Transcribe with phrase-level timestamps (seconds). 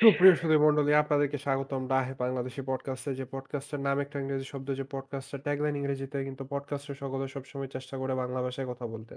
[0.00, 5.40] সুপ্রিয় সুধীমণ্ডলী আপনাদেরকে স্বাগতম ডাহে বাংলাদেশী পডকাস্টে যে পডকাস্টের নাম একটা ইংরেজি শব্দ যে পডকাস্টের
[5.40, 9.16] ট্যাগলাইন ইংরেজিতে কিন্তু পডকাস্টের সকলে সবসময় চেষ্টা করে বাংলা ভাষায় কথা বলতে।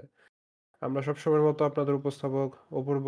[0.80, 3.06] আমরা সবসময়ের মতো আপনাদের উপস্থাপক অপূর্ব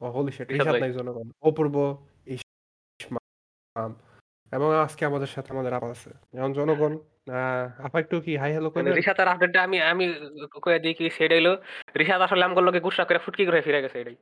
[0.00, 3.94] ও হলি সেট রিশাদ নাই জনগণ অপূর্ব ইসমাম।
[4.52, 6.98] এবং আজকে আমাদের সাথে আমাদের আপা আছে। এখন জনগণ
[7.78, 10.14] আপা একটু কি হাই হ্যালো মানে করবেন রিশাতের আপডেটটা আমি আমি
[10.62, 11.56] কয়ে দিই কি সেটা হইল
[11.98, 14.16] রিশাদ আসলে আমগুলো লোকে গুসা করে ফুটকি করে ফিরে গেছে এটাই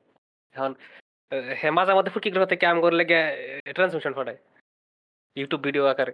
[0.52, 0.75] এখন
[1.60, 3.18] হ্যাঁ মাঝে মধ্যে ফুটকি গ্রহ থেকে আমগুলো লেগে
[3.76, 4.39] ট্রান্সমিশন পাঠায়
[5.36, 6.12] ইউটিউব ভিডিও আকারে।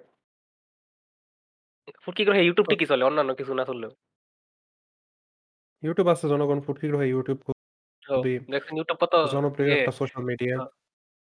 [2.04, 3.92] ফুটকি গ্রহে ইউটিউবটি কি চলে অন্যান্য কিছু না চললেও।
[5.82, 7.38] ইউটিউব আছে জনগণ ফুটকি গ্রহে ইউটিউব
[8.52, 10.54] দেখছেন ইউটিউব কত জনপ্রিয় একটা সোশ্যাল মিডিয়া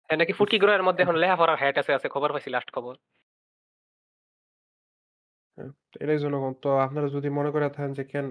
[0.09, 2.95] হ্যাঁ নাকি ফুটকি গ্রহের মধ্যে এখন লেখাপড়ার হ্যাট আছে আছে খবর পাইছি লাস্ট খবর।
[6.03, 8.27] এটাই জনগণ। তো আপনারা যদি মনে করে থাকেন যে কেন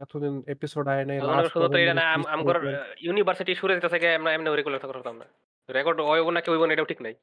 [0.00, 2.56] এতদিন এপিসোড আয় নাই লাস্ট শুধু তো এটা না আম- আমগর
[3.00, 5.26] ইউনিভার্সিটি সুরে দিতে থেকে আমরা এমনি রেগুলার করতাম না
[5.68, 7.14] রেকর্ড ওই নাকি ওই এটাও ঠিক নাই।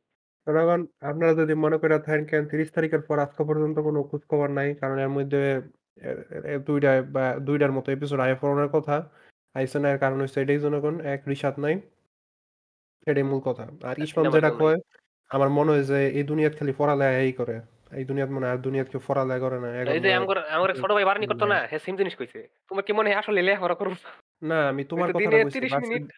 [0.48, 4.48] জনগণ আপনারা যদি মনে করে থাকেন কেন তিরিশ তারিখের পর আজকে পর্যন্ত কোনো খোঁজ খবর
[4.50, 5.42] নাই কারণ এর মধ্যে
[6.02, 8.96] এ- এ- দুইটা বা দুইটার মতো এপিসোড আয় পড়ানোর কথা
[9.56, 11.76] আইসে না এর কারণ হচ্ছে এটাই জনগণ এক রিসাত নাই।
[13.08, 14.78] এটাই মূল কথা। আর ইসমাম সিনেমা যেটা নাই। কয়
[15.32, 17.56] আমার মনে হয় যে এই দুনিয়াত খালি পড়ালেখা এই করে।
[17.92, 20.92] এই দুনিয়াত মনে আর দুনিয়াত কেউ পড়ালেখা করে না এই যে মনে আমগর আমগর ছোট
[20.92, 23.94] ভাই বারনি করতো না হ্যাঁ সেম জিনিস কইছে। তোমার কি মনে হয় আসলে লেখাপড়া করব
[24.44, 26.14] না আমি তোমার কথাটা কইছি 30 ভার্সিটি মিনিট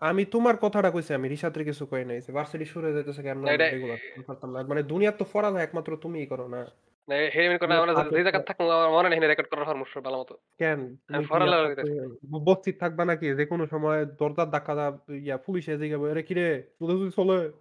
[0.00, 3.44] আমি তোমার কথাটা কইছি আমি রিসাতের কিছু কই নাই ভার্সিটি শুরু হয়ে যাইতেছে কেন?
[4.26, 6.66] করতাম না। মানে দুনিয়ার তো পড়ালেখা একমাত্র তুমিই করো না।
[7.08, 7.58] মিন
[12.72, 13.34] থাকব মনে নাকি?
[13.34, 15.76] যে কোনো সময় দরজার ধাক্কা ইয়া পুলিশে
[16.22, 16.62] কিরে
[17.16, 17.52] চলে?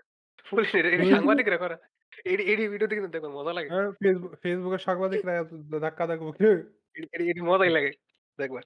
[0.51, 1.77] পুলিশ এর- এর সাংবাদিক রে করে।
[2.25, 5.45] এডি এডি ভিডিও দেখতে দেখো মজা লাগে। ফেসবুক ফেসবুকের সাংবাদিকরা
[5.81, 6.53] ধাক্কা দেখব কিরে।
[6.95, 7.91] এডি- এডি এডি মজাই লাগে
[8.39, 8.63] দেখবার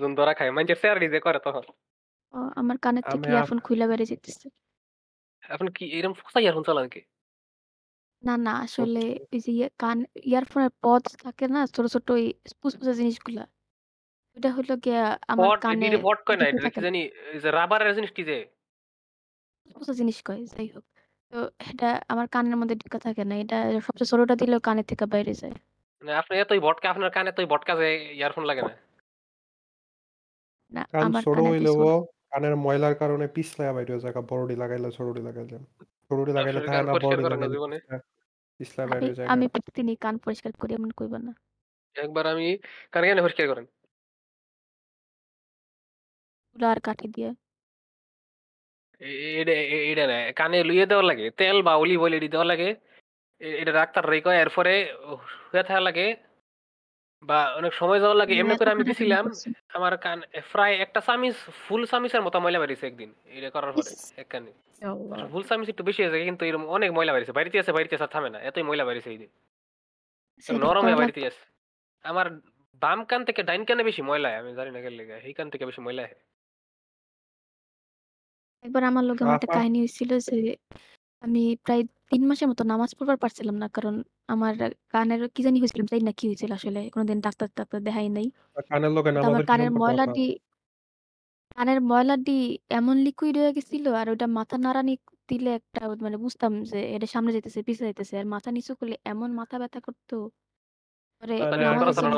[0.00, 1.62] যখন ধরা খায় মানুষের চেয়ার যে করে তখন।
[2.56, 4.48] আমার কানের থেকে ইয়ারফোন খুইলা বেরিয়ে যেতেছে
[5.48, 7.00] এখন কি এরকম ফসা ইয়ারফোন চালান কি?
[8.24, 12.94] না না আসলে ওই যে ইয়ে কান ইয়ারফোনের পড থাকে না ছোট ছোট ওই ফুসফুসে
[12.94, 13.46] জিনিসগুলা।
[14.36, 15.96] ওটা হলো গিয়া আমার কানে এডি
[16.26, 17.08] কয় না এটা থাকে কি। জানি
[17.42, 18.38] যে রাবারের জিনিস কি যে?
[19.64, 20.84] ফুসফুসে জিনিস কয় যাই হোক।
[21.32, 23.56] তো এটা আমার কানের মধ্যে ঢুকে থাকে না। এটা
[23.86, 25.54] সবচেয়ে ছোটটা দিলেও কানের থেকে বাইরে যায়।
[26.02, 27.86] মানে আপনি এতই ভটকা আপনার কানে এতই ভটকা যে
[28.18, 28.72] ইয়ারফোন লাগে না।
[30.72, 31.88] না কান আমার ছোট কানে হইলেও ছোট।
[32.30, 35.56] কানের ময়লার কারণে পিছলায় বাইরে জায়গা বড়ডি লাগাইলে ছোটডি লাগাইলে
[36.06, 37.76] ছোটডি লাগাইলে আপনি থাকে কান না পরিষ্কার বড়ডি করেন না লাগাইলে জীবনে?
[38.60, 41.32] পিছলায় আমি বাইরে জায়গা আমি প্রতিদিনই কান পরিষ্কার করি এমন কইবা না।
[41.96, 42.46] একবার আমি
[42.92, 43.66] কানে কানে পরিষ্কার করেন।
[46.56, 47.30] তুলা আর কাঠি দিয়ে।
[49.40, 49.52] এটা
[49.92, 52.74] এটা না কানে লুইয়ে দেওয়া লাগে তেল বা অলিভ অয়েল এটি দেওয়া লাগে।
[53.40, 54.94] এ- এটা ডাক্তার রে কয় এরপরে
[55.52, 56.16] হয়ে থাকা লাগে
[57.22, 59.24] বা অনেক সময় যাওয়া লাগে। এমনি করে আমি দিছিলাম
[59.68, 61.34] আমার কান প্রায় একটা চামিচ
[61.68, 64.52] ফুল চামিচের মতো ময়লা বেরিয়েছে একদিন এটা করার পরে ইস। এক কানে
[64.86, 68.04] আল্লাহ। ফুল চামিচ একটু বেশি হয়েছে কিন্তু এরকম অনেক ময়লা বেরিয়েছে। বাড়িতে আছে বাড়িতে আছে
[68.04, 69.28] আর থামে না এতই ময়লা বেরিয়েছে এই দিন
[70.40, 71.42] সেটা নরম হয়ে করা বাড়িতে আছে।
[72.02, 72.30] আমার
[72.74, 75.50] বাম কান থেকে ডাইন কানে বেশি ময়লা হয় আমি জানি না কেন লেগে এই কান
[75.50, 76.14] থেকে বেশি ময়লা হয়।
[78.64, 80.36] একবার আমার লোকে আমার একটা আপা- কাহিনী হয়েছিল যে
[81.22, 81.80] আমি প্রায়
[82.10, 83.94] তিন মাসের মতো নামাজ পড়বার পারছিলাম না। কারণ
[84.28, 84.54] আমার
[84.88, 88.26] কানের কি জানি হয়েছিল জানি না কি হয়েছিল আসলে। কোনোদিন ডাক্তার টাক্তার দেখাই নাই।
[88.70, 90.26] কানের লোকে তো আমার নামাজের কানের সম্পর্ক ময়লাটি
[91.50, 92.36] কানের ময়লাটি
[92.70, 94.94] এমন লিকুইড হয়ে গেছিল আর ওটা মাথা নাড়ানি
[95.28, 99.28] দিলে একটা মানে বুঝতাম যে এটা সামনে যাইতেছে পিছে যাইতেছে। আর মাথা নিচু করলে এমন
[99.32, 100.16] মাথা ব্যথা করতো।
[101.22, 102.16] পরে তাহলে নামাজের জন্য।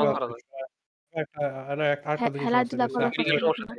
[1.13, 3.75] একটা আরেকটা হ্যাঁ, খেলাধুলা করার সমস্যা না।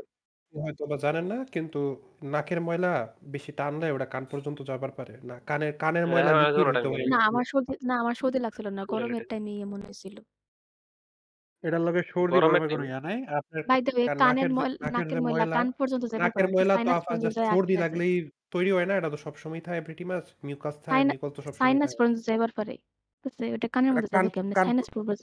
[0.55, 1.81] হয়তো বা জানেন না কিন্তু
[2.27, 2.93] নাকের ময়লা
[3.27, 7.05] বেশি টানলে ওটা কান পর্যন্ত যাবার পারে না কানের কানের হ্যাঁ, ময়লা হ্যাঁ, লিকুইড। পারে
[7.15, 10.17] না আমার সর্দি না আমার সর্দি লাগছিল না গরমের। টাইমে এমন হয়েছিল
[11.65, 14.49] এটার লগে সর্দি গরমের ভাবে কোনো। ইয়া নাই আপনার বাই দ্য ওয়ে কান- কানের নাকের
[14.49, 17.07] যে- ময়লা নাকের নাকের ময়লা ময়লা কান পর্যন্ত যাইবার নাকের পারে ময়লা তো সাইনাস আপা
[17.07, 18.15] পর্যন্ত জাস্ট যায় সর্দি যায়। লাগলেই
[18.55, 21.61] তৈরি হয় না এটা তো সবসময় থাকে প্রিটি মাছ মিউকাস থাকে সাইনা- মিউকাস তো সবসময়
[21.63, 22.75] সাইনাস থাকে পর্যন্ত যাইবার পারে
[23.15, 25.15] ঠিক আছে ওটা কানের এটা মধ্যে যাবে কেমনে কান- সাইনাস পড়বে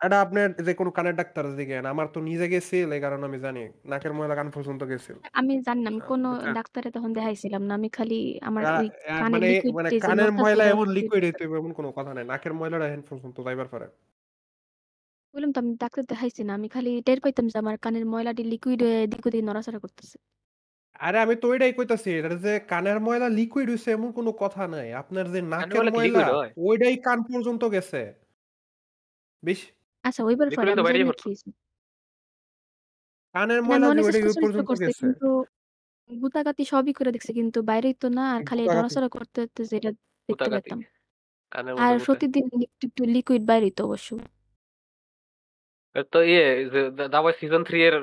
[0.00, 3.60] এটা আপনার যে কোনো কানের ডাক্তার দিকে আমার তো নিজে গেছিল এই কারণে আমি জানি।
[3.84, 6.52] নাকের ময়লা কান পর্যন্ত গেছিল। আমি জানি না আমি আহ, কোনো বুঝছেন?
[6.52, 9.96] ডাক্তারে তখন দেখাইছিলাম না। আমি খালি আমার আ- ওই আ- কানে মানে লিকুইড মানে যে
[10.02, 13.36] কানের ময়লা ছিল, এমন লিকুইড হইতে হবে এমন কোনো কথা নাই। নাকের ময়লাটা এখন পর্যন্ত
[13.40, 13.86] যাইবার পারে।
[15.34, 18.80] বললাম তো আমি ডাক্তার দেখাইছি না। আমি খালি টের পাইতাম যে আমার কানের ময়লাটি লিকুইড
[18.82, 20.16] হয়ে দিক ওদিক নড়াচড়া করতেছে।
[20.96, 24.86] আরে আমি তো ওইটাই কইতাছি এটা যে কানের ময়লা লিকুইড হইছে এমন কোনো কথা নাই।
[24.94, 26.50] আপনার যে নাকের ময়লা কি ময়লা হয়?
[26.58, 28.00] ওইটাই কান পর্যন্ত গেছে।
[29.42, 29.60] বেশ।
[30.06, 31.14] আচ্ছা ওইবার পরে Liquid তো আমি জানি বাইরেই না।
[33.34, 35.28] কানের আমি ময়লা যে অনেক ওইটাই চেষ্টা ওই পর্যন্ত করছি গেছে কিন্তু
[36.10, 39.90] গুতাগাতি সবই করে দেখছি কিন্তু বাইরেই তো না আর খালি গুতাগাতি। নড়াচড়া করতে করতে যেটা
[39.90, 40.80] দেখতে গুতাগাতি। পেতাম
[41.52, 44.08] কানের আর মধ্যে গুতা। প্রতিদিন একটু একটু লিকুইড বাইরেই তো অবশ্য
[46.12, 47.94] তো ইয়ে যে দা- দা সিজন 3 এর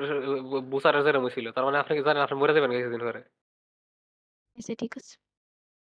[1.04, 3.20] যেরকম হইছিল। তার মানে আপনি কি জানেন আপনি মরে যাবেন কিছুদিন পরে।
[4.56, 5.14] আচ্ছা ঠিক আছে।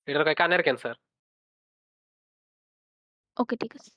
[0.09, 0.97] এটার কয় কানের ক্যান্সার।
[3.37, 3.91] ওকে ঠিক আছে।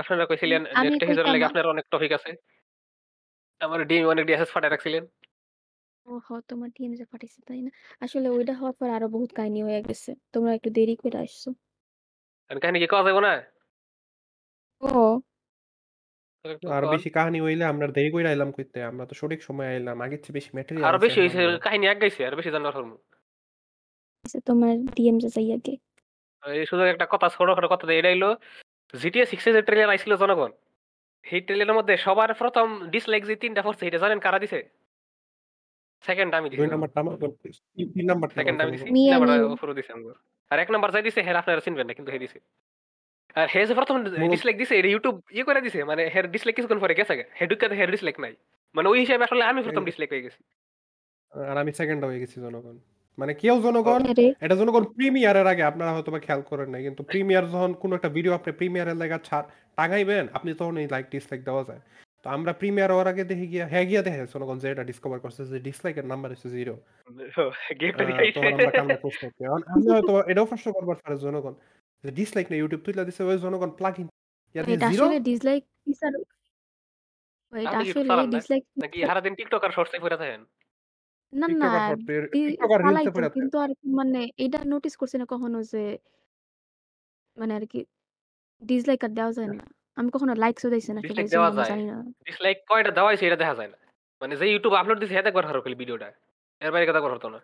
[0.00, 2.30] আপনারা কইছিলেন আমি কইতাম লাগে আপনার অনেক টপিক আছে।
[3.60, 5.04] আমার ডিম অনেক ডিএসএস ফাটায় রাখছিলেন।
[6.06, 6.34] ওহো!
[6.48, 6.68] তোমার
[7.12, 7.70] পাঠাইছে, তাই না?
[8.00, 11.48] আসলে ওইটা হওয়ার পর আরও বহুত কাহিনী হয়ে গেছে। তোমরা একটু দেরি কইরা আসছো।
[12.50, 13.32] আর কাহিনী কি কওয়া না?
[14.82, 15.22] ও!
[16.44, 19.40] তাহলে একটু আরও কন। বেশি কাহিনী হইলে আমরা দেরি কইরা আইলাম কইতে। আমরা তো সঠিক
[19.48, 22.50] সময়ে আইলাম। আগের চেয়ে বেশি ম্যাটেরিয়াল আরও আছে বেশি হইছে আমাদের। কাহিনী আগাইছে আরও বেশি
[22.54, 22.96] জানবার পারমু।
[24.24, 25.74] আচ্ছা তোমার DMs এ যাই আগে।
[26.42, 28.24] এই শুধু একটা কথা ছোটখাটো কথা এটা হইল
[28.94, 30.50] GTA 6 এর যে ট্রেলার আইছিল জনগণ।
[31.26, 34.60] সেই ট্রেলারের মধ্যে সবার ১ম ডিসলাইক যে ৩ টা পড়ছে এটা জানেন কারা দিছে?
[36.04, 37.46] সেকেন্ড আমি ২ দিছি। নাম্বারটা আমার বলতে
[37.94, 39.52] ৩ নাম্বারটা সেকেন্ড আমি দিছি। জনগণ। Me ৩ and নাম্বারটা you.
[39.52, 40.12] অফরও দিছে আমগো।
[40.50, 42.38] আর ১ নাম্বার যাই দিছে হের আপনারা চিনবেন না কিন্তু হে দিছে।
[43.36, 46.56] আর হে যে ১ম মূলত ডিসলাইক দিছে এটা ইউটিউব ইয়ে করে দিছে মানে হের ডিসলাইক
[46.56, 48.34] কিছুক্ষণ পরে গেছে গা। হে দেখে হের ডিসলাইক নাই।
[48.74, 50.40] মানে ওই হিসাবে আসলে আমি ১ম এই ডিসলাইক হয়ে গেছি।
[51.32, 52.78] আর আমি সেকেন্ড হয়ে গেছি জনগণ।
[53.18, 54.00] মানে কেউ জনগণ
[54.44, 58.32] এটা জনগণ প্রিমিয়ারের আগে আপনারা হয়তোবা খেয়াল করেন নাই। কিন্তু প্রিমিয়ার যখন কোন একটা ভিডিও
[58.38, 59.46] আপনি প্রিমিয়ারের লাগা ছাড়
[59.78, 61.82] টাঙাইবেন আপনি তখন এই লাইক ডিসলাইক দেওয়া যায়।
[62.24, 65.42] তো আমরা প্রিমিয়ার হওয়ার আগে দেখি গিয়া হ্যাঁ গিয়া দেখে জনগণ যে এটা ডিসকভার করছে
[65.52, 66.74] যে ডিসলাইকের নাম্বার হচ্ছে 0
[67.80, 71.16] গেমটা আ দেখাইছে। তখন আমরা কামড়া প্রশ্ন করি। এখন আমি হয়তো এটাও প্রশ্ন করবার পারে
[71.26, 71.54] জনগণ
[72.04, 74.06] যে ডিসলাইক না ইউটিউব তুইলা দিছে ওই জনগণ প্লাগইন
[74.54, 75.62] দিয়ে এটা 0 আসলে ডিসলাইক
[77.80, 79.92] আসলে ডিসলাইক নাকি সারাদিন টিকটক আর শর্টস
[80.22, 80.42] থাকেন?
[81.32, 81.96] না, না টিকটকার
[82.32, 85.82] ডি টিকটকার রিলসে কিন্তু কি মানে এটা নোটিস করছি না কখনো যে
[87.36, 87.80] মানে আর কি
[88.62, 89.64] ডিসলাইক আর দেওয়া যায় না।
[89.96, 90.32] আমি কখনো
[90.96, 91.96] না ডিসলাইক এজন্য দেওয়া আমি যায়। জানি না।
[92.26, 93.78] ডিসলাইক কয়টা দেওয়া হইছে এটা দেখা যায় না।
[94.22, 96.08] মানে যে ইউটিউব আপলোড দিছে হে দেখবার হারো খালি ভিডিওটা।
[96.62, 96.92] এর বাইরে
[97.34, 97.40] না।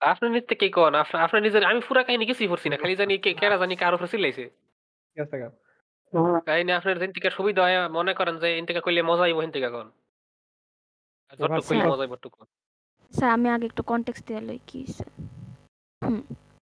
[0.00, 0.94] আপনি নিতে কি কোন?
[0.94, 3.92] আপ আপনি নিজের আমি পুরা কাহিনী কিছুই পড়ছি না। খালি জানি কে কেডা জানি কার
[3.94, 4.44] উপরে চিল্লাইছে।
[6.46, 9.88] কাহিনী আপনার থেকে সুবিধা হয় মনে করেন যে থেকে কইলে মজা আইব হেন থেকে কোন।
[11.30, 12.46] আর যতটুক কইলে মজা আইব কোন।
[13.14, 15.04] স্যার আমি আগে একটু কনটেক্সট দেয়া লই কি হইছে।
[16.02, 16.20] হুম।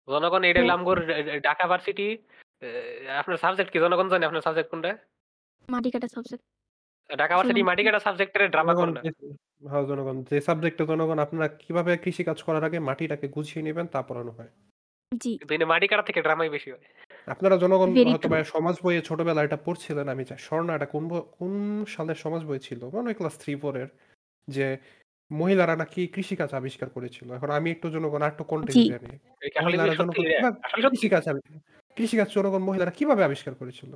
[0.08, 2.08] জনগণ এইটা তো হইল আমগোর এ এ ঢাকা ভার্সিটি
[3.22, 4.92] আপনার সাবজেক্ট কি জনগণ জানে আপনার সাবজেক্ট কোনটা?
[5.70, 6.44] মাটি কাটা সাবজেক্ট।
[7.10, 8.72] ঢাকা ভার্সিটি মাটি কাটা সাবজেক্টের ড্রামা।
[9.06, 9.12] যে
[9.64, 14.32] হ্যাঁ, জনগণ যে সাবজেক্টে জনগণ আপনারা কীভাবে কৃষিকাজ করার আগে মাটিটাকে গুছিয়ে নেবেন তা পড়ানো
[14.38, 14.52] হয়।
[15.12, 16.84] জি। কিন্তু মাটি কাটা থেকে ড্রামাই বেশি হয়।
[17.28, 21.04] আপনারা জনগণ ভেরি হয়তোবা ট্রু। সমাজ বইয়ে ছোটবেলায় এটা পড়ছিলেন আমি চাই স্বর্ণা এটা কোন
[21.12, 21.54] ব কোন
[21.96, 22.82] সালের সমাজ বই ছিল?
[22.94, 23.90] মনে হয় ক্লাস 3-4 এর
[24.48, 24.66] যে
[25.32, 29.10] মহিলারা নাকি কৃষিকাজ আবিষ্কার করেছিল। এখন আমি একটু জনগণ আরেকটু জি। কনটেক্সট জানি।
[29.42, 30.40] এই কি আসলে কি মহিলারা সত্যি জনগণ এটা?
[30.40, 30.92] কীভাবে আসলে সত্যি?
[30.92, 31.42] কৃষিকাজ আবি
[31.98, 33.92] কৃষিকাজ জনগণ মহিলারা কীভাবে আবিষ্কার করেছিল?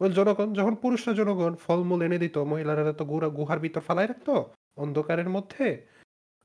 [0.00, 4.34] ওই জনগণ যখন পুরুষরা জনগণ ফলমূল এনে দিত মহিলারা তো গুড়া গুহার ভিতর ফালায় রাখতো
[4.78, 5.66] অন্ধকারের মধ্যে।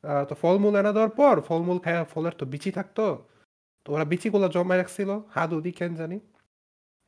[0.04, 3.06] আ তো ফলমূল এনে দেওয়ার পর ফলমূল খাইয়া ফলের তো বিচি থাকতো।
[3.86, 6.18] তো ওরা বিচিগুলা জমায় রাখছিল হাদুদি কেন জানি।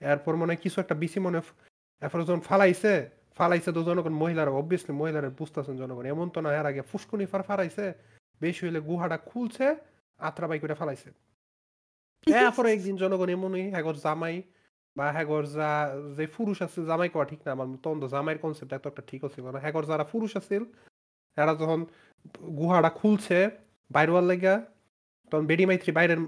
[0.01, 1.49] এরপর মনে হয় কিছু একটা বিচি মনে হয়
[2.01, 2.93] এরপরে যখন ফালাইছে,
[3.37, 7.41] ফালাইছে তো জনগণ মহিলারা obviously মহিলারা বুঝতেছেন জনগণ। এমন তো না এর আগে ফুসকুনি ফার
[7.49, 7.85] ফারাইছে,
[8.43, 9.65] বেশি হইলে গুহাটা খুলছে,
[10.27, 11.09] আত্রা বাই কইরা ফালাইছে।
[12.41, 14.35] এরপরে একদিন জনগণ এমনই হেগর জামাই
[14.95, 15.69] বা হেগর যা
[16.17, 19.21] যে পুরুষ আছে জামাই কওয়া ঠিক না আমার তখন তো জামাইয়ের কনসেপ্ট এত একটা ঠিক
[19.33, 20.63] ছিল না। হেগর যারা পুরুষ আছিল
[21.37, 21.79] এরা যখন
[22.59, 23.37] গুহাটা খুলছে
[23.95, 24.55] বাইর হওয়ার লাইগা
[25.29, 26.19] তখন বেডি মাইত্রী বাইরের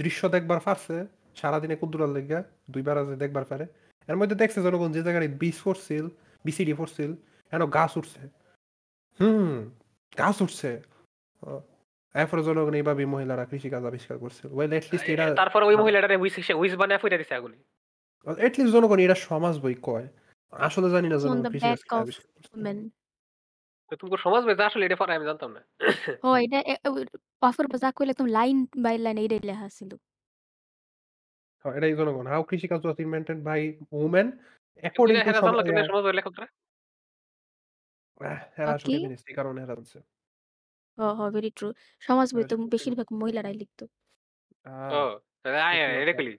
[0.00, 0.96] দৃশ্য দেখবার পারছে
[1.40, 2.38] সারাদিনে কুদ্দুরার লাইগা
[2.72, 3.64] দুইবার আছে দেখবার পারে।
[4.08, 6.06] এর মধ্যে দেখছে জনগণ যে জায়গায় বীজ পড়ছিল,
[6.44, 7.12] বিসিডি পড়ছিল,
[7.52, 8.20] এন গাছ উঠছে।
[9.20, 9.70] হুম,
[10.18, 10.82] গাছ উঠছে।
[12.14, 16.16] এরপরে জনগণ এইভাবেই মহিলারা কৃষিকাজ আবিষ্কার করছিল। ওয়েল এট লিস্ট এ এরা তারপরে ওই মহিলাটারে
[16.16, 17.56] উইস বানায় ফইরা দিছে আগুনে।
[18.38, 20.08] এট লিস্ট জনগণ এরা সমাজ বই কয়।
[20.50, 22.90] আসলে জানি না জনগণ the কৃষিকাজ back কে of আবিষ্কার করছে। women.
[24.18, 25.62] সমাজ বেজা আসলে এটা আমি জানতাম না।
[26.24, 29.94] ও এটা কইলে একদম লাইন বাই লাইন এইটাই লেখা ছিল।
[31.64, 34.57] হ্যাঁ, এটাই জনগণ। হাউ কৃষিকাজ was invented by women কিন্তু
[35.26, 35.82] হেরা জানলো কেমনে
[36.18, 36.46] লেখকরা?
[38.66, 38.92] আসলে কি?
[38.94, 39.98] ফেমিনিস্ট এই কারণে এরা জানছে।
[40.98, 41.68] হ, হ ভেরি ট্রু।
[42.02, 43.84] সমাজ বই তো বেশিরভাগ মহিলারাই লিখতো।
[44.92, 45.02] ও
[45.42, 46.32] তাহলে আয় সত্যি কথা। কইলি।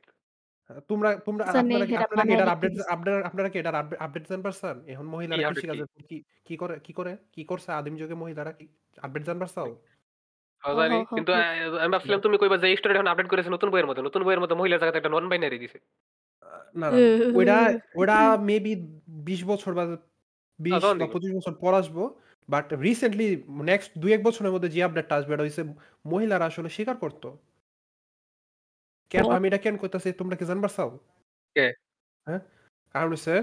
[0.90, 3.18] তোমরা তোমরা আর জানে আপনারা কি হেরা আপনারা কি বানায় এটার লিখতে আপডেট দিছে। আপনারা
[3.30, 4.78] আপনারা কি এটার আপডেট জানবার চান?
[4.92, 5.80] এখন কি মহিলারা আপডেট কি?
[5.80, 6.18] কৃষিকাজের কি
[6.48, 8.66] কি করে কি করে কি করছে আদিম যুগে মহিলারা কি
[8.98, 9.24] আপডেট?
[10.64, 11.42] হ্যাঁ হ, জানি। হ, হ, কিন্তু আ
[11.84, 14.80] আমি ভাবছিলাম তুমি কইবা যে এখন আপডেট করেছে নতুন বইয়ের মধ্যে। নতুন বইয়ের মধ্যে মহিলার
[14.82, 15.80] জায়গাতে একটা নন বাইনারি দিছে।
[16.76, 16.88] না।
[17.34, 17.56] ওইটা
[17.96, 18.72] ওইটা মেবি
[19.26, 19.98] ২০ বছর বা আ
[20.60, 21.98] ২০ তখন বা। ২৫ বছর পর আসব।
[22.50, 23.28] বাট রিসেন্টলি
[23.64, 25.62] নেক্সট ২-১ বছরের মধ্যে যে আপডেটটা আসবে এটা হইছে
[26.06, 27.24] মহিলারা আসলে স্বীকার করত।
[29.12, 30.90] কেন আমি এটা কেন কইতাছি তোমরা কি জানবার চাও?
[32.28, 32.42] হ্যাঁ?
[32.96, 33.34] কারণ হইছে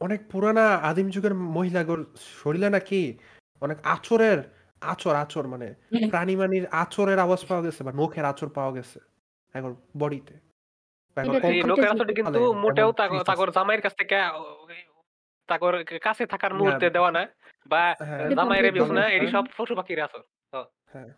[0.00, 2.00] অনেক পুরানা আদিম যুগের মহিলাগর
[2.38, 3.00] শরীরে নাকি
[3.62, 4.38] অনেক আচরের
[4.82, 5.68] আচর আচর মানে
[6.08, 8.98] প্রাণী-মানির আঁচড়ের আওয়াজ পাওয়া গেছে বা নখের আচর পাওয়া গেছে।
[9.54, 10.34] এখন বডিতে।
[11.16, 11.60] এই
[12.18, 12.90] কিন্তু মোটেও।
[13.28, 14.16] তাগর জামাইয়ের কাছ থেকে
[15.98, 17.22] কাছে থাকার মুহূর্তে দেওয়া না
[17.66, 18.24] বা হ্যাঁ,
[18.98, 20.22] না এটি সব পশু পাখির আসর
[20.92, 21.10] হ্যাঁ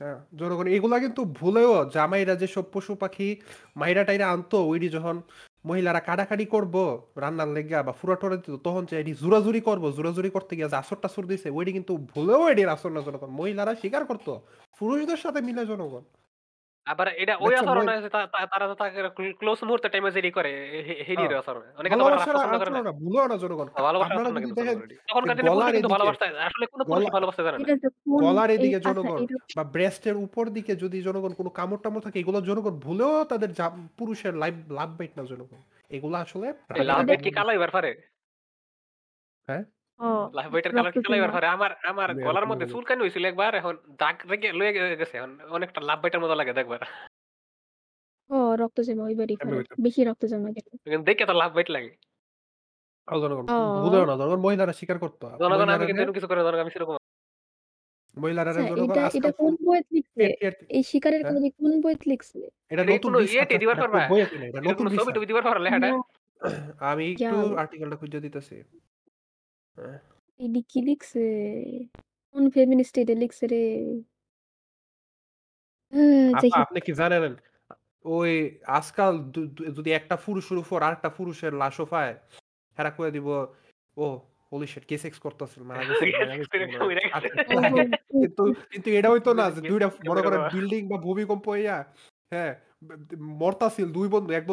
[0.00, 3.28] হ্যাঁ জনগণ এগুলা কিন্তু ভুলেও জামাইরা যেসব পশু পাখি
[3.76, 5.16] মাইরা টাইরা আনতো ওইটি যখন
[5.64, 6.74] মহিলারা কাটাকাটি করব
[7.16, 10.76] রান্নার লেগা বা ফুরা টুরা দিত তখন যে এটি জুরাজুরি করব জুরাজুরি করতে গিয়ে যে
[10.76, 14.32] আসর টাসর দিছে ওইটি কিন্তু ভুলেও এটির আসর না জনগণ। মহিলারা স্বীকার করতো
[14.80, 16.02] পুরুষদের সাথে মিলে জনগণ।
[16.88, 17.64] আবার এটা ওই দেখছ,
[18.06, 18.98] তা- তা- তারা তো তাকে
[19.32, 20.50] ক্লোজ মুহূর্তে টাইমে যেটি করে
[21.08, 21.42] হেডির হ্যাঁ।
[21.78, 22.92] অনেকে তো আবার ভালোবাসার পছন্দ করে না। না
[23.28, 25.88] না। জনগণ ভালোবাসা আপনারা না যদি কিন্তু দেখেন জনগণ এটি। তখনকার দিনে পুরুষ গলার কিন্তু
[25.88, 28.92] এদিকে- ভালোবাসতে আসলে কোনো গলা- ভালোবাসতে জানে না। এটা যে কোন গলার এই এদিকে আচ্ছা
[28.92, 33.24] জনগণ এটা বা ব্রেস্টের উপর দিকে যদি জনগণ কোনো কামড় টামড় থাকে এগুলো জনগণ ভুলেও
[33.24, 33.50] তাদের
[33.98, 37.90] পুরুষের লাইফ লাভ বাইট না জনগণ। এগুলো আসলে এই লাভ বাইট কি কালো এবার পারে?
[39.98, 43.00] ও লাভ বাইটের কালার কি কালো এবার পারে আমার আমার আমি গলার মধ্যে বলি। চুলকানি
[43.00, 43.54] হয়েছিল একবার?
[43.54, 46.78] এখন দাগ রেখে লয়ে গেছে। এখন অনেকটা লাভ বাইটের মতো লাগে দেখবার।
[48.30, 51.96] ও রক্ত জমা ওইবারই আমি বেশি রক্ত জমা গেলে কিন্তু দেখে তো লাভ বাইট লাগে।
[53.06, 56.26] আর জনগণ ও। ভুলেও না জনগণ মহিলারা স্বীকার করতো। জনগণ আমি মহিলারা কিন্তু এরকম কিছু
[56.26, 56.96] করে জনগণ আমি সেরকম।
[58.18, 60.22] মহিলারা আচ্ছা জনগণ এটা আজকাল কোন বইতে লিখছে?
[60.22, 61.32] এর- এর- এই শিকারের হ্যাঁ?
[61.32, 62.38] কাহিনী কোন বইতে লিখছে?
[62.38, 63.98] এটা এটা নতুন কোনো research ইয়েতে আছে, দিবার এটা পারবা?
[63.98, 65.88] কোনো বইয়েতে এটা এটা নতুন কোনো ছবি research। টবি দিবার পারো লেখাটা?
[66.90, 68.64] আমি একটু যাও। আর্টিকেলটা খুঁজে দিতেছি।
[70.40, 71.22] এডি কি লিখছে
[72.34, 73.62] কোন ফেমিনিস্ট এটা লিখছে রে।
[76.62, 77.34] আপনি কি জানেন?
[78.04, 78.32] ওই
[78.78, 79.12] আজকাল
[79.78, 82.14] যদি একটা পুরুষের উপর আরেকটা পুরুষের লাশও পায়
[82.78, 83.28] হেরা করে দিব
[83.96, 84.04] ও
[84.52, 85.62] হোলি শিট কে সেক্স করতেছিল?
[85.62, 85.82] মারা
[88.22, 88.42] কিন্তু
[88.72, 91.76] কিন্তু এটা হইতো না যে দুইটা মনে করেন বিল্ডিং বা ভূমিকম্প হইয়া
[92.32, 92.52] হ্যাঁ
[93.40, 94.44] মরতাছিল দুই বন্ধু এক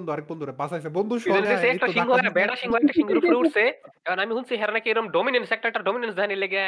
[0.00, 3.62] বন্ধু আরেক বন্ধুরে বাঁচাইছে। বন্ধু হ্যাঁ, একটা সিংহ বেড়া সিংহ একটা সিংহের উপরে উঠছে।
[4.06, 6.62] এখন আমি শুনছি হেরা নাকি এরকম ডমিনেন্স একটা একটা ডমিনেন্স জানি লেগে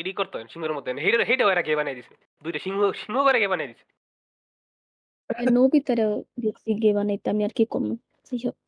[0.00, 2.14] এডি করতো সিংহের মধ্যে। হেডে হেডে ওরা কে বানিয়ে দিছে?
[2.44, 3.84] দুইটা সিংহ সিংহ করে কে বানিয়ে দিছে?
[6.44, 7.84] দেখছি গে বানাইতে আমি আর কি কম
[8.26, 8.62] যাই হোক।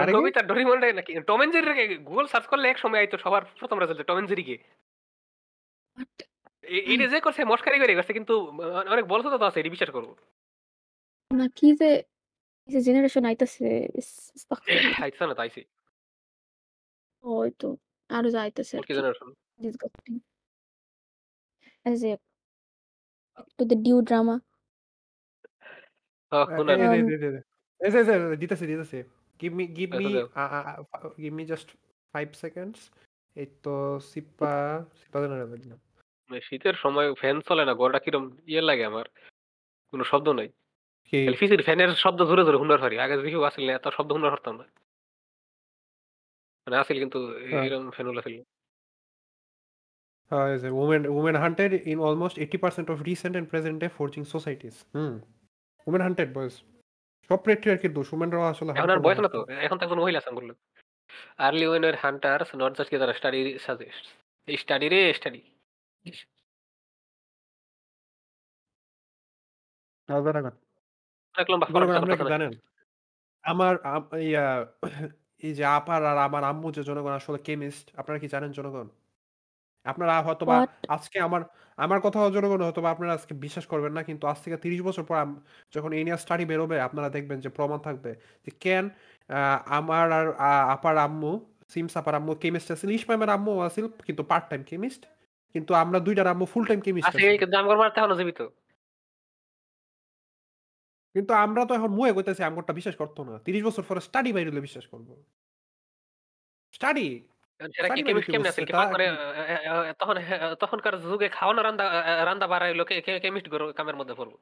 [0.00, 0.16] আরে কি?
[0.16, 1.12] নবিতা ডরিমন নাকি?
[1.28, 4.44] Tom and Jerry Google search করলে এক সময় আইতো সবার প্রথম রেজাল্ট টম এন্ড জেরি
[4.48, 4.56] কে?
[6.92, 8.34] এটা যে করছে মস্কারি করে গেছে কিন্তু
[8.92, 10.10] অনেক বলছো তো আছে এটি বিশ্বাস করব।
[11.30, 11.90] না কি যে
[12.68, 15.60] যে জেনারেশন আইতাছে ইস- আস্তাগফিরুল্লাহ। আইসা না তাইছি
[17.24, 17.68] ওই তো
[18.10, 19.28] আরও যা আইতাছে আর কি কি generation
[19.58, 20.16] disgusting.
[21.86, 22.12] As a
[23.56, 24.36] to the due drama.
[26.32, 27.42] হ্যাঁ এ- কোন এ- এ- Um, এ- এ- এ-
[27.80, 28.98] এই যে- যে- যে- দিতেছি দিতেছি
[29.40, 31.68] গিভ মি গিভ আচ্ছা, মি দাও। Give me just
[32.14, 32.80] five seconds
[33.36, 33.74] এই তো
[34.10, 34.52] সিপা
[35.00, 35.34] সিপা জানা
[36.30, 38.24] মানে শীতের সময় ফ্যান চলে না গড়টা কিরম?
[38.46, 39.06] ইয়ে লাগে আমার।
[39.92, 40.48] কোনো শব্দ নাই।
[41.04, 41.36] কি?
[41.38, 44.64] ফিসির ফ্যানের শব্দ ধরে ধরে হুন্ডার হারি। আগে দেখি আসলে এত শব্দ হুন্ডার হারতাম না।
[46.66, 48.42] মানে আসিল কিন্তু হ্যাঁ। এরকম fan
[50.30, 54.76] is a women women hunted in almost 80% of recent and present day forging societies.
[54.94, 55.14] Hmm.
[55.86, 56.50] Women hunted
[57.28, 57.38] সব
[57.92, 59.46] দোষ। উমেনরাও আসলে এখন আর বয়স না। তো?
[59.46, 60.52] এখন তো একজন মহিলা আছে বলল।
[61.36, 64.06] Early winner hunters not just কি তারা স্টাডি সাজেস্ট
[64.60, 65.42] স্টাডি রে স্টাডি
[71.34, 72.52] বাহ, জনগণ কথা আমরা কি কথা জানেন
[73.44, 74.46] আমার আম- ইয়া
[75.42, 78.86] এই যে আপার আর আমার আম্মু যে জনগণ আসলে কেমিস্ট আপনারা কি জানেন জনগণ?
[79.86, 80.12] আপনারা
[80.88, 81.42] আজকে আমার
[81.76, 81.98] আমার
[82.32, 85.40] জনগণ আপনারা আজকে বিশ্বাস করবেন না কিন্তু আজ থেকে তিরিশ বছর পর আম-
[85.72, 88.10] যখন এই নিয়ে স্টাডি বেরোবে আপনারা দেখবেন যে প্রমাণ থাকবে
[88.46, 88.84] যে কেন
[89.68, 91.32] আমার আর আ- আপার আম্মু
[91.68, 95.02] সিমস আপার আম্মু কেমিস্ট আছিল ইসমামের আম্মু আছিল কিন্তু পার্ট টাইম কেমিস্ট
[95.54, 98.40] কিন্তু আমরা দুইটার আম্মু ফুল টাইম কেমিস্ট আছে। এই কিন্তু আমার মারতে এখনও জীবিত।
[101.14, 104.50] কিন্তু আমরা তো এখন মুয়ে কইতেছি আমগরটা বিশ্বাস করতো না। তিরিশ বছর পরে স্টাডি বাইরে
[104.66, 105.08] বিশ্বাস করব।
[106.76, 107.06] স্টাডি
[108.94, 109.06] মানে
[110.00, 110.16] তখন
[110.62, 111.84] তখনকার যুগে খাওয়ানো রান্দা
[112.28, 112.46] রান্দা
[113.24, 113.46] কেমিস্ট
[113.78, 114.32] কামের মধ্যে পড়ব?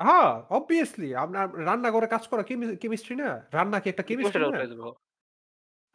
[0.00, 2.42] হ্যাঁ অবভিয়াসলি আপনার রান্না করে কাজ করা
[2.82, 3.30] কেমিস্ট্রি না?
[3.56, 4.58] রান্না কি একটা কেমিস্ট্রি না?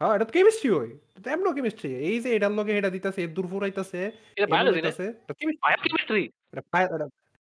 [0.02, 0.70] হ্যাঁ এটা তো কেমিস্ট্রি
[1.24, 4.02] তো এমন কেমিস্ট্রি এই যে এটার লগে এটা দিতেছে এর দূর ফুরাইতেছে
[4.38, 4.92] এটা বায়োলজি না?
[5.82, 6.24] কেমিস্ট্রি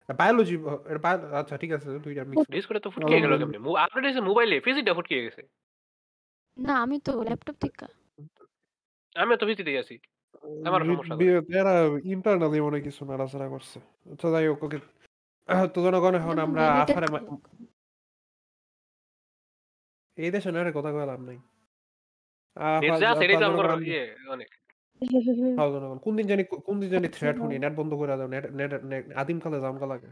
[0.09, 0.55] বায়োলজি
[1.41, 3.59] আচ্ছা ঠিক আছে দুইটা মিক্স ডিসকোডে তো ফুটকে গেল কেমনে?
[3.85, 5.43] আপডেট হয়েছে মোবাইলে ফিজিটা ফুটকে গেছে।
[6.57, 7.87] না আমি তো ল্যাপটপ থেকে।
[9.17, 9.97] আমি তো ভিজিতে আছি।
[10.67, 11.15] আমার সমস্যা
[11.61, 11.75] এরা
[12.15, 13.79] ইন্টারনালি কিছু নাড়াচাড়া করছে।
[14.21, 14.79] তো যাই হোক ওকে।
[15.75, 17.07] তো জনগণ এখন আমরা আসারে
[20.19, 21.39] এই দেশে না কথা কইলাম নাই
[22.57, 23.37] আহ, তো এটাই
[25.01, 27.27] তো জনগণ আমার আমরা- ইয়ে অনেক হ্যাঁ জনগণ কোন দিন জানি কোন দিন জানি থ্রেট
[27.31, 28.73] হ্যাঁ। শুনি নেট বন্ধ করে দাও নেট নেট
[29.87, 30.09] লাগে।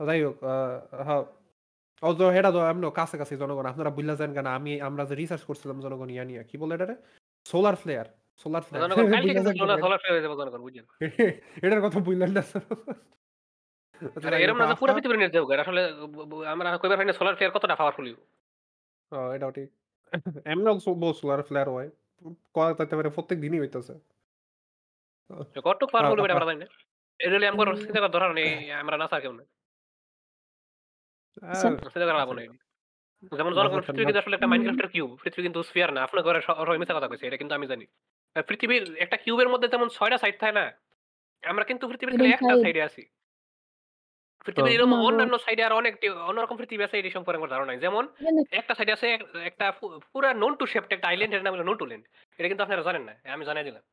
[0.00, 1.22] যাই হোক আহ, হ্যাঁ
[2.02, 2.10] ও
[2.64, 2.82] এমন
[3.42, 6.72] জনগণ আপনারা বুঝলা যান কেন আমি আমরা যে রিসার্চ করছিলাম জনগণ ইয়া নিয়ে কি বলে
[6.76, 6.94] এটারে?
[7.46, 8.06] সোলার ফ্লেয়ার
[8.40, 10.84] সোলার ফ্লেয়ার জনগণ কালকে কিন্তু সোলার সোলার হয়ে যাবে জনগণ বুঝছেন?
[11.66, 12.42] এটার কথা বুঝলেন না।
[14.00, 16.68] আচ্ছা, আরে যাই এরকম হোক, না যে পুরো পৃথিবীর নেট যাবে আসলে ব- ব- আমরা
[16.74, 18.06] কইবার পারি না সোলার ফেয়ার কতটা পাওয়ারফুল
[19.12, 19.68] ও, এটাও ঠিক।
[20.46, 21.88] এমনেও স বলছিল ফ্লেয়ার হয়।
[22.54, 23.94] করা যাইতে পারে প্রত্যেক দিনই হইতেছে।
[25.56, 26.68] কতটুক আ পাওয়ারফুল এটা আমরা জানি না।
[27.20, 28.50] হইলে আমগর হুম। চিন্তা করার দরকার নেই।
[28.82, 29.44] আমরা না কেউ না।
[31.86, 32.48] চিন্তা করা লাভ আচ্ছা। নাই।
[33.32, 36.78] যেমন ব্যাপারটা পৃথিবী কিন্তু আসলে একটা মাইনক্রাফটের কিউব। পৃথিবী কিন্তু স্ফিয়ার না। আপনার ঘরে সবাই
[36.78, 37.86] মিথ্যা কথা কইছে। এটা কিন্তু আমি জানি।
[38.48, 40.66] পৃথিবীর একটা কিউবের মধ্যে যেমন ৬ টা সাইড থাকে না?
[41.42, 43.02] আমরা কিন্তু পৃথিবীর একটা সাইডে আছি।
[44.44, 47.78] হ্যাঁ। পৃথিবীর এরকম অন্যান্য সাইডে আরও অনেকটি অন্যরকম পৃথিবী আছে এটি সম্পর্কে আমার ধারণা নাই।
[47.84, 48.52] যেমন এটা নাকি?
[48.60, 49.08] একটা সাইডে আছে
[49.50, 49.66] একটা
[50.12, 52.04] পুরা নোন টু শেপড একটা আইল্যান্ড এর নাম হলো নোটু ল্যান্ড।
[52.38, 53.84] এটা কিন্তু আপনারা জানেন না। আমি জানাই দিলাম।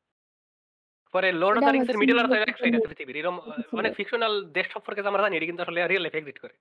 [1.14, 3.36] পরে লর্ড অফ দ্য রিংস এর মিডল আর্থ এক সাইড আছে পৃথিবীর। এরকম
[3.80, 6.54] অনেক ফিকশনাল দেশ সম্পর্কে আমরা জানি এটি কিন্তু আসলে রিয়াল লাইফ এক্সিস্ট করে।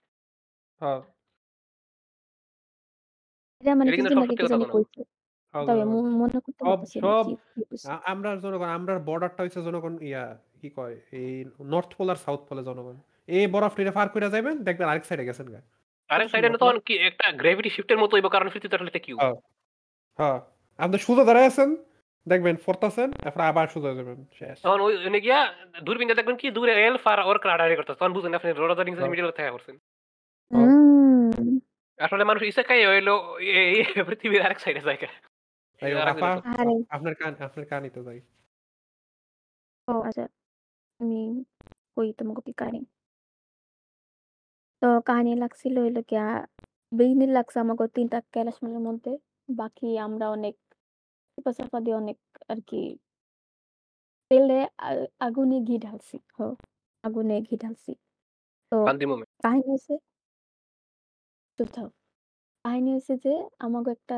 [0.82, 1.00] হ্যাঁ।
[3.64, 3.90] এটা মানে
[4.54, 5.02] জানি। কইছে।
[5.54, 5.84] হ্যাঁ, তবে।
[6.22, 6.62] মনে করতে
[6.98, 7.24] সব
[8.12, 10.24] আমরা জনগণ আমরার বর্ডারটা হইছে জনগণ ইয়া
[10.60, 11.32] কি কয় এই
[11.74, 12.98] নর্থ পোল আর সাউথ পোলে জনগণ।
[13.30, 15.60] এই বরফটা পার কইরা যাইবেন দেখবেন আরেক সাইডে গেছেন গা।
[16.10, 16.48] আরেক সাইডে?
[16.58, 19.36] তখন কি একটা গ্র্যাভিটি শিফটের মতো হইব কারণ পৃথিবী তো আসলে একটা হ্যাঁ।
[20.20, 20.40] হ্যাঁ।
[20.80, 21.70] আপনি সোজা দাঁড়ায় আছেন,
[22.28, 25.40] দেখবেন পড়তাছেন, এরপর আবার সোজা যাবেন। শেষ। তখন ওই ওখানে গিয়া
[25.84, 28.86] দূরবীন দেখবেন কি দূরে এলফ আর ওরকরা হাঁটাহাঁটি করতেছে। তখন বুঝেন আপনি লর্ড অফ দ্য
[28.86, 29.06] রিংস এর
[30.52, 30.68] হ্যাঁ।
[32.00, 33.10] আসলে মানুষ ইসেকাই হইল
[33.60, 34.82] এই পৃথিবীর আরেক সাইডে
[35.82, 36.74] এটা জিনিস। আরে!
[36.90, 38.20] আপনার কান আপনার কাহিনীতে যাই।
[39.88, 40.26] ও আচ্ছা।
[41.00, 41.20] আমি
[41.96, 42.82] কই তোমাকে কি কাহিনী।
[44.82, 46.26] তো কাহিনী লাগছিল হইল গিয়া
[46.92, 48.58] বিগিনিং লাগছে আমাকে ৩ টা ক্যালাশ
[48.88, 49.12] মধ্যে।
[49.50, 50.56] বাকি আমরা অনেক
[51.80, 52.18] দিয়ে অনেক
[52.52, 52.78] আরকি
[54.32, 56.40] তেলে আ আগুনে ঘি ঢালছি। হ
[57.04, 57.92] আগুনে ঘি ঢালছি।
[58.72, 59.94] তো বান্দি মোমেন্ট। কাহিনী হইছে
[61.60, 61.88] চুপ থাও।
[62.66, 64.16] কাহিনী হইছে যে আমাগো একটা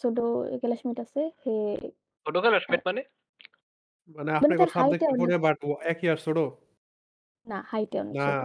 [0.00, 0.16] ছোট
[0.62, 1.52] ক্লাসমেট আছে। হে
[2.26, 3.00] ছোট ক্যালাশ আ মেট মানে?
[4.16, 5.70] মানে মানে আপনাকে তার হাইটে সাবজেক্ট অনেক বাট ও
[6.00, 6.38] ইয়ার ছোট?
[7.46, 8.38] না হাইটে অনেক না। ছোট।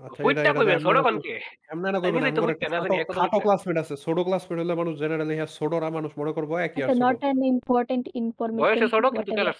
[0.00, 1.34] আচ্ছা এটা ফুইট্টা এটা কইবেন এমনে ছোট না কন কই কে?
[1.72, 3.76] এমনে না কইবেন নিজেই তো আমগর ফুইট্টা একটা না খাটো এক কথা খাটো ফুইট্টা। ক্লাসমেট
[3.82, 5.50] আছে। ছোট ক্লাসমেট হইলে মানুষ জেনারেলি হ্যাঁ
[5.98, 9.58] মানুষ মনে করব আচ্ছা ছোট। নট অ্যান ইম্পোর্টেন্ট ইনফরমেশন বয়সে কিন্তু হোয়াটএভার। ক্যালাশ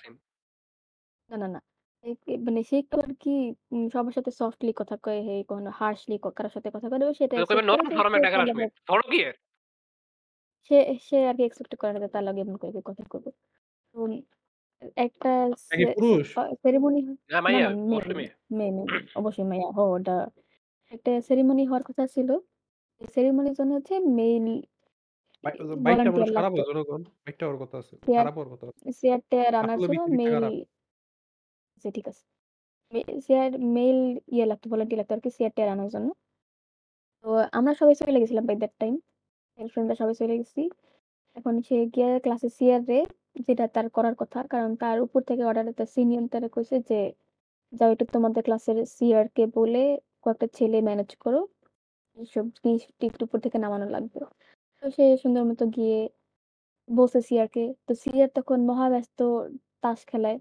[1.31, 1.61] না, না, না।
[2.25, 3.31] কে মানে সে একটু আরকি
[3.75, 7.07] উম সবার সাথে সফটলি কথা কয়, হে কখনো হার্শলি ক কারও সাথে কথা কয় না।
[7.21, 8.67] সেটা তো কইবেন একসেপ্ট করে নরম যে সরম সে তার লগে।
[9.11, 9.35] কি এর?
[10.71, 10.77] সে
[11.09, 11.17] সে
[11.49, 13.27] একসেপ্ট করে না যে তার লগে এমন করে কথা কইব।
[13.95, 13.99] তো
[14.97, 16.29] একটা এটা সে সে পুরুষ?
[16.37, 19.89] আ সেরেমনি না না, মাইয়া, না মেয়ে, অবশ্যই মেয়ে। মেয়ে, মেয়ে, মেয়ে। অবশ্যই মেয়ে। হ
[19.97, 20.13] ওটা
[20.93, 22.29] একটা সেরেমনি হওয়ার কথা ছিল।
[23.11, 24.47] সেরেমনির জন্য হচ্ছে মেইল
[25.45, 25.53] বাই
[25.85, 28.67] বাইকটা মানুষ ভলান্টিয়ার খারাপ লাগতো। হয় জনগণ। বাইকটা হওয়ার কথা আছে। চেয়ার খারাপ হওয়ার কথা
[28.69, 30.55] আছে। চেয়ার-টেয়ার আনার আসলে জন্য পৃথিবীটা মেইল খারাপ।
[31.77, 32.23] আচ্ছা ঠিক আছে।
[32.93, 33.99] মে চেয়ার মেইল
[34.35, 36.09] ইয়ে লাগতো ভলান্টিয়ার লাগতো আরকি চেয়ার-টেয়ার আনার জন্য।
[37.25, 38.95] তো আমরা সবাই চলে গেছিলাম বাই দ্যাট টাইম।
[39.59, 40.63] গার্লফ্রেন্ডরা সবাই চলে গেছি।
[41.37, 42.99] এখন সে গিয়া ক্লাসে সিআররে
[43.39, 46.99] যেটা তার করার কথা। কারণ তার উপর থেকে অর্ডার তার সিনিয়র তারে কইছে যে,
[47.73, 49.83] "যাও একটু তোমাদের ক্লাসের সিআর কে বলে
[50.25, 51.41] কয়েকটা ছেলে ম্যানেজ করো।
[52.17, 54.19] এসব গিফট-টিফট উপর থেকে নামানো লাগবে।"
[54.83, 55.99] তো সে সুন্দর মতো গিয়ে
[56.89, 59.19] বসে বলছে সিআরকে। তো সিআর তখন মহা ব্যস্ত
[59.83, 60.39] তাস খেলায়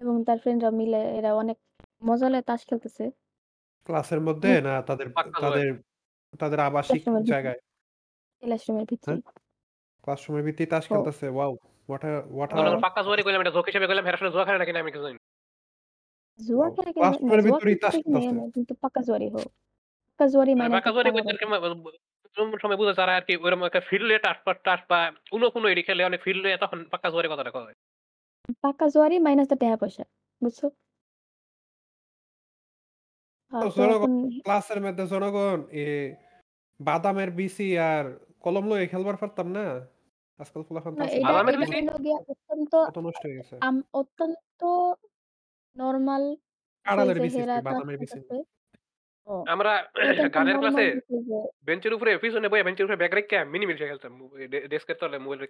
[0.00, 1.58] এবং তার ফ্রেন্ডরা মিলে এরা অনেক
[2.02, 3.04] মজা লয়ে তাস খেলতেছে।
[3.88, 5.08] ক্লাসের মধ্যে না তাদের।
[5.40, 5.68] তাদের
[6.40, 7.60] তাদের আবাসিক ক্লাসরুমের ভিতরে। জায়গায়?
[8.42, 9.18] ক্লাসরুমের হ্যাঁ?
[9.18, 9.20] ভিতরেই।
[10.04, 11.52] ক্লাসরুমের ভিতরেই তাস ও খেলতেছে। ওয়াও!
[12.50, 14.90] জনগণ পাক্কা জোয়ারই কইলাম এটা জোক হিসেবে কইলাম। এরা আসলে জুয়া খেলে নাকি না আমি
[14.92, 15.22] কিছু জানি না।
[16.76, 19.28] খেলে কিনা না ক্লাসরুমের জুয়া ভিতরেই খেলতে তাস দেখি নাই খেলতেছে। আমি কিন্তু পাক্কা জুয়ারই
[19.34, 19.48] হোক।
[20.08, 21.56] পাক্কা জুয়ারই মানে পাক্কা এক কইতে আরকি পয়সা। মা
[22.36, 24.98] কোন সময় বুঝে যারা আরকি ওইরকম একটা ফিল্ড টাস টাস বা
[25.36, 27.74] উনো ফুনো এডি খেলে অনেক ফিল্ড তখন পাক্কা জোয়ারের কথাটা কয়।
[28.64, 30.04] পাক্কা জুয়ারই মাইনাস দা টাকা পয়সা।
[30.42, 30.60] বুঝছ?
[33.52, 34.12] আ তো তো জনগণ এখন
[34.44, 35.86] ক্লাসের মধ্যে জনগণ এ
[36.80, 38.04] বাদামের বিচি আর
[38.44, 39.64] কলম লইয়া খেলবার পারতাম না?
[40.40, 43.76] আজকাল পোলাপান না তাস এটা খেলে এটা মানুষ গিয়া অত্যন্ত কত নষ্ট হয়ে গেছে। আম
[44.00, 44.60] অত্যন্ত
[45.76, 46.24] নরমাল
[46.86, 47.98] কাঁড়ালের হেরা বাদামের।
[49.28, 49.72] ও আমরা
[50.12, 50.86] এটা গানের নরমাল ক্লাসে
[51.28, 54.12] যে বেঞ্চের উপরে পিছনে বইয়া বেঞ্চের উপরে ব্যাগ রাইখা মিনি মিল খেলতাম।
[54.72, 55.42] ডেস্কের তলে মোবাইল।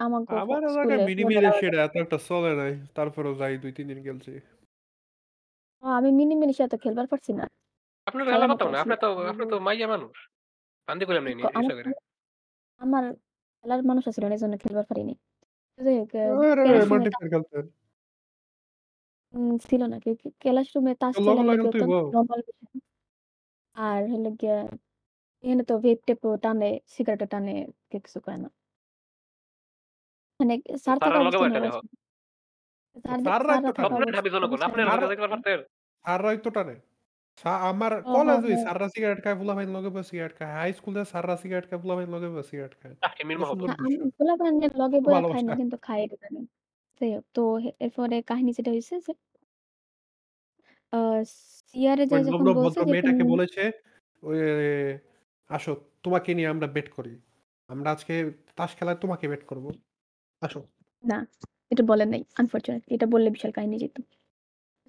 [0.00, 3.98] আমাগো আমার এলাকায় স্কুলে মিনি ফোনের সেটা এত একটা চলে নাই। তারপরেও যাই ২-৩ দিন
[4.06, 4.32] খেলছি।
[5.82, 7.44] ও আমি মিনি মিলির সাথে খেলবার পারছি না।
[8.06, 10.14] আপনার খেলা পারতাম না। আপনি তো আপনি তো মাইয়া মানুষ।
[10.88, 11.82] বান্দি ক আমার করে।
[12.80, 13.04] আমার
[13.64, 15.12] খেলার মানুষ আছিল না এজন্য খেলবার পারিনি।
[15.78, 16.24] যাই হোক আ
[16.62, 17.64] আরে রোমান্টিক তা প্লেয়ার খেলতেন।
[19.34, 21.42] উম ছিল না। কে কে ক্লাসরুমে তাস খেলা
[22.10, 22.80] নরমাল বিষয়।
[23.76, 24.56] আর হইল গিয়া
[25.44, 27.52] এখানে তো ভেপ-টেপও টানে, সিগারেটও টানে,
[27.90, 28.48] কেউ কিছু কয় না।
[30.40, 31.38] মানে স্যার থাকা স্যারের লগে
[33.16, 35.24] অবস্থায় স্যাররাই তো থাকা টানে। স্বপ্নের ঢাবি অবস্থা জনগণ। অবস্থায় আপনার না স্যার লগে যাইতে
[35.24, 35.58] পারতেন?
[36.04, 36.74] স্যাররাই তো টানে।
[37.38, 37.92] সা আমার
[38.62, 42.28] স্যাররা সিগারেট খায়, পোলাপাইন লগে বইয়া সিগারেট খায়। হাই স্কুলে স্যাররা সিগারেট খায়, পোলাপাইন লগে
[42.30, 45.42] বইয়া সিগারেট খায়। আহ কি মিল সুন্দর না আমি দৃশ্য। পোলাপানের লগে কত বইয়া খাই
[45.42, 46.40] না ভালোবাসা। কিন্তু খাই এটা জানি।
[47.00, 49.12] যাই হোক তো হে এরপরে কাহিনী যেটা হইছে যে
[50.92, 50.96] আ
[51.66, 53.62] সিআরে ওই যায়া যখন নম্র বলছে ভদ্র যে মেয়েটাকে তুমি বলেছে,
[54.22, 54.38] ওই
[55.50, 55.72] "আসো
[56.04, 57.12] তোমাকে নিয়ে আমরা বেট করি।"
[57.70, 58.14] আমরা আজকে
[58.58, 59.66] তাস খেলায় তোমাকে বেট করব।
[60.42, 60.60] আসো।
[61.04, 61.16] না,
[61.70, 63.96] এটা বলেন নাই আনফরচুনেটলি এটা বললে বিশাল কাহিনী যেত।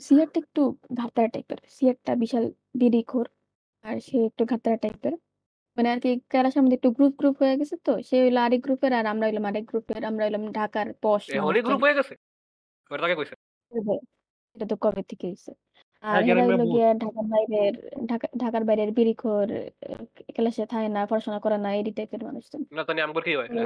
[0.02, 0.62] সিয়ারটা একটু
[1.00, 2.44] ঘাড়তারা টাইপের। সিয়ারটা বিশাল
[2.82, 3.28] বিড়িখোর।
[3.86, 5.14] আর সে একটু ঘাড়তারা টাইপের।
[5.78, 9.06] মানে আরকি ক্যালাসের মধ্যে একটু গ্রুপ, গ্রুপ হয়ে গেছে তো। সে হইল আরেক গ্রুপের আর
[9.14, 12.14] আমরা হইলাম আরেক গ্রুপের। আমরা হইলাম ঢাকার পশ এখনই মানুষজন। গ্রুপ হয়ে গেছে?
[12.92, 13.36] ওটা আগে কইছে।
[14.56, 15.52] এটা তো কবে থেকে হইছে।
[16.04, 17.74] আর হ্যাঁ, হেরা গ্রামে হইল ভূত। গিয়া ঢাকার বাইরের
[18.10, 19.48] ঢাকা ঢাকার বাইরের বিড়িখোর,
[20.24, 23.50] এ ক্লাসে থাকে না, পড়াশোনা করে না, এই টাইপের মানুষজন। না জানি আমগর কি হয়?
[23.50, 23.66] তো আ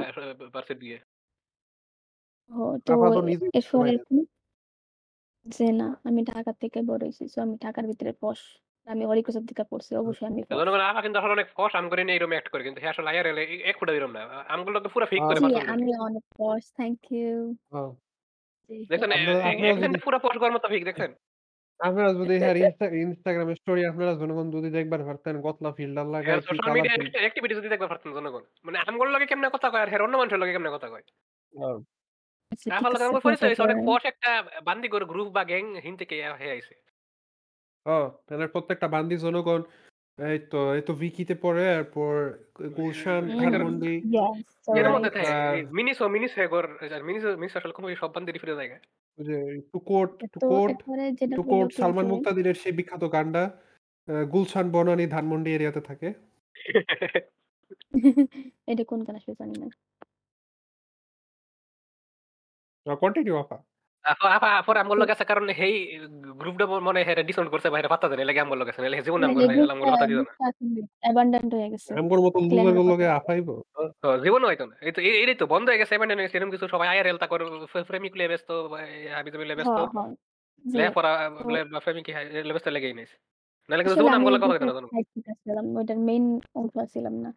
[0.54, 0.96] ভার্সিটি দিয়ে।
[2.50, 3.90] ও তো তো নিজেই এরপরে
[5.46, 8.40] যে না আমি ঢাকা থেকে বড় হইছি। সো আমি ঢাকার ভিতরে পশ।
[8.86, 12.16] আমি হরিপ্রসাদ থেকে পড়ছি। অবশ্যই আমি পশ। জনগণ কিন্তু আসলে অনেক ফস আম করে নিয়ে
[12.18, 14.22] এরকম অ্যাক্ট করে। কিন্তু সে আসলে IRL এ এক ফুটা এরকম না।
[14.54, 17.36] আমগুলো তো পুরা ফেক করে জি। আমি অনেক পশ। Thank you.
[17.72, 17.80] ও
[18.70, 21.10] জি, দেখছেন এ আপনারা এ আপনারা এখানে যদি পুরা ফস করার মতো ফেক দেখছেন?
[21.80, 26.26] আপনারা যদি হ্যার ইনস্টা Instagram এর স্টোরি আপনারা জনগণ যদি দেখবার পারতেন গতলা ফিল্টার লাগায়
[26.28, 29.90] হ্যাঁ, সোশ্যাল মিডিয়া অ্যাক্টিভিটি যদি দেখবার পারতেন জনগণ। মানে আমগুলোর লগে কেমনে কথা কয় আর
[29.92, 31.04] হের অন্য মানুষের লগে কেমনে কথা কয়।
[32.56, 34.30] আচ্ছা ঠিক আপার আছে। আমগো পরে পরিচয় হইছে অনেক পরে ফস একটা
[34.68, 36.74] বান্দিগর গ্রুপ বা গ্যাং হিন থেকে হে আইছে।
[37.86, 39.62] ও তাহলে প্রত্যেকটা বান্দি জনগণ
[40.18, 42.14] এই তো এই তো উইকিতে পড়ে এরপর
[42.76, 45.38] গুলশান, ধানমন্ডি ইয়েস এর রাইট। মধ্যে থাকে আ
[45.78, 46.64] মিনিসো মিনিস হেগর
[47.08, 48.54] মিনিস মিনিস আসলে কম সব বান্দিরই ফিরে।
[49.18, 49.36] ওই যে
[49.72, 53.42] টু কোট, টু তো কোট, এরপরে যেটা টু হইল কোট সালমান মুক্তাদিরের সেই বিখ্যাত গানটা
[54.08, 56.08] আ গুলশান, বনানী, ধানমন্ডি এরিয়াতে থাকে।
[58.70, 59.66] এটা কোন গান আসলে জানি না।
[62.94, 63.58] কন্টিনিউ আপা।
[64.62, 65.98] পরে আমগো তো লগে আছে কারণ হেই
[66.38, 71.54] গ্রুপটা মনে হেরে ডিসকাউন্ট করছে বা পাত্তা লাগে লগে আছে। নাহলে জীবনে নাই না। গ্রুপটা
[71.54, 73.60] হয়ে গেছে। আমগোর মতো ক্ল্যানের লগে বলে। আফাইব।
[74.02, 74.16] তো
[74.66, 76.88] না। এই তো এই- তো বন্ধ হয়ে গেছে এরকম কিছু সবাই
[77.84, 78.50] প্রেমিক লইয়া ব্যস্ত,
[79.14, 80.14] হাবিজাবি লইয়া ব্যস্ত। হ্যাঁ, হ্যাঁ।
[80.70, 82.06] জি। লেখাপড়া তো প্রেমিক
[82.52, 87.32] ব্যস্ত লেগেই। নাহলে কিন্তু জীবনে লগে কথা না। ওইটার মেইন অংশ ছিলাম না।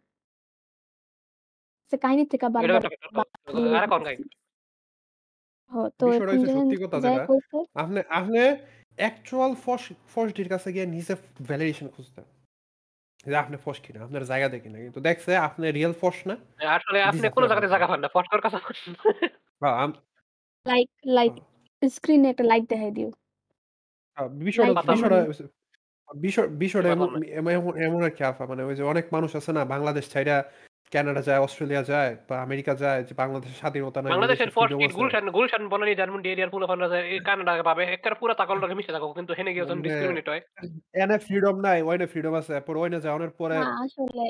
[1.90, 3.14] সে কাহিনী থেকে বারবার দিতেছি।
[4.04, 4.39] কাহিনী।
[5.72, 8.38] হ তো বিষয়টা এরকম হইছে যখন সত্যি কথা যায়া যেটা কইছে আপনি আপনি
[8.98, 11.14] অ্যাকচুয়াল ফস ফসডির কাছে গিয়ে নিজে
[11.48, 12.24] ভ্যালিডেশন খুঁজতেন।
[13.26, 16.34] যে আপনি ফস কিনা, আপনার জায়গা দেখি না। কিন্তু দেখছে আপনি রিয়াল ফস না।
[16.70, 18.08] আসলে আপনি দিছে কোন আপনার জায়গাতে জায়গা পান না।
[19.62, 19.90] কথা আম
[20.66, 21.34] লাইক লাইক আ
[21.90, 23.10] স্ক্রিনে একটা লাইক দেখাই দিও।
[24.18, 25.44] আ বিষয়টা লাইক পাতাম বিষয়টা দিও। হইছে
[26.08, 27.10] বিষয় বিষয়টা এমন।
[27.50, 30.36] এমন এমন আরকি আফা মানে ওই যে অনেক মানুষ আছে না বাংলাদেশ ছাইড়া
[30.92, 35.24] কানাডা যায়, অস্ট্রেলিয়া যায় বা আমেরিকা যায় যে বাংলাদেশের স্বাধীনতা নাই, বাংলাদেশের ফ্রিডম গেট গুলশান,
[35.36, 39.08] গুলশান বনানী ধানমন্ডি এরিয়ার পোলাপানরা যায় এই কানাডা পাবে। এক্কারে পুরা তাকল লগে মিশে থাকো।
[39.18, 40.42] কিন্তু হেনে গিয়ে যখন মানে ডিসক্রিমিনেট হয়।
[40.94, 44.24] এনে ফ্রিডম নাই, ওইনে ফ্রিডম আছে। এরপর ওইনে যাওয়ানোর পরে আসলে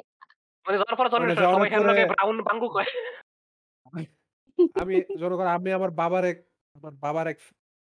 [0.67, 2.91] মানে যাওয়ার পরে যাওয়ানোর সবাই পরে লগে ব্রাউন বাঙ্গু কয়।
[4.75, 6.39] আমি জনগণ আমি আমার বাবার এক
[6.77, 7.39] আমার বাবার এক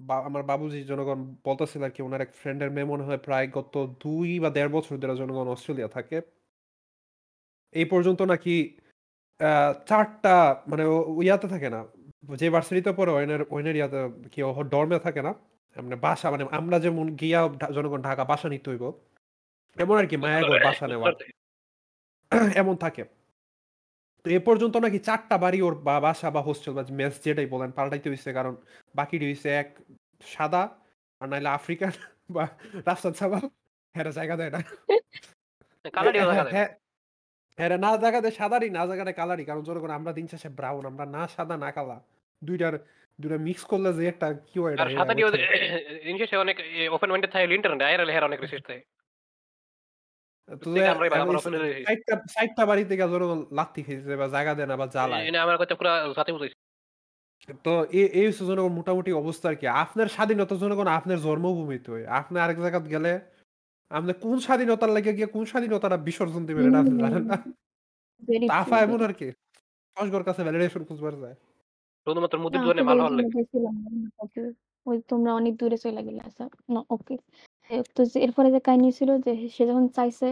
[0.00, 4.30] বা আমার বাবুজি জনগণ বলতেছিল আরকি ওনার এক ফ্রেন্ডের মেয়ে মনে হয় প্রায় গত দুই
[4.40, 6.16] বা দেড় বছর ধরে জনগণ অস্ট্রেলিয়া থাকে।
[7.74, 8.54] এই পর্যন্ত নাকি
[9.90, 10.34] ৪
[10.70, 10.84] মানে
[11.24, 11.80] ইয়াতে থাকে না।
[12.40, 14.00] যে ভার্সিটিতে পড়ে ওইনের ওইনের ইয়াতে
[14.32, 14.40] কি
[14.72, 15.32] ডর্মে থাকে না।
[15.76, 17.40] এমনে বাসা মানে আমরা যেমন গিয়া
[17.76, 18.84] জনগণ ঢাকা বাসা নিতে হইব।
[19.76, 21.08] এমন আরকি মায়াগড় বাসা বুঝতে নেওয়া।
[22.62, 23.02] এমন থাকে।
[24.24, 27.70] তো এ পর্যন্ত নাকি চারটা বাড়ি ওর বা বাসা বা হোস্টেল বা মেস যেটাই বলেন
[27.78, 28.54] পাল্টাইতে হইছে। কারণ
[28.94, 29.68] বাকিটি হইছে এক
[30.34, 30.62] সাদা
[31.20, 31.92] আর নাইলে আফ্রিকান
[32.34, 32.44] বা
[32.88, 33.38] রাফসান সাবা।
[33.94, 34.60] হ্যাঁ, জায়গা দেয় না।
[37.58, 40.84] হ্যাঁ, না জায়গা দেয় সাদারই, না জায়গা দেয় কালারই। কারণ জনগণ আমরা দিন শেষে ব্রাউন।
[40.90, 41.96] আমরা না সাদা না কালা।
[42.42, 42.74] ২ টার
[43.18, 45.28] ২ টা মিক্স করলে যে একটা কি হয় এটা সাদাটিও
[46.06, 46.56] দিন শেষে অনেক
[46.92, 48.82] ওপেন মাইন্ডেড থাকে ইন্টারনেটে। IRL হের অনেক রিসার্চ থাকে।
[50.62, 53.04] তো ঠিক আমরাই ভাই, এখন আমরা এই ওপেন গেছি। ৬০ টা ৬০ টা বাড়ি থেকে
[53.12, 56.56] জনগণ লাত্থি খাইছে বা জায়গা দেয় না বা জ্বালায়। আমার কথা পুরা জাতি বুঝাইছে।
[57.64, 57.70] তো
[58.10, 63.10] এই হচ্ছে জনগণ মোটামুটি অবস্থা আরকি। আপনার স্বাধীনতা জনগণ আপনার জন্মভূমিতে। আপনি আরেক জায়গাত গেলে
[63.92, 67.36] আপনি কোন স্বাধীনতার লাগি গিয়ে কোন স্বাধীনতাটা বিসর্জন দিবেন এটা আপনি জানেন না।
[68.28, 69.28] ভেরি তো ট্রু, আফা এমন ভেরি আরকি।
[69.96, 71.36] কসগর কাছে ভ্যালিডেশন খুঁজবার যায়।
[72.06, 72.60] শুধুমাত্র মুদির।
[74.86, 77.14] ওই তোমরা অনেক দূরে চইলা গেলে আচ্ছা। না ওকে।
[77.96, 80.28] তো যে এরপরে যে কাহিনী ছিল যে সে যখন চাইছে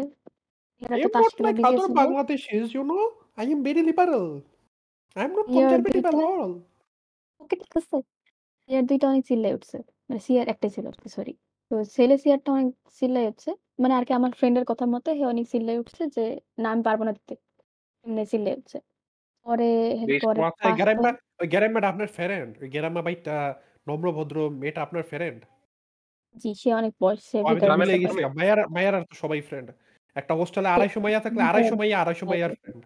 [0.82, 3.04] এরা I তো তাস খেলা like বিজি other ছিল। Bangladeshis, you know.
[3.38, 4.26] I am very liberal.
[5.16, 6.52] I am not ইয়ার conservative at ২ টা all.
[7.40, 7.96] ওকে ঠিক আছে।
[8.68, 9.76] সিয়ার ২ অনেক চিল্লায় উঠছে।
[10.08, 11.34] মানে সিয়ার একটাই ছিল সরি।
[11.70, 15.78] তো ছেলে সিয়ারটা অনেক চিল্লায় উঠছে। মানে আরকি আমার ফ্রেন্ডের কথা মতে সে অনেক চিল্লায়
[15.82, 16.20] উঠছে যে,
[16.62, 17.34] "না আমি পারব না দিতে।"
[18.04, 18.78] এমনি চিল্লায় উঠছে।
[19.46, 19.66] পরে
[20.06, 23.36] বেশ এরপরে মাথায় ৫ টা গ্যারাম্মা ওই গ্যারাম্মাটা আপনার ফ্রেন্ড। ওই গ্যারাম্মা বাইটটা
[23.86, 25.40] নম্র-ভদ্র মেয়েটা আপনার ফ্রেন্ড?
[26.36, 29.04] জি, সে অনেক বয়স ও আমি তো ভিতরে গ্রামের বুঝতে ভুলেই পারে। গেছিলাম। মাইয়ারা মাইয়ারার
[29.04, 29.68] তো সবাই ফ্রেন্ড।
[30.16, 32.82] একটা হোস্টেলে তো ২৫০ মাইয়া থাকলে ২৫০ মাইয়া ২৫০ মাইয়ার ফ্রেন্ড।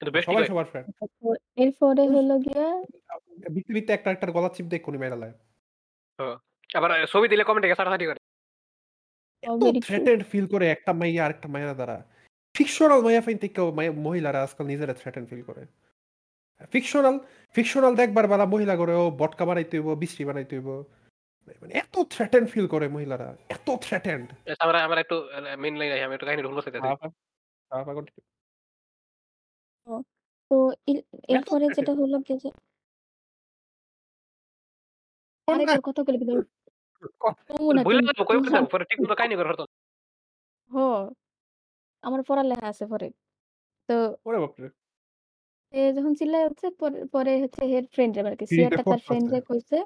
[0.00, 2.14] বেশ সবাই। সবার ফ্রেন্ড। তো এরপরে উফ!
[2.14, 2.66] হলো গিয়া
[3.48, 5.34] বিত্তে, বিত্তে একটা একটার গলা চিপ দিয়ে এক্ষুনি মাইরা লায়।
[6.18, 6.36] হ্যাঁ।
[6.78, 8.20] আবার ছবি দিলে কমেন্টে ছাড়াছাড়ি করে।
[10.30, 11.96] ফিল করে একটা মাইয়া আরেকটা মাইয়া দ্বারা।
[12.54, 13.38] ফিকশনাল মাইয়া ফাইন
[13.78, 15.62] মাইয়া মহিলারা আজকাল নিজেরা থ্রেটেন ফিল করে।
[16.72, 17.16] ফিকশনাল
[17.54, 20.70] ফিকশনাল দেখবার বেলা মহিলা করে ও বটকা বানাইতে হইব বিশ্রী বানাইতে হইব।
[21.62, 24.26] মানে এত থ্রেটেন ফিল করে মহিলারা এত থ্রেটেন্ড
[24.64, 25.16] আমরা আমরা একটু
[25.62, 26.90] মেইন লাইন আমি একটু কাহিনী ঢুকলো চাইতেছি।
[30.50, 30.56] তো
[31.34, 32.50] এরপরে যেটা হলো গিয়ে যে
[37.02, 39.64] কিন্তু যাব কই যাব পরে ঠিক মতো কাহিনী করে হতো
[40.70, 40.76] হ
[42.04, 43.06] আমার পড়ালেখা আছে পরে।
[43.88, 44.66] তো ওরে বাপরে
[45.74, 46.44] এ যখন চিল্লায়
[46.80, 49.76] পরে পরে হচ্ছে হের ফ্রেন্ড কি সিয়ারটা তার। ফ্রেন্ড রে কইছে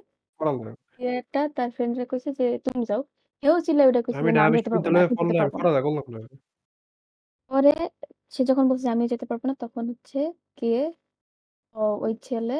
[0.40, 3.02] পড়ালেখা সিয়ারটা তার ফ্রেন্ড রে কইছে যে তুমি যাও।
[3.42, 5.14] কেউ চিল্লায় ওটা কইছে আমি যে, না না আমি আমি যেতে পারব না বিদ্যালয়ে আমি
[5.14, 6.20] যেতে পড়লে আমি পারব না। পড়ালেখা করলাম না।
[7.50, 7.72] পরে
[8.35, 10.18] সে যখন বলছে আমি যেতে পারব না তখন হচ্ছে
[10.59, 10.83] গিয়ে
[11.74, 12.57] ও ওই ছেলে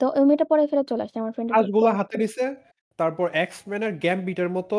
[0.00, 2.44] তো ওই মেয়েটা পরে ফেরত চলে আসছে আমার ফ্রেন্ডের তাসগুলা হাতে নিছে
[2.98, 4.78] তারপর এক্স ম্যানের গ্যাম বিটের মতো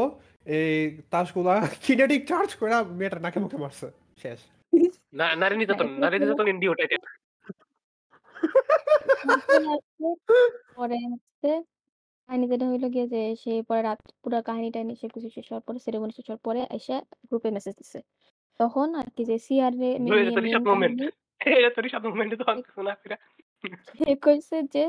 [0.56, 0.78] এই
[1.12, 1.54] তাসগুলা
[1.84, 3.88] কিনেটিক চার্জ করে মেয়েটার নাকে মুখে মারছে।
[4.24, 4.40] শেষ।
[5.14, 6.88] না নারী নির্যাতন নারী নির্যাতন ইন্ডিয়া ওটাই
[10.78, 11.52] পরে হচ্ছে
[12.30, 15.64] কাহিনী যেটা হইল গিয়ে যে সে পরে রাত পুরো কাহিনী টাইনি সে কিছু শেষ হওয়ার
[15.68, 16.96] পরে সেরেমনি শেষ হওয়ার পরে এসে
[17.30, 18.00] গ্রুপে মেসেজ দিছে।
[18.60, 19.90] তখন আর কি যে সিআর রে
[20.30, 20.40] তো
[22.34, 22.46] তো তো
[24.26, 24.84] কইছে যে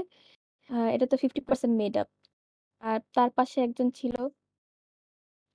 [0.94, 2.08] এটা তো ফিফটি পার্সেন্ট মেড আপ
[2.80, 4.28] আর তার পাশে একজন ছিল।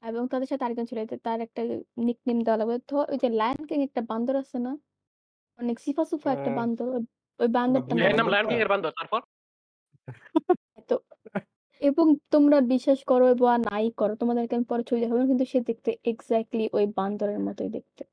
[0.08, 1.64] এবং তাদের সাথে আরেকজন ছিল। তার একটা
[1.98, 4.78] নিক নেম দেওয়া লাগবে। তো ওই যে লায়ন কিং একটা বান্দর আছে না?
[5.58, 7.06] অনেক সিফা সুফা একটা আহ, বান্দর। ওই-
[7.40, 9.22] ওই বান্দরটা ভুলে এর নাম নাম। লায়ন কিং এর বান্দর। তারপর?
[10.88, 11.00] তো
[11.80, 15.98] এবং তোমরা বিশ্বাস করো বা নাই করো তোমাদেরকে আমি পরে ছবি দেখাবো। কিন্তু সে দেখতে
[16.04, 18.04] এক্স্যাক্টলি ওই বান্দরের মতোই দেখতে।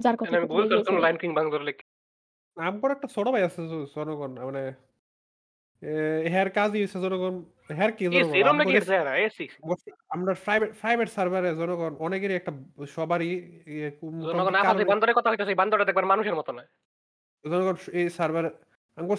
[0.00, 1.82] যার কথা আমি ভুল করতাম বলছিলাম লায়ন কিং বান্দর লেখি
[2.60, 4.72] আমগর একটা ছোট ভাই আছে জ- জনগণ মানে
[5.82, 5.92] এ,
[6.50, 7.34] কাজই হচ্ছে জনগণ
[7.70, 8.04] হের কি
[10.14, 12.52] আমরা প্রাইভেট প্রাইভেট সার্ভারে জনগণ অনেকেরই একটা
[12.96, 13.30] সবারই
[14.12, 16.62] মোটামুটি জনগণ আবার বান্দরের কথা হইতাছে বান্দরটা দেখবার মানুষের মতো না।
[17.44, 18.44] জনগণ এই সার্ভার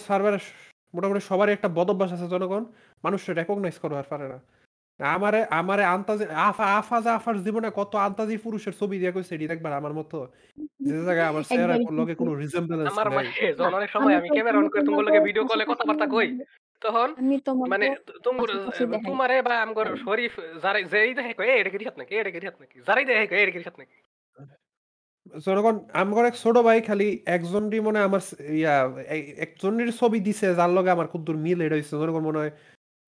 [0.08, 0.38] সার্ভারে
[0.94, 2.62] মোটামুটি সবারই একটা বদ অভ্যাস আছে জনগণ
[3.04, 4.38] মানুষের রেকগনাইজ করবার পারে না।
[5.00, 9.72] আমারে আমারে আন্তাজি আফা আফাজা আফার জীবনে কত আন্তাজি পুরুষের ছবি দিয়ে কইছে এটি দেখবার
[9.72, 10.16] আমার মতো।
[10.84, 14.28] যে জায়গায় আমার চেহারা একবারই লগে কোনো কিন্তু- আমার নাই মানে যখন অনেক সময় আমি
[14.28, 16.28] তো- ক্যামেরা অন করে আমি তোমার লগে ভিডিও কলে কথাবার্তা কই
[16.82, 17.86] তখন আমি তোমাকে মানে
[18.24, 22.12] তোমার পাশাপাশি দেখাই। তোমারে বা আমগর। শরীফ যারা যেই দেখে কই এটা কি হাত নাকি
[22.16, 23.96] এটা কি হাত নাকি যারাই দেখে কই এটা কি হাত নাকি
[25.40, 28.74] জনগণ আমগর এক ছোট ভাই খালি একজনই মনে হয় আমার স- ইয়া
[29.08, 32.52] এই- একজনের ছবি দিছে যার লগে আমার কুদ্দুর মিল এটা হইছে জনগণ মনে হয়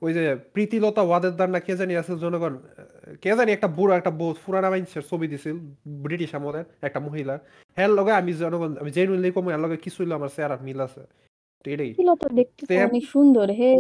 [0.03, 0.23] ওই যে
[0.55, 2.55] প্রীতিলতা ওয়াদেদার না কে জানি আছে জনগণ
[3.23, 5.57] কে জানি একটা বুড়ো একটা বহুত পুরানা মানুষের ছবি দিছিল
[6.03, 7.35] ব্রিটিশ আমলের একটা মহিলা।
[7.77, 11.03] হ্যার লগে আমি জনগণ আমি জেনুইনলি কম এর লগে কিছু আমার চেহারা মিল আছে।
[11.65, 11.91] তো এটাই।
[12.35, 13.71] দেখতে অনেক সুন্দর হে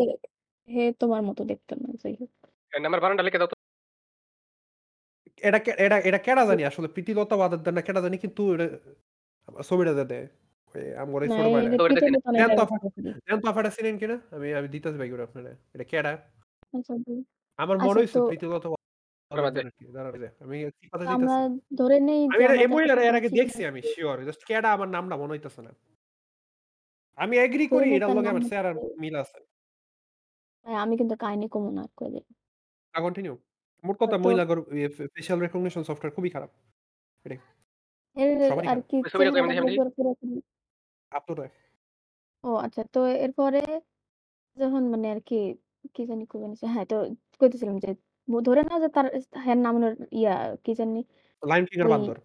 [0.69, 2.31] হে তোমার মতো দেখতে না যাই হোক।
[2.73, 3.49] আমার বারান্দা লিখে দাও
[5.43, 8.67] এটা এটা এটা কেডা জানি আসলে প্রীতিলতা ওয়াদেদার না কেডা জানি কিন্তু এটা
[9.63, 10.27] ছবিটা দে দেয়
[10.97, 16.13] আমগর এই ছোট দেন চিনেন কিনা। আমি আমি দিতেছি ভাই করে আপনারা। এটা কেডা?
[16.79, 16.95] আচ্ছা,
[17.59, 18.31] আমার আচ্ছা, মনে
[19.61, 20.57] আর কি। দাঁড়ান এই যে, আমি
[20.93, 21.37] কথা আমরা
[21.75, 25.17] ধরে নেই আমি আমরা এই মহিলার এর আগে দেখছি আমি শিওর জাস্ট কেডা আমার নামটা
[25.17, 25.73] মনে হইতেছে না।
[27.17, 29.39] আমি এগ্রি করি এটার লগে আমার চেহারার হচ্ছে- মিল আছে।
[30.65, 32.21] আমি কিন্তু কাহিনী কমু না করে
[32.95, 33.39] না কন্টিনিউ
[33.85, 34.63] মোট কথা মহিলাগর
[35.15, 36.51] ফেশিয়াল রেকগনিশন সফটওয়্যার খুবই খারাপ।
[38.67, 38.97] আর কি
[41.17, 41.45] আপনারা
[42.45, 43.61] ও আচ্ছা তো এরপরে
[44.57, 45.37] যখন মানে আর কি
[45.95, 46.97] কি জানি কই জানি হ্যাঁ তো
[47.41, 47.91] কইতেছিলাম যে
[48.29, 49.07] ধরে না যে তার
[49.45, 51.01] হ্যাঁ নাম হলো ইয়া কি জানি
[51.43, 52.17] লাইন কিং এর ওই- বান্দর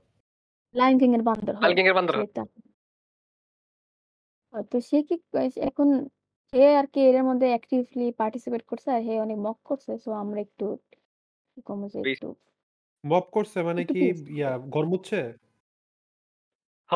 [0.75, 2.49] লায়ন কিং এর বান্দর লায়ন কিং এর বান্দর। তা-
[4.71, 5.15] তো সে কি
[5.61, 5.87] এখন
[6.53, 10.39] সে আর কি এর মধ্যে অ্যাক্টিভলি পার্টিসিপেট করছে আর সে অনেক মক করছে সো আমরা
[10.41, 10.65] একটু
[11.53, 12.27] কি কম যে বেশ। একটু
[13.03, 14.01] মব করছে মানে একটু কি।
[14.35, 15.19] ইয়া গরমুচ্ছে
[16.89, 16.95] হ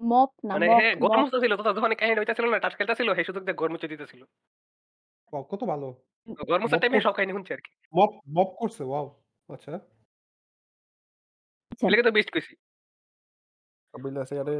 [0.00, 1.62] মপ না মানে মপ হে মপ। গরম ছিল তো
[1.96, 3.56] কাহিনী হইতাছিল না খেলতেছিল সেই সুযোগ দিয়ে
[3.88, 4.22] দিতেছিল।
[5.50, 5.88] কত ভালো।
[6.48, 9.06] গরম মুছার মপ টাইমে করছে। সব কাহিনী শুনছি আর কি মব মব করছে ওয়াও
[9.48, 9.72] আচ্ছা।
[11.72, 12.52] আচ্ছা। লেগে তো বেস্ট কইছি।
[13.94, 14.54] বুঝলে আছে আরে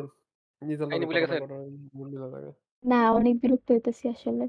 [0.63, 1.37] নিজের কাহিনী লগে কথা
[2.85, 4.45] না অনেক বিরক্ত হইতেছি আসলে।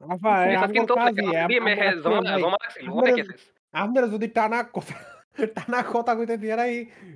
[0.00, 3.42] আফা আচ্ছা, এই কিন্তু কাজই দিয়ে আম- মেহে আম- জমা ভাই, জমা রাখছিল আপনারা- কেসেস
[3.74, 4.96] আপনারা যদি টানা কথা
[5.56, 6.72] টানা কথা কইতে দিয়ারাই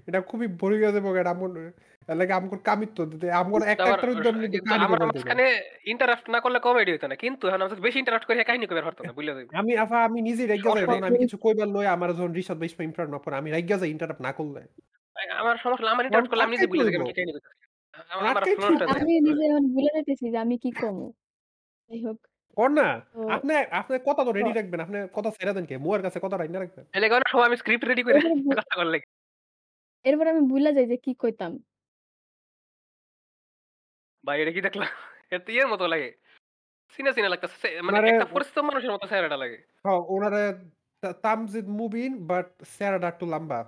[0.08, 1.50] এটা খুবই বড় গেছে বগে এটা আমন
[2.08, 4.34] লাগে আমগর কামিত্ব দিতে আমগর একটা একটা উদ্যম
[4.68, 5.44] কাহিনী আমার মাঝখানে
[5.92, 9.02] ইন্টারাপ্ট না করলে কমেডি হইতো না। কিন্তু এখন আমি বেশি ইন্টারাপ্ট করে কাহিনী কইবার পারতো
[9.04, 12.32] না বুঝলে যাই আমি আফা আমি নিজে রাইগা যাই আমি কিছু কইবার লই আমার যখন
[13.12, 14.60] না আমি রাইগা যাই ইন্টারাপ্ট না করলে।
[15.42, 17.32] আমার সমস্যা আমার ইন্টারাপ্ট করলে আমি নিজে বুঝে যাই আমি কাহিনী
[18.70, 19.90] কইতাছি। নিজে এখন ভুলে
[20.32, 21.06] যে আমি কি কমু।
[21.90, 22.18] যাই হোক।
[22.56, 22.86] কর না।
[23.36, 25.74] আপনি আপনি কথা তো রেডি রাখবেন আপনি কথা ছেড়ে দেন কে?
[25.84, 28.18] মুয়ার কাছে কথা রাইনা রাখবেন। এলে কোন সময় আমি স্ক্রিপ্ট রেডি করে
[28.58, 28.98] কথা করলে
[30.04, 31.52] এরপরে আমি ভুইলা যাই যে কি কইতাম।
[34.26, 34.88] ভাই এটা কি দেখলাম?
[35.30, 36.10] এটা ইয়ের মতো লাগে।
[36.94, 40.44] সিনা চিনা লাগতেছে। মানে একটা পরিচিত মানুষের মতো চেহারাটা লাগে। হ্যাঁ, উনারে
[41.22, 42.46] তামজিদ মুবিন বাট
[42.78, 43.60] চেহারাটা একটু লম্বা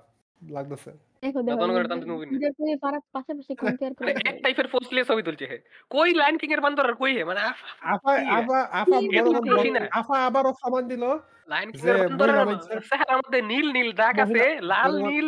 [0.43, 4.37] লাগতেছে। দেখো, না দেখো দোনো করে তামজিদ মুবিন না। ২ পারা পাশাপাশি কম্পেয়ার করে এক
[4.45, 5.47] টাইপের পোস্ট লিয়ে ছবি তুলছে
[5.91, 7.23] কই লায়ন কিং এর বান্দর আর কই হে?
[7.31, 7.71] মানে আফা
[10.27, 10.53] আবারও
[10.91, 11.05] দিল
[11.73, 12.81] কিং এর মহিলা মানুষের
[13.21, 15.27] মধ্যে নীল, নীল দাগ আছে। লাল, নীল,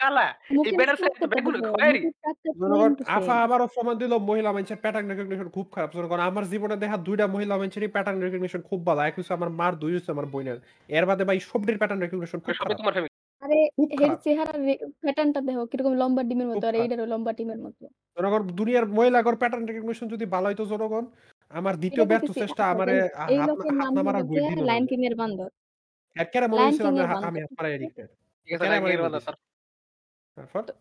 [0.00, 0.26] কালা।
[0.64, 3.66] এই বেটার সাইড তো স্ট্রাকচারটা বেগুনি দেখো, খয়েরি। মুখের স্ট্রাকচার জনগণ সেম টু আফা আবারও
[3.74, 7.54] প্রমাণ দিল মহিলা মানুষের প্যাটার্ন রিকগনিশন খুব খারাপ। জনগণ আমার জীবনে দেখা ২ টা মহিলা
[7.56, 10.58] মানুষেরই প্যাটার্ন রিকগনিশন খুব ভালো। এক হইছে আমার মার, ২ হইছে আমার বোনের।
[10.90, 13.09] এর বাদে ভাই সবটির প্যাটার্ন রিকগনিশন খুব খারাপ। তোমার।
[13.42, 14.72] আরে খুব এর খারাপ। চেহারার রে
[15.02, 17.84] প্যাটার্নটা দেখো কীরকম লম্বা ডিমের মতো আর খারাপ। এইটারও লম্বা ডিমের মতো।
[18.16, 18.86] জনগণ দুনিয়ার
[19.40, 21.04] প্যাটার্ন রিকগনিশন যদি ভালো হইতো জনগণ,
[21.52, 23.78] আমার দ্বিতীয় এটা ব্যর্থ কইতেছি চেষ্টা আচ্ছা আমারে যাই হোক, আ এই হাত লোকের হাত
[23.80, 25.50] নাম না মারার হইতেছে বই দিল লায়ন আমারে। কিং এর বান্দর।
[26.16, 28.08] এর কেন মনে লায়ন হইছিল কিং আমি এর হা বান্দর। আমি হাত মারাই এডিক্টেড।
[28.48, 29.30] ঠিক আছে কেন আমারে দিছে?
[30.36, 30.64] তারপর?
[30.64, 30.72] তো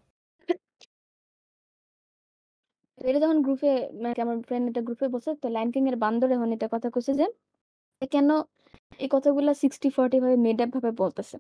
[3.02, 3.70] এটা যখন গ্রুপে
[4.02, 7.12] মানে আমার ফ্রেন্ড এটা গ্রুপে বলছে তো লায়ন কিং এর বান্দর এখন এটা কথা কইছে
[7.20, 7.26] যে
[8.02, 8.30] এ কেন
[9.00, 9.90] এই কথাগুলা 60-40
[10.24, 11.36] ভাবে মেড আপ ভাবে বলতেছে।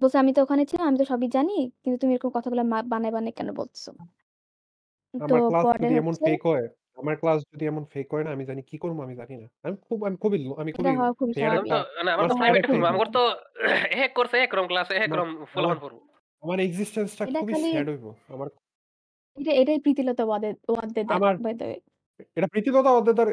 [0.00, 1.52] বলছে আমি তো ওখানে ছিলাম, আমি তো সবই জানি।
[1.82, 3.88] কিন্তু তুমি এরকম কথাগুলা মা বানায়, বানায় কেন বলছো?"
[5.14, 6.66] তো আমার ক্লাস পরে যদি এমন হচ্ছে ফেক হয়,
[6.98, 9.76] আমার ক্লাস যদি এমন ফেক হয় না আমি জানি কি করব আমি জানি না। আমি
[9.86, 12.30] খুব আমি খুবই লো আমি এটা খুবই হওয়া খুবই স্বাভাবিক। তো একটা মানে আমার আমার
[12.30, 13.22] তো প্রাইভেট একটা খুবই করব। আমগর তো
[14.04, 15.96] এক করছে একরকম ক্লাসে আমার একরকম আমার ফলাফল পড়ব।
[16.42, 18.04] আমার এক্সিস্টেন্সটা এটা খুবই খালি স্যাড হইব।
[18.34, 18.48] আমার
[19.36, 21.78] এটা এটাই প্রীতিলতা ওয়াদের ওয়াদ্দেদার আমার বাই দ্য ওয়ে।
[22.36, 23.28] এটা প্রীতিলতা ওদ্দেদার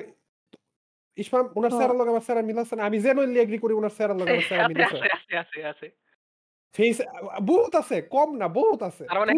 [1.18, 2.84] ইসমাম উনার হ চেহারার লগে আমার চেহারা মিল আছে না?
[2.90, 5.88] আমি জেনুইনলি এগ্রি করি উনার চেহারার লগে আমার আছে, আছে। আছে, আছে, আছে, আছে।
[6.76, 6.98] ফেস
[7.50, 9.34] বহুত আছে, কম না বহুত আছে। মানে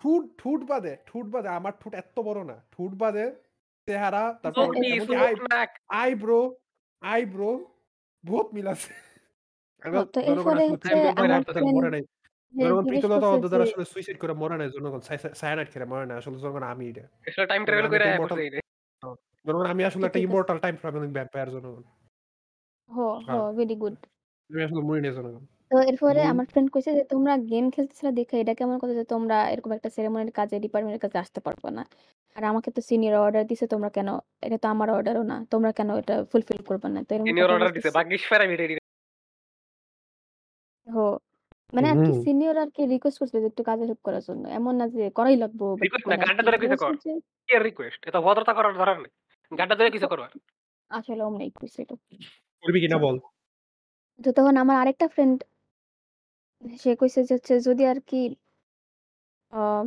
[0.00, 3.24] ঠুট ঠুট বাদে ঠুট বাদে আমার ঠোঁট এত্ত বড় না। ঠুট বাদে
[3.88, 4.64] চেহারা তারপর
[6.02, 6.40] আইব্রো
[7.02, 7.50] আইব্রো
[8.24, 8.92] বহুত মিল আছে।
[9.82, 9.96] আমি
[13.66, 16.84] আসলে সুইসাইড করে মরে নাই জনগণ সাই সাই সায়ানাইড খেয়ে মরে নাই। আসলে জনগণ আমি
[16.90, 18.36] এটা। আসলে টাইম জনগণ ট্রাভেল আমি কইরা একটা
[20.64, 21.84] টাইম ট্রাভেলিং ভ্যাম্পায়ার জনগণ।
[22.90, 23.96] হ, হ হ্যাঁ। Very good.
[24.50, 28.10] আমি আসলে মরি নাই জনগণ। তো এরপরে মুন আমার ফ্রেন্ড কইছে যে তোমরা গেম খেলতেছিলা
[28.12, 31.82] দেখে এটা কেমন কথা যে তোমরা এরকম একটা সেরেমনির কাজে ডিপার্টমেন্টের কাজে আসতে পারবা না।
[32.36, 34.08] আর আমাকে তো সিনিয়র অর্ডার দিছে তোমরা কেন
[34.42, 37.00] এটা তো আমার অর্ডারও না। তোমরা কেন এটা ফুলফিল করবা না?
[37.06, 38.74] তো এরকম সিনিয়র কথা অর্ডার দিছে। বলতেছে। ভাগ্যিস প্রাইভেট এডি
[40.86, 40.96] হ
[41.72, 44.74] মানে আর কি হুম। সিনিয়র আরকি রিকোয়েস্ট করছে যে একটু কাজে হেল্প করার জন্য। এমন
[44.80, 47.10] না যে করাই লাগবো রিকোয়েস্ট না না গানটা ধরে জাস্ট কর। হচ্ছে
[47.46, 48.00] কি আর রিকোয়েস্ট?
[48.04, 49.12] এত ভদ্রতা করার দরকার নেই।
[49.52, 50.30] গানটা ধরে কিছু করবার।
[50.90, 51.94] আসলে অমনেই কইছে এটা।
[52.64, 53.16] করবি কিনা। বল?
[54.20, 55.36] তো তখন আমার আরেকটা ফ্রেন্ড
[56.62, 58.16] সে কইছে যে হচ্ছে যদি আরকি
[59.52, 59.86] আম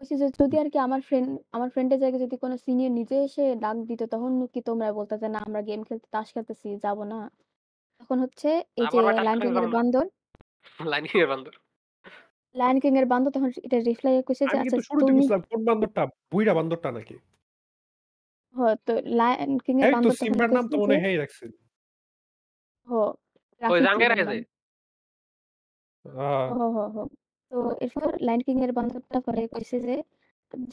[0.00, 3.76] কইছে যে যদি আরকি আমার ফ্রেন্ড আমার ফ্রেন্ডের জায়গায় যদি কোন সিনিয়র নিজে এসে ডাক
[3.88, 7.18] দিত তখন কি তোমরা বলতা যে না আমরা গেম খেলতে তাস খেলতেছি যাব না?
[8.00, 8.48] তখন হচ্ছে
[8.80, 10.04] এই যে আমার লায়ন কিং এর বান্দর
[10.84, 11.54] লাইন কিং এর বান্দর।
[12.54, 15.40] লায়ন কিং এর বান্দর তখন এটা রিপ্লাই কইছে যে আমি আচ্ছা কিন্তু শুরুতে তুমি বুঝলাম
[15.50, 16.02] কোন বান্দরটা?
[16.32, 17.16] বুইড়া বান্দরটা নাকি?
[18.54, 20.96] হ তো লায়ন কিং এর এই তো বান্দর তখন সিম্বার নাম কইছে তো মনে যে
[20.96, 21.44] হয় হেই রাখছে।
[22.88, 22.92] হ
[23.62, 23.98] ওই রাফিকি। নাম।
[26.04, 26.10] আ
[26.50, 26.98] হ, হ, হ।
[27.52, 29.94] তো এরপর লায়ন কিং এর বান্দরটা পরে কইছে যে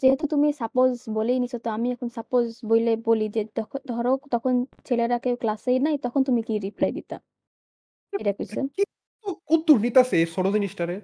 [0.01, 3.41] যেহেতু তুমি সাপোজ বলেই নিছো তো আমি এখন সাপোজ বইলে বলি যে
[3.91, 4.53] ধরো তখন
[4.87, 7.15] ছেলেরা কেউ ক্লাসেই নাই তখন তুমি কি রিপ্লাই দিতা?
[8.13, 8.81] এটা কইছে। কি
[9.47, 10.95] কুত্তুর নিতাছে এই ছোট জিনিসটারে?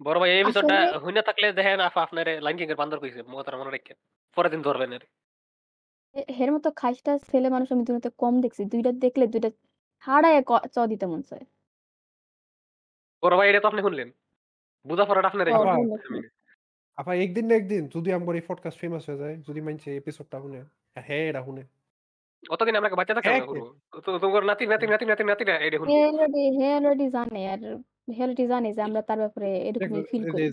[0.00, 3.20] বড় ভাই এই এপিসোডটা আসলে হইনা থাকলে দেখেন আফা আপনারে লাইন কিং এর বান্দর কইছে।
[3.32, 3.96] কথাটা মনে রাখেন।
[4.36, 5.06] পরের দিন ধরবেন এরে।
[6.14, 9.50] এ হের মতো খাইস্টা ছেলে মানুষ আমি দুনিয়াতে কম দেখছি। ২ টা দেখলে ২ টা
[10.02, 11.44] ছাড়াইয়া ক চ দিতে মন চায়।
[13.26, 14.08] বড় ভাই এটা তো আপনি শুনলেন।
[14.86, 15.60] বুঝা পড়াটা আপনারই হ
[16.98, 19.60] আপা, একদিন না একদিন যদি আমগর এই পডকাস্ট ফেমাস হয়ে যায়, যদি
[19.90, 20.60] এই এপিসোডটা শুনে,
[21.06, 21.62] হ্যাঁ এটা শুনে।
[22.50, 23.60] অতদিন আমরা বাচ্চা হ্যাঁ না।
[24.04, 25.44] তো তোমার নাতি, নাতি, নাতি, নাতি,
[25.80, 27.62] শুনব। অলরেডি হে অলরেডি জানে আর
[28.16, 30.44] হে অলরেডি জানে যে আমরা তার ব্যাপারে দেখছ এরকমই ফিল করি।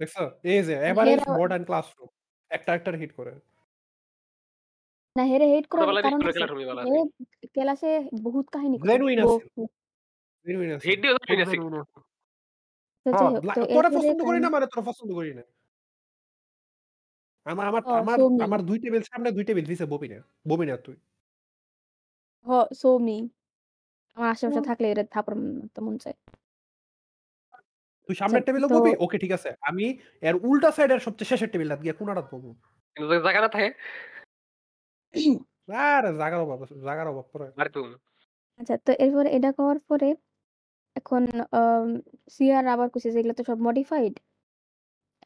[0.00, 0.16] দেখছ?
[0.52, 2.08] এই যে এভারেজ মডার্ন ক্লাসরুম।
[2.50, 3.32] একটা আরেকটারে হিট করে।
[5.16, 5.86] না হেরে হেট কারণ।
[7.54, 7.90] ক্লাসে
[8.26, 9.70] বহুত কাহিনী কয়। জেনুইন আছে। বহুত।
[10.46, 11.56] জেনুইন আছে। হিট দিও জেনুইন আছি।
[13.10, 15.30] তো যাই হ্যাঁ, হোক লা তো তোরে এরপরে পছন্দ করি না মানে তোরে পছন্দ করি
[15.32, 15.42] না।
[17.46, 20.74] আমা আমার হ আমার সো মি। আমার ২ টেবিল সামনে ২ টেবিল পিছে ববিনা। ববিনা
[20.78, 20.96] তুই।
[22.46, 23.16] হ সো মি।
[24.16, 26.16] আমার আশেপাশে হুম। থাকলে এরে থাপড় মারতে মন চায়।
[28.08, 28.92] তুই আচ্ছা সামনের তো ববি?
[28.98, 29.84] ওকে ঠিক আছে। আমি
[30.22, 32.50] এর উল্টা সাইডের সবচেয়ে শেষের টেবিলটাতে গিয়া কোনাটাত বমু।
[32.96, 33.68] কিন্তু যদি জায়গা না থাকে
[35.78, 37.46] আরে জাগার অভাব আছে। জাগার অভাব পড়ে।
[38.60, 40.08] আচ্ছা তো এরপরে এটা করার পরে
[40.98, 41.22] এখন
[42.36, 44.14] সিআর আবার কইছে যে এগুলা তো সব মডিফাইড।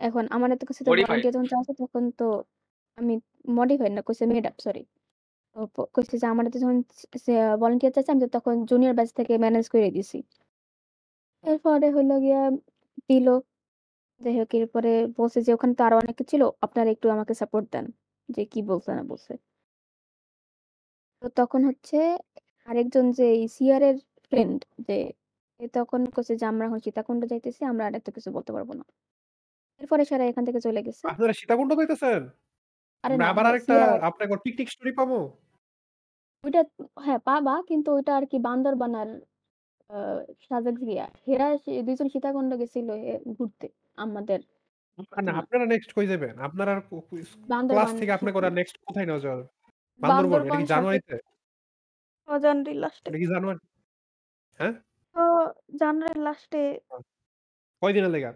[0.06, 2.26] এখন আমার এত কাছে তো মডিফাইড। ভলান্টিয়ার যখন চাইছে তখন তো
[2.98, 3.14] আমি
[3.58, 4.82] মডিফাইড না কইছে মেড আপ সরি।
[5.94, 6.78] কইছে যে আমার এতে যখন
[7.62, 10.18] ভলান্টিয়ার চাইছে আমি তো তখন জুনিয়র ব্যাচ থেকে ম্যানেজ করে দিছি।
[11.44, 12.42] এরপরে হইল গিয়া
[13.10, 13.28] দিল।
[14.20, 17.86] যাই হোক এরপরে বলছে যে ওখানে তো আরও অনেকে ছিল। আপনারা একটু আমাকে সাপোর্ট দেন।
[18.28, 19.32] যে কি বলছে না বলছে।
[21.22, 21.98] তো তখন হচ্ছে
[22.68, 23.96] আরেকজন যে এই সিআর এর
[24.26, 24.58] ফ্রেন্ড
[24.88, 24.96] যে
[25.78, 28.84] তখন কইছে যে আমরা এখন সীতাকুণ্ড যাইতেছি। আমরা আর এত কিছু বলতে পারব না।
[29.80, 32.22] এরপরে সারা এখান থেকে চলে গেছে। আপনারা সীতাকুণ্ড যাইতেছেন?
[33.04, 33.76] আরে আমরা না আবার আরেকটা
[34.08, 35.18] আপনার একবার পিকনিক স্টোরি পাবো?
[36.44, 36.60] ওইটা
[37.04, 39.08] হ্যাঁ, পাবা কিন্তু ওইটা আর কি বান্দরবান আর
[39.90, 39.98] আ
[40.46, 43.66] সাজেক গিয়া। হেরা সে ২ জন সীতাকুণ্ড গেছিল এ ঘুরতে
[43.98, 44.40] আমাদের
[45.12, 46.34] না, না আপনারা নেক্সট কই যাবেন?
[46.48, 49.44] আপনার আর ক্লাস বান্দরবান থেকে আপনাকে ওরা নেক্সট কোথায় নেওয়া যাবে?
[50.00, 51.16] বান্দরবন এটা বান্দরবান কি সাজেক জানুয়ারিতে?
[52.28, 53.60] ও জানুয়ারির লাস্টে। এটা কি জানুয়ারি?
[54.60, 54.74] হ্যাঁ?
[55.16, 55.24] ও
[55.80, 56.94] জানুয়ারির লাস্টে আ
[57.82, 58.30] কয়দিনের লেগা?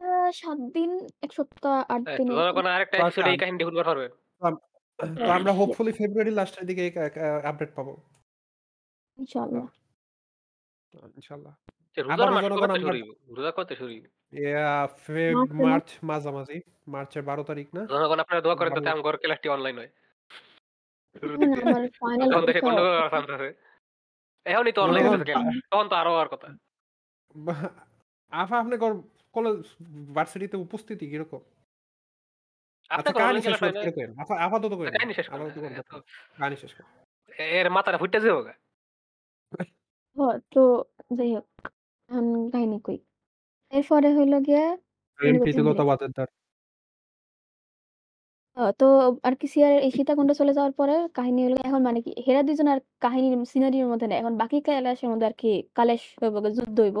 [0.00, 0.90] আ ৭ দিন,
[1.22, 3.88] ১ সপ্তাহ ৮ এই দিন তো এরকম। জনগণ আরেকটা তো এপিসোডে এই আচ্ছা কাহিনীটা শুনবার
[3.90, 4.54] পারবেন। আম
[5.18, 6.82] তো আমরা হোপফুলি ফেব্রুয়ারির লাস্টের দিকে
[7.44, 7.92] আপডেট পাবো।
[9.18, 9.66] ইনশাআল্লাহ।
[11.16, 11.54] ইনশাআল্লাহ।
[11.96, 13.08] যে রোজার আবারও মাস জনগণ কবে থেকে আমরা শুরু হইব?
[13.30, 14.04] রোজা কবে থেকে শুরু হইব?
[14.32, 14.68] ইয়া
[15.04, 16.58] ফেব মার্চে মাঝামাঝি।
[16.92, 17.82] মার্চের ১২ তারিখ না?
[17.90, 19.90] জনগণ আপনারা দোয়া করেন যাতে আমগর ক্লাসটি অনলাইন হয়।
[21.22, 23.48] শুরুর দিকে। আমার ফাইনাল তখন দেশে পরীক্ষা গন্ডগোল হওয়ার চান্স আছে।
[24.46, 25.04] এখনই তো অনলাইন
[25.70, 26.48] তখন তো আরও হওয়ার কথা।
[28.32, 28.74] আফা আপনি
[29.34, 29.58] কলেজ
[30.14, 31.42] ভার্সিটিতে উপস্থিতি কীরকম?
[32.90, 36.72] আচ্ছা হয় আপাতত কাহিনী শেষ।
[37.58, 38.38] এর মাথাটা যাব।
[40.52, 40.62] তো
[41.18, 41.46] যাই হোক
[42.52, 42.98] কাহিনী কই।
[43.72, 44.64] এরপরে হইল গিয়া
[48.80, 48.84] তো
[49.24, 52.54] আর কি সিআর এই সীতাকুণ্ড চলে যাওয়ার পরে কাহিনী হলো এখন মানে কি হেরা ২
[52.58, 56.76] জন আর কাহিনীর সিনারিওর মধ্যে নাই। এখন বাকি ক্যালাসের মধ্যে আর কি কালেশ হইব যুদ্ধ
[56.80, 56.98] হইব।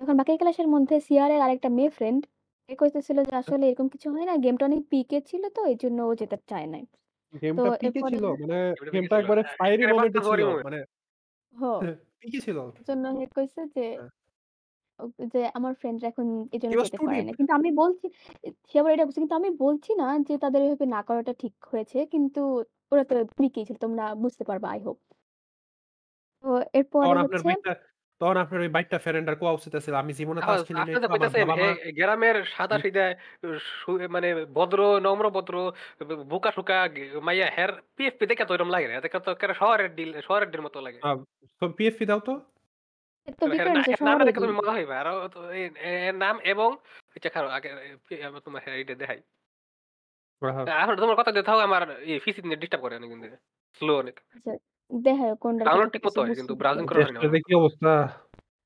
[0.00, 2.20] এখন বাকি ক্লাসের মধ্যে সিআর এর আরেকটা মেয়ে ফ্রেন্ড
[2.68, 5.98] এ কইতেছিল যে আসলে এরকম কিছু হয় না। গেমটা অনেক পিকে ছিল তো এই জন্য
[6.04, 6.82] ও যেতে চায় নাই।
[7.54, 8.24] তো গেমটা পিকে ছিল?
[8.42, 8.56] মানে
[8.86, 10.78] গেমটা একবারে ফায়ারি মোমেন্ট ছিল। মানে
[11.54, 11.62] হ
[12.20, 14.10] পিকে ছিল। এজন্য হে কইছে যে হ্যাঁ।
[15.00, 18.06] ও যে আমার ফ্রেন্ডরা এখন এজন্য ওয়াজ যেতে পারে। না। কিন্তু আমি বলছি
[18.70, 21.98] সে আবার এটা বলছে কিন্তু আমি বলছি না যে তাদের এভাবে না করাটা ঠিক হয়েছে।
[22.12, 22.40] কিন্তু
[22.92, 23.14] ওরা তো
[23.60, 24.98] ছিল। তোমরা বুঝতে পারবা আই হোপ।
[26.44, 27.70] তো এরপরে তখন আপনার হচ্ছে
[28.20, 30.96] তখন আপনার ওই বাইকটা ফ্রেন্ড আর কোয়া উচিত আছিল। আমি জীবনে তাস খেলি আপনি নাই
[30.96, 32.36] যে তো আমার কইতাছেন হে বাবা-মা গ্রামের
[32.68, 33.04] হুম। সাদা-সিধা
[33.78, 35.54] সু মানে ভদ্র, নম্র-ভদ্র,
[36.30, 40.10] বোকা-শোকা গে মাইয়া হের পিএফপি দেখে তো এরকম লাগে না। দেখে তো একেবারে শহরের ডিল
[40.26, 41.08] শহরের ডিল মতো লাগে। আ
[41.62, 42.32] তো পিএফপি দাও তো?
[43.28, 45.62] এর তো হের না ডিফারেন্স এর নামটা শহরের দেখে তুমি মজা হইবা। আর তো এ
[46.02, 46.70] এর নাম এবং
[47.16, 47.68] আচ্ছা খারাপ আগে
[48.12, 49.20] এ আমি তোমার এইটা দেখাই।
[50.42, 53.36] আহা এখন তোমার কথা দিয়ে থাও আমার এই পিসি ডিস্টার্ব করে অনেকদিন ধরে।
[53.80, 54.52] স্লো অনেক। আচ্ছা
[54.90, 57.40] দেখায় কোনটার কথা ঠিক মতো কইতেছে হয় কিন্তু বুঝতে ব্রাউজিং করা হয় না দেশের ভালো
[57.46, 57.90] কি অবস্থা?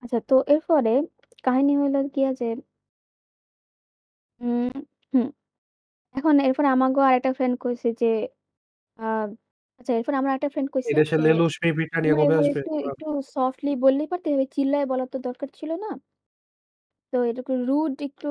[0.02, 0.92] আচ্ছা তো এরপরে
[1.44, 2.46] কাহিনী হইল গিয়া যে
[4.40, 4.70] উম
[5.12, 5.26] হুম।
[6.14, 8.06] এখন এরপরে আমাগো আরেকটা ফ্রেন্ড কইছে যে
[8.98, 9.06] আ
[9.84, 12.60] আচ্ছা এরপরে আমার আরেকটা ফ্রেন্ড কইছে এদেশে যে লেলুস মেয়ে ব্রিটানিয়া তোমরা কবে এভাবে আসবে?
[12.60, 13.04] একটু একটু
[13.34, 15.88] সফটলি বললেই পারতে এভাবে চিল্লায় বলার তো দরকার ছিল না।
[17.12, 18.28] তো এরকম রুড একটু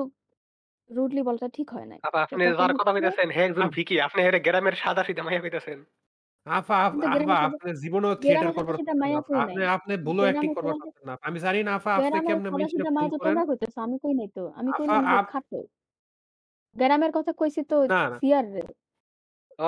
[0.90, 3.66] রুডলি বলাটা ঠিক হয় নাই। আপা তো আপনি তখন যার কথা হচ্ছে কইতাছেন হে একজন
[3.66, 5.80] আপ ভিকি। আপনি হেরে গ্রামের সাদা-সিধা মাইয়া কইতাছেন।
[6.46, 9.64] আফা আফ সাদা আপনি জীবনেও থিয়েটার করবার সাদা-সিধা পারতেন না মাইয়া আফা। কই আপনি নাই।
[9.76, 12.92] আপনি ভুলেও অ্যাক্টিং করবার সাদা পারতেন না। আমি জানি না আফা আপনি গ্রামের কেমনে সাদা-সিধা
[12.92, 15.16] ভুল মাইয়া তো করেন। তোমরা কইতেছো। আমি কই নাই তো। আমি কই আফা নাই যে
[15.16, 15.58] আপ খাটো।
[16.76, 18.64] গ্রামের কথা কইছি তো না, না। সিআর রে।
[19.60, 19.66] ও,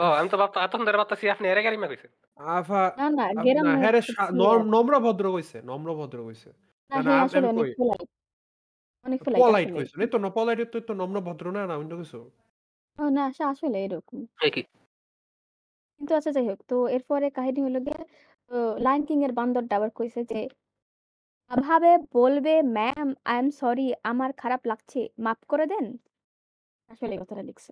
[0.00, 3.46] ও আমি তো ভাবতা এতক্ষণ ধরে ভাবতাছি আপনি এরে গারিমা কইছেন। আফা না, না আপ
[3.58, 6.50] না হ্যাঁ রে সা নম নম্র ভদ্র কইছে, নম্র ভদ্র কইছে।
[6.90, 8.08] না না, না হে আম আসলে আমি অনেক কই পোলাইট।
[9.06, 10.28] অনেক পোলাইট পলাইট আসলেই। কইছে। এই তো না
[10.72, 12.18] তো তো নম্র ভদ্র না, না অন্য কিছু?
[12.98, 14.62] ও না সে আসলে এরকম। এ কি?
[16.00, 18.00] কিন্তু আচ্ছা যাই হোক। তো এরপরে কাহিনী হলো গিয়ে
[18.84, 20.40] লায়ন কিং এর বান্দরটা আবার কইছে যে
[21.50, 25.86] ভাবে বলবে ম্যাম আই এম সরি আমার খারাপ লাগছে। মাফ করে দেন।
[26.88, 27.70] আসলে এই কথাটা লিখছে।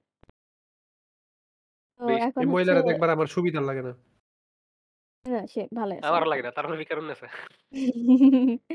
[2.01, 3.93] তো বেশ। এখন এই হচ্ছে মহিলারে দেখবার আমার সুবিধা লাগে না।
[5.25, 7.27] না সে ভালো আছে আমারও এখন। না। তারপরে ভিকারুন আছে।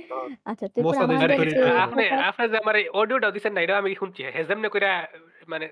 [0.09, 0.15] আ
[0.45, 2.88] আচ্ছা তো এরপর আরে আমাদের ভেরি যে আ ইন্টেলিজেন্ট। আপনি প্রপার আপনি যে আমার এই
[2.93, 4.89] অডিওটা দিছেন না এটা আমি শুনছি। হে কইরা
[5.47, 5.65] মানে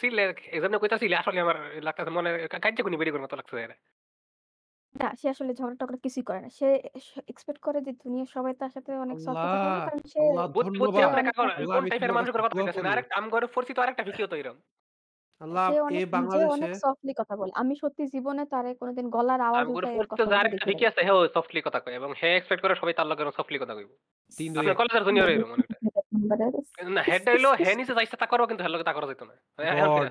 [0.00, 0.22] সিলে
[0.54, 1.56] যেমনে কইতাছিলে আসলে আমার
[1.86, 2.28] লাগতাছে মনে
[2.98, 3.76] বেরি করার মতো লাগতেছে এরে।
[4.94, 5.52] না সে আসলে
[6.04, 6.66] কিছুই করে না। সে
[7.28, 10.76] এক্সপেক্ট করে যে দুনিয়ার সবাই তার সাথে অনেক সফটলি কথা বলবে কারণ সে আল্লাহ বুঝছি,
[10.76, 12.84] বুঝছি সে ধন্যবাদ। আপনি অনেক কাকন আল্লাহ কোন আমি টাইপের তোমার কাছে কথা দোয়া কইতাছেন।
[12.86, 14.60] করি। আরেকটা আমগরে পরিচিত আরেকটা ভিকিও তো এরকম।
[15.40, 19.66] আল্লাহ সে অনেক বাংলাদেশে অনেক সফটলি কথা বলে। আমি সত্যি জীবনে তারে কোনদিন গলার আওয়াজ
[19.66, 22.28] আমগরে উঠায়ে পরিচিত কথা যে দেখি ভিকি নাই। আছে হেও সফটলি কথা কয় এবং হে
[22.36, 23.90] এক্সপেক্ট করে সবাই তার লগে সফটলি কথা কইব।
[24.32, 25.76] ৩, ২, আপনার ১ কলেজের জুনিয়র এরকম অনেকটা।
[26.96, 27.02] না
[27.34, 29.34] হইল হে নিচে যাইছে তা করব কিন্তু হের লগে তা করা যাইত না।
[29.70, 30.08] এখন গড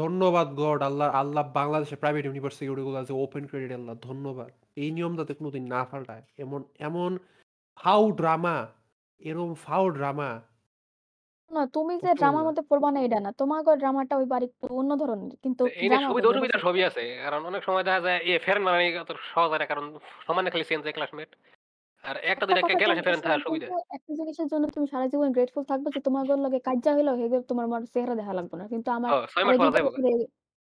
[0.00, 4.50] ধন্যবাদ গড আল্লাহ আল্লাহ বাংলাদেশে প্রাইভেট ইউনিভার্সিটি গুলো আছে ওপেন ক্রেডিট আল্লাহ ধন্যবাদ।
[4.82, 7.10] এই নিয়ম যাতে কোনদিন না পাল্টায়। এমন এমন
[7.78, 8.56] ফাউ ড্রামা
[9.28, 10.30] এরকম ফাউ ড্রামা
[11.50, 14.90] না তুমি যে ড্রামার না। মধ্যে পড়বা না এটা না। তোমাগো ড্রামাটা ওইবার আরেকটু অন্য
[15.02, 16.58] ধরনের। কিন্তু ড্রামা সুবিধা অসুবিধা?
[16.58, 19.84] সবই আছে। কারণ অনেক সময় দেখা যায় এ ফেরেন মানে অত সহজ হয় না কারণ
[20.26, 21.30] সমানে খালি চেঞ্জ হয় ক্লাসমেট।
[22.04, 25.28] আর একটা একটা দুইটা কে কথা গেলে থাকার সুবিধা। একটা জিনিসের জন্য তুমি সারা জীবন
[25.34, 28.88] গ্রেটফুল থাকবে যে তোমাগোর লগে কাইজ্জা হইল হেগে তোমার মার চেহারা দেখা লাগবে না। কিন্তু
[28.92, 30.14] আমার ও ৬ মাস আরও পরে ২ টা যাইবো গা। বছর এ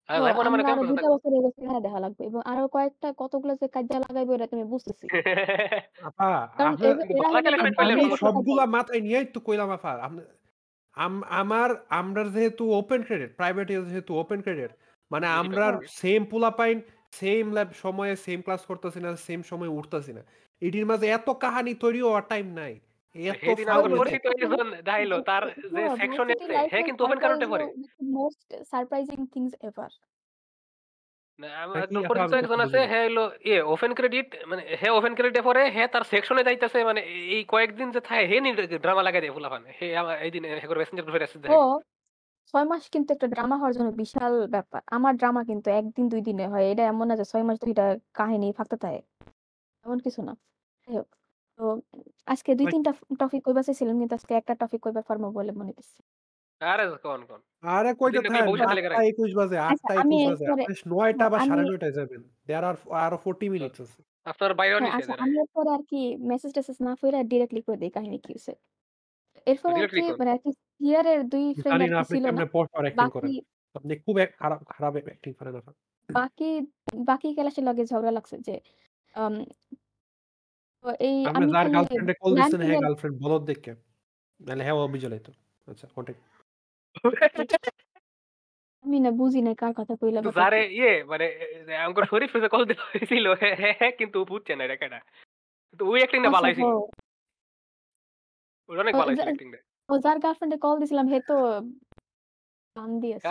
[0.08, 1.12] আর হ যাইবো না মানে আমরা আরও কথা ২ টা থাকব?
[1.14, 5.06] বছর এগো চেহারা দেখা লাগবে এবং আরও কয়েকটা কতগুলো যে কাইজ্জা লাগাইবো এটা তুমি বুঝতেছি।
[6.00, 6.26] আপা
[6.56, 7.70] কারণ আপনার এরা গেলে আম।
[8.18, 10.20] সবগুলা মাথায় নিয়েই তো কইলাম আপা। আপনি
[10.96, 11.70] আম আমার
[12.00, 14.70] আমরার যেহেতু ওপেন ক্রেডিট, প্রাইভেট যেহেতু ওপেন ক্রেডিট
[15.10, 15.66] মানে আমরা
[16.00, 16.76] সেম পোলা পাইন
[17.20, 20.22] সেম ল্যাব সময়ে সেম ক্লাস করতেছি না, সেম সময়ে উঠতেছি না।
[20.62, 22.74] এটির মাঝে এত কাহানি তৈরি হওয়ার টাইম নাই।
[23.74, 27.64] আমার দেখাইলো তার যে সেকশনে ভার্সিটি আছে লাইফ হে কিন্তু ওপেন কারেন্টে পড়ে।
[28.16, 29.90] Most surprising things ever.
[31.40, 34.28] না আমার তা কি পরিচিত আমি একজন আছে বুঝি নাই। হে হইল ইয়ে ওপেন ক্রেডিট
[34.50, 37.00] মানে হে ওপেন ক্রেডিটে পড়ে হে তার সেকশনে যাইতেছে মানে
[37.34, 38.48] এই কয়েকদিন যে থাকে হে নি
[38.84, 41.66] ড্রামা লাগাই দেয় ফুলাফান। হে আমার এইদিন হে করে মেসেঞ্জার গ্রুপে মেসেজ ও দেখাইলো।
[42.54, 46.22] ৬ মাস কিন্তু একটা ড্রামা হওয়ার জন্য বিশাল ব্যাপার। আমার ড্রামা কিন্তু ১ দিন ২
[46.28, 47.58] দিনে হয়। এটা এমন না যে ৬ মাস
[48.18, 49.00] কাহিনী ফাঁকতে থাকে।
[49.84, 50.32] এমন কিছু না।
[50.88, 51.08] যাই হোক।
[51.58, 51.64] তো
[52.32, 52.82] আজকে ২ ওই ৩
[53.20, 55.98] টপিক কইবা চাইছিলাম কিন্তু আজকে একটা টপিক কইবা পারব বলে মনে হইতেছে।
[56.60, 58.34] আরে কোন, কোন। আরে। ৮টা
[58.98, 62.76] ২১ বাজে, আচ্ছা ৮টা ২১ বাজে। এরপরে আপনি ৯টা বা আমি ৯:৩০ যাবেন। দেয়ার আর
[63.00, 65.96] আরও 40 মিনিটস আছে। আপনার বাইরেও হ্যাঁ, নিছে আচ্ছা আমি। এরপরে আর কি
[66.30, 66.92] মেসেজ-টেসেজ না
[67.76, 68.52] দেই কাহিনী কি হইছে।
[69.46, 72.42] এরপরে আর কি মানে আর কি সিয়ারের ২ ফ্রেন্ড আর আপনি ছিল না।
[72.98, 73.28] বাকি।
[73.74, 75.72] আপনি খুব এক খারাপ খারাপ অ্যাক্টিং করেন আপা।
[76.08, 76.44] বাকি
[77.08, 78.52] বাকি ক্লাসের লগে ঝগড়া লাগছে যে
[81.00, 83.74] এই আমি গার্লফ্রেন্ডে কল দিচ্ছেন র‍্যাংকিং হে এর গার্লফ্রেন্ড বলদ দেইখ্যা।
[84.40, 85.12] নাইলে হেও অভিযোগ।
[85.66, 86.22] আচ্ছা কন্টিনিউ।
[88.84, 91.26] আমি না বুঝি নাই কার কথা কইলা কিন্তু যারে কি। ইয়ে মানে
[91.68, 94.98] এ আমগো শরীফ কল দেওয়া হয়েছিল হে হে হে কিন্তু বুঝছে না।
[95.70, 96.70] কিন্তু ওই অ্যাক্টিংটা আচ্ছা বালাই হ। ছিল।
[98.68, 101.36] ওটা অনেক ও বালাই যা অ্যাক্টিংটা। ও যার গার্লফ্রেন্ডে কল দিছিলাম হে তো
[102.76, 103.24] গান দিয়েছে।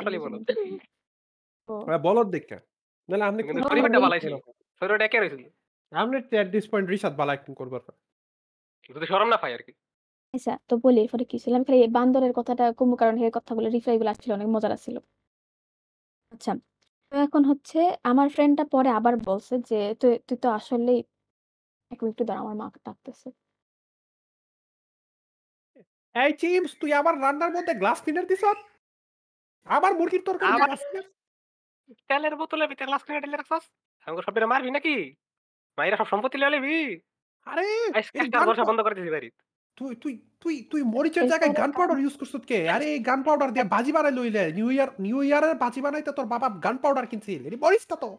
[0.60, 0.72] নাই।
[1.70, 2.60] ও হ্যাঁ বলদ দেইখ্যা।
[3.10, 4.34] নাইলে আপনি কিন্তু হ্যাঁ, শরীফেরটা বালাই ছিল।
[5.08, 5.44] একা রইছিল।
[5.92, 8.00] আপনি at this point রিশাদ ভালো অ্যাক্টিং করবার পারেন।
[8.90, 9.74] যদি শরম না পায় আরকি।
[10.34, 13.96] আচ্ছা তো বলি এরপরে কি ছিল। আমি খালি বান্দরের কথাটা কমু কারণ এর কথাগুলো রিপ্লাই
[14.00, 14.96] গুলো আসছিল অনেক মজার আসছিল।
[16.32, 16.52] আচ্ছা।
[17.12, 17.80] তো এখন হচ্ছে
[18.12, 21.00] আমার ফ্রেন্ডটা পরে আবার বলছে যে তুই তুই তো আসলেই
[21.92, 23.28] ১ মিনিট একটু দাঁড়া আমার মা ডাকতেছে।
[26.16, 28.58] এই চিমস তুই আবার রান্নার মধ্যে গ্লাস ক্লিনার দিছত?
[29.68, 30.84] আবার মুরগির তরকারিতে আবার গ্লাস?
[32.10, 33.64] তেলের বোতলের ভিতরে গ্লাস কিনে ঢেলে রাখছস?
[34.08, 34.96] আমগো সব মারবি নাকি?
[35.78, 36.78] মাইরা সব সম্পত্তি লইয়া লিবি?
[37.48, 37.66] আরে
[38.36, 39.36] গান বর্ষা বন্ধ করে দিছি বাড়িত।
[39.80, 42.60] তুই তুই তুই তুই মরিচের জায়গায় গান পাউডার ইউজ করছত কে?
[42.76, 46.28] আরে এই গান পাউডার দিয়ে বাজি বানাই লইলে। নিউ ইয়ার নিউ ইয়ারের বাজি বানাইতে তোর
[46.34, 47.58] বাবা গান পাউডার কিনছিল। এটি
[48.04, 48.10] তো।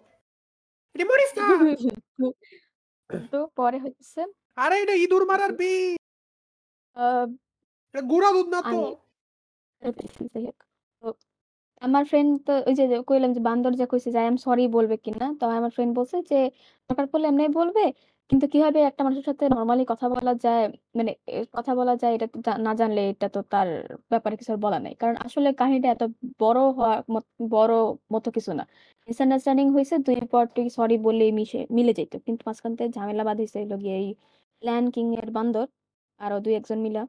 [0.94, 1.46] এটি মরিচ না।
[3.32, 4.20] তো পরে হচ্ছে
[4.58, 5.52] আরে এটা ইঁদুর মারার।
[6.96, 7.04] আ
[7.94, 8.78] এটা গুঁড়া দুধ না তো।
[11.82, 14.64] আমার ফ্রেন্ড তো ওই যে যে কইলাম যে বান্দর যা কইছে যে আই এম সরি
[14.76, 16.38] বলবে কিনা। তো আমার ফ্রেন্ড বলছে যে
[16.90, 17.84] দরকার পড়লে এমনি বলবে।
[18.30, 20.62] কিন্তু কীভাবে একটা মানুষের সাথে নরমালি কথা বলা যায়
[20.98, 23.68] মানে এ কথা বলা যায় এটা তো জা না জানলে এটা তো তার
[24.12, 26.02] ব্যাপারে কিছু আর বলা নাই। কারণ আসলে কাহিনীটা এত
[26.40, 27.72] বড় হওয়া মত বড়
[28.14, 28.62] মতো কিছু না।
[29.08, 33.72] মিসআন্ডারস্ট্যান্ডিং হইছে ২ পার্টি সরি বললেই মিশে মিলে যাইত। কিন্তু মাঝখান থেকে ঝামেলা বাঁধাইছে হইল
[33.82, 34.08] গিয়ে এই
[34.62, 35.66] ল্যান্ড কিং এর বান্দর
[36.20, 37.02] আরও ২ ১ জন মিলা।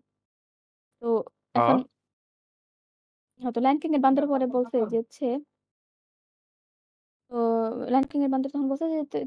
[1.02, 1.08] তো
[1.56, 1.82] এখন হ্যাঁ।
[3.42, 5.26] হ্যাঁ, তো ল্যান্ড কিং এর বান্দর পরে বলছে যে হচ্ছে
[7.32, 7.36] তো
[7.92, 9.20] ল্যান্ড কিং এর বান্দর তখন বলছে যে তে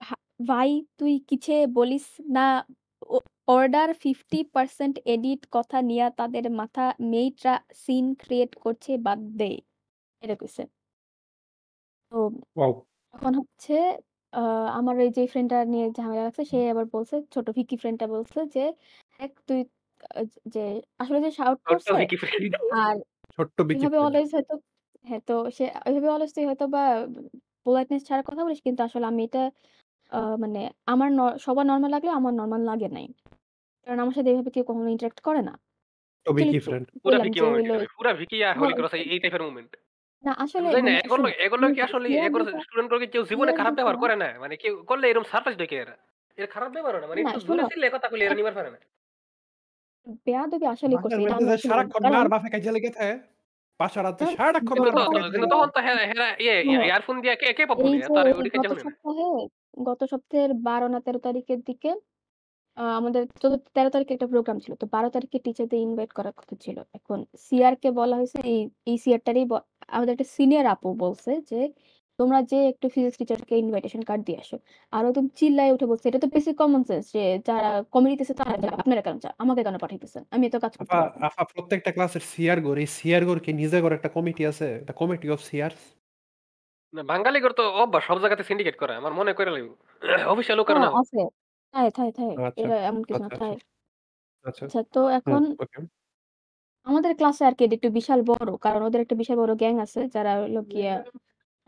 [0.00, 2.40] ভা ভাই তুই কিছে বলিস না
[3.06, 3.16] ও
[3.48, 9.50] অর্ডার 50% এডিট কথা নিয়া তাদের মাথা মেইটরা সিন ক্রিয়েট করছে বাদ দে।
[10.22, 10.62] এটা কইছে।
[12.12, 12.16] তো
[12.50, 12.86] ওয়াও!
[13.14, 13.72] এখন হচ্ছে
[14.32, 14.40] আ
[14.78, 18.60] আমার এই যে ফ্রেন্ডটা নিয়ে ঝামেলা লাগছে সে আবার বলছে ছোট ভিকি ফ্রেন্ডটা বলছে যে,
[19.20, 19.60] "দেখ তুই
[20.10, 20.20] আ
[20.54, 20.60] যে
[21.00, 22.44] আসলে যে শাউট ছোট্ট করছে ভিকি ফ্রেন্ড।
[22.76, 22.96] আর
[23.34, 24.54] ছোট্ট বিকি এভাবে ফ্রেন্ড। অলওয়েজ হয়তো
[25.04, 26.80] হ্যাঁ, তো সে এভাবে অলওয়েজ তুই হয়তোবা
[27.66, 29.40] পোলাইটনেস ছাড়া কথা বলিস কিন্তু আসলে আমি এটা
[30.12, 33.06] আ মানে আমার ন সবার নরমাল লাগলেও আমার নরমাল লাগে নাই।
[33.86, 35.54] কারণ আমার সাথে এভাবে কেউ কখনো ইন্টারেক্ট করে না।"
[36.26, 36.86] Actually Vicky true friend.
[37.02, 39.18] পুরা বললাম ভিকি যে মোমেন্ট হইল এটা ভাই। পুরা ভিকি আর হ হোলি ক্রস এই
[39.22, 39.72] টাইপের মোমেন্ট।
[40.24, 43.98] না আসলে না মানে এগুলো এগুলো কি আসলে এগুলো স্টুডেন্ট গুলোকে কেউ জীবনে খারাপ ব্যবহার
[44.02, 45.94] করে না। মানে কেউ করলে এরকম সারপ্রাইজ দেয় এরা।
[46.38, 48.70] এরা খারাপ ব্যবহার না। মানে না একটু শোনো চিল্লে কথা কইলে এরা এক নিবার পারে
[48.74, 48.80] না।
[50.26, 53.14] বেয়াদবি আসলেই করছে। এটা মধ্যে আমি যে আসলে বলব। সারাক্ষণ কারণ বাপে লেগে থাকে।
[53.80, 54.78] বাসার রাতে কারণ সারাক্ষণ
[55.42, 58.26] তো তখন। তো হেরা হেরা ইয়ে শোনো ইয়ারফোন দিয়ে কে কে পপ এই যে তার
[58.30, 59.26] ওইদিকে গত যেমন না। সপ্তাহে
[59.80, 61.90] গত সপ্তাহের ১২ না ১৩ তারিখের দিকে
[62.76, 66.56] আ আমাদের ১৪ ১৩ তারিখে একটা প্রোগ্রাম ছিল। তো ১২ তারিখে টিচারদের ইনভাইট করার কথা
[66.64, 69.52] ছিল। এখন সিআরকে বলা হইছে এই এই সিআরটারই ব
[69.88, 71.60] আমাদের একটা সিনিয়র আপু বলছে যে,
[72.20, 74.56] "তোমরা যেয়ে একটু ফিজিক্স টিচারকে ইনভাইটেশন কার্ড দিয়ে আসো।"
[74.92, 77.70] আর একদম চিল্লায়ে উঠে বলছে, "এটা তো বেসিক কমন সেন্স যে যারা
[78.06, 80.22] দিতেছে তারা যাবে। আপনারা কেন যা আমাকে কেন পাঠাইতেছেন?
[80.34, 83.38] আমি এত কাজ করতে আপা পারব না।" আপা প্রত্যেকটা ক্লাসের সিআর গর এই সিআর গর
[83.44, 84.66] কি নিজে করে একটা কমিটি আছে?
[84.80, 85.80] একটা কমিটি অফ সিআরস?
[86.94, 89.68] না বাঙালিগর তো অভ্যাস সব জায়গাতে সিন্ডিকেট করে আমার মনে কইরা লইব।
[90.32, 91.18] অফিসিয়াল হোক আর হ্যাঁ, না আছে।
[91.74, 93.54] থায়, থায়, থায়। আচ্ছা, এরা এমন কিছু না আচ্ছা, আচ্ছা।
[94.44, 95.78] আচ্ছা। আচ্ছা তো হুম, এখন ওকে।
[96.86, 100.32] আমাদের ক্লাসে আরকি এটা একটু বিশাল বড়। কারণ ওদের একটা বিশাল বড় গ্যাং আছে যারা
[100.70, 100.92] গিয়া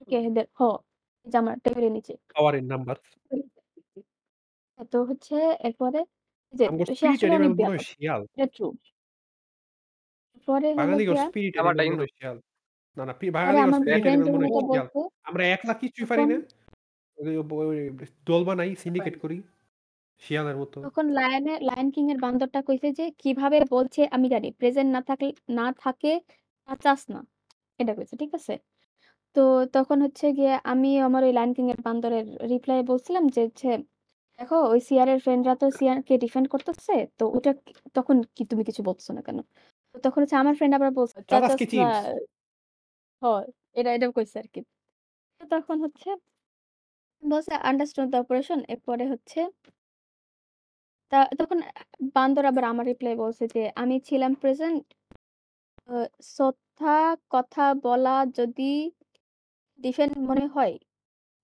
[0.07, 0.17] কে
[0.57, 0.61] হ
[1.27, 2.13] এই যে আমার টেবিলের নিচে।
[2.69, 3.09] নাম্বারস।
[4.93, 6.01] তো হচ্ছে এরপরে
[6.55, 8.67] যে সে স্পিরিট আসলে অ্যানিমাল অনেক মনে হয় বেয়াদব। শিয়াল। এটা ট্রু।
[10.49, 12.37] পরে হলো বাঙালিগোর গিয়া স্পিরিট আমারটা মনে ইন্দু। হয় শিয়াল।
[12.97, 15.45] না, না পি পরে বাঙালিগোর আমার স্পিরিট ফ্রেন্ড অ্যানিমাল যখন হয় এটা শিয়াল। বলছে আমরা
[15.49, 16.37] একলা কিছুই পারি তখন না।
[17.19, 17.35] ওই
[17.65, 17.79] ওই
[18.27, 19.39] দল বানাই, সিন্ডিকেট করি।
[20.23, 24.91] শিয়ালের মতো। তখন লায়নে লায়ন কিং এর বান্দরটা কইছে যে, "কীভাবে বলছে আমি জানি। প্রেজেন্ট
[24.93, 26.13] না থাকলে না থাকে
[27.09, 27.21] না।"
[27.79, 28.55] এটা কইছে। ঠিক আছে?
[29.37, 29.41] তো
[29.75, 33.69] তখন হচ্ছে গিয়ে আমি আমার ওই লায়ন কিং এর বান্দরের রিপ্লাই এ বলছিলাম যে হচ্ছে,
[34.39, 38.63] "দেখো ওই সিয়ার এর ফ্রেন্ডরা তো সিয়ারকে ডিফেন্ড করতেছে। তো ওটা কি তখন কি তুমি
[38.69, 39.39] কিছু বলতেছ না কেন?"
[39.95, 41.99] তো তখন হচ্ছে আমার ফ্রেন্ড আবার বলছে, "চাচাস চাচাসকে না" চিনস।
[43.23, 43.25] হ
[43.77, 44.61] এটা কইছে আরকি।
[45.41, 46.09] তো তখন হচ্ছে
[47.23, 49.41] বলছে, "আন্ডারস্টুড দ্য অপারেশন" এরপরে হচ্ছে
[51.13, 51.59] তা তখন
[52.15, 54.85] বান্দর আবার আমার রিপ্লাই বলছে যে, "আমি ছিলাম প্রেজেন্ট।
[55.89, 55.97] আ
[56.29, 56.97] শ্রদ্ধা
[57.31, 58.73] কথা বলা যদি
[59.83, 60.75] ডিফেন্ড মনে হয়,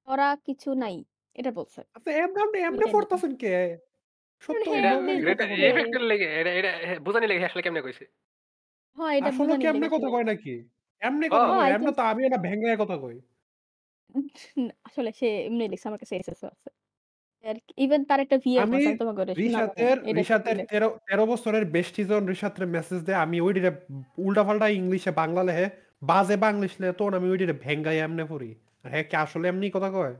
[0.09, 0.97] করা কিছু নাই।"
[1.37, 3.49] এটা বলছে। আচ্ছা এমনে আপনি এমনে। পড়তাছেন কে?
[4.43, 4.91] সত্য হ্যাঁ, এটা
[5.25, 6.71] এটা কথা কন না। এর লেগে এটা এটা
[7.07, 8.05] বুঝানি লেগে আসলে কেমনে কইছে?
[8.99, 10.51] হ এটা আসলেও কি বুঝানির এমনে লেগে কথা কয় নাকি?
[11.03, 13.17] এমনি। কথা কয়। এমনে তো আমি না ভেঙ্গায়া কথা কই।
[14.85, 16.15] আসলে সে এমনি লিখছে আমার কাছে
[16.53, 16.69] আছে।
[17.45, 20.63] আর ইভেন তার একটা ভিএফ আমি আছে। আমি তোমাকে ওটা শোনাবো। রিশাতের এটা রিশাতের দিলে।
[20.65, 21.65] ১৩ ১৩ বছরের
[22.29, 23.71] রিশাতরে মেসেজ দেয়। আমি ওইটারে
[24.19, 25.67] উল্টা-পাল্টা ইংলিশে বাংলা লেহে,
[26.03, 28.51] বাজে বাংলিশ লেহে তখন আমি ওইটারে ভেঙ্গাইয়া এমনে পড়ি।
[28.85, 30.15] আর হ্যাঁ কি আসলে এমনি কথা কয়?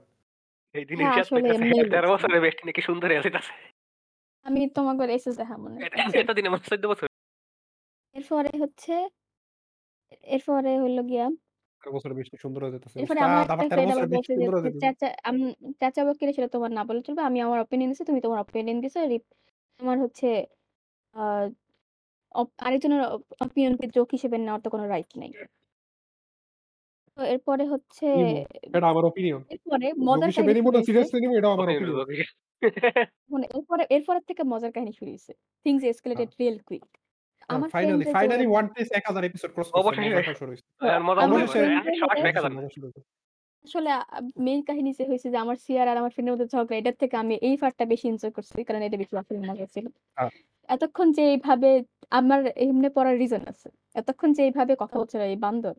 [0.75, 3.53] এই দিন হ্যাঁ, ইরশাদ আসলে কইতাছে এমনিই ১৩ বছরের বেস্টি নাকি সুন্দরী আসিতাছে।
[4.47, 5.05] আমি তোমাকে।
[5.79, 7.09] এটা আচ্ছা। এতদিনে মনে হয় ১৪ বছর।
[8.15, 8.93] এরপরে হচ্ছে
[10.29, 11.27] এরপরে হইল গিয়া
[11.83, 14.11] ১৩ বছরের বেশি সুন্দর হয়ে যাইতেছে। এরপরে আমার উস্তাদ একটা আবার ১৩ ফ্রেন্ড আবার বছরের
[14.11, 15.37] বেশি বলছে যে সুন্দর হয়ে হচ্ছে, "চাচা আম
[15.81, 19.01] চাচা বকিলে সেটা তোমার না বললে চলবে। আমি আমার ওপিনিয়ন দিছি, তুমি তোমার ওপিনিয়ন দিছো।
[19.05, 19.25] রিপ
[19.81, 20.27] তোমার হচ্ছে
[21.15, 21.23] আ
[22.35, 25.33] অপ আরেকজনের অপ ওপিনিয়নকে জোক হিসেবে নেওয়ার তো কোনো রাইট নাই।"
[27.19, 28.37] তো এরপরে হচ্ছে নিমু।
[28.69, 31.99] এটা আমার ওপিনিয়ন। এরপরে মজার কাহিনী নিমু শুরু না হইছে। সিরিয়াসলি নিমু এটাও আমার ওপিনিয়ন।
[32.03, 32.17] ওকে।
[33.31, 35.33] মানে এরপরে এরপরের থেকে মজার কাহিনী শুরু হইছে।
[35.67, 36.85] থিংস হ্যাঁ। Escalated real quick.
[37.49, 41.23] হ্যাঁ, আমার finally, finally one piece ১০০০ episode cross করছে। অবশেষে শুরু হইছে। এখন মজা
[41.23, 43.03] আমার শুরু অবশেষে হবে। ফ্রেন্ডরে সবাই দেখা মজা যাবে। মজা শুরু হইছে।
[43.65, 43.99] আসলে আ
[44.41, 47.35] মেইন কাহিনী যে হইছে যে আমার সিয়ার আর আমার ফ্রেন্ডের মধ্যে ঝগড়া। এটার থেকে আমি
[47.43, 50.31] এই পার্টটা বেশি এনজয় করছি। কারণ এটা বেশি আসলে মজা ছিল। হ্যাঁ।
[50.69, 51.69] এতক্ষণ যে এইভাবে
[52.13, 55.75] আমার এমনে পড়ার রিজন আছে। এতক্ষণ যে এইভাবে কথা বলছিল এই বান্দর।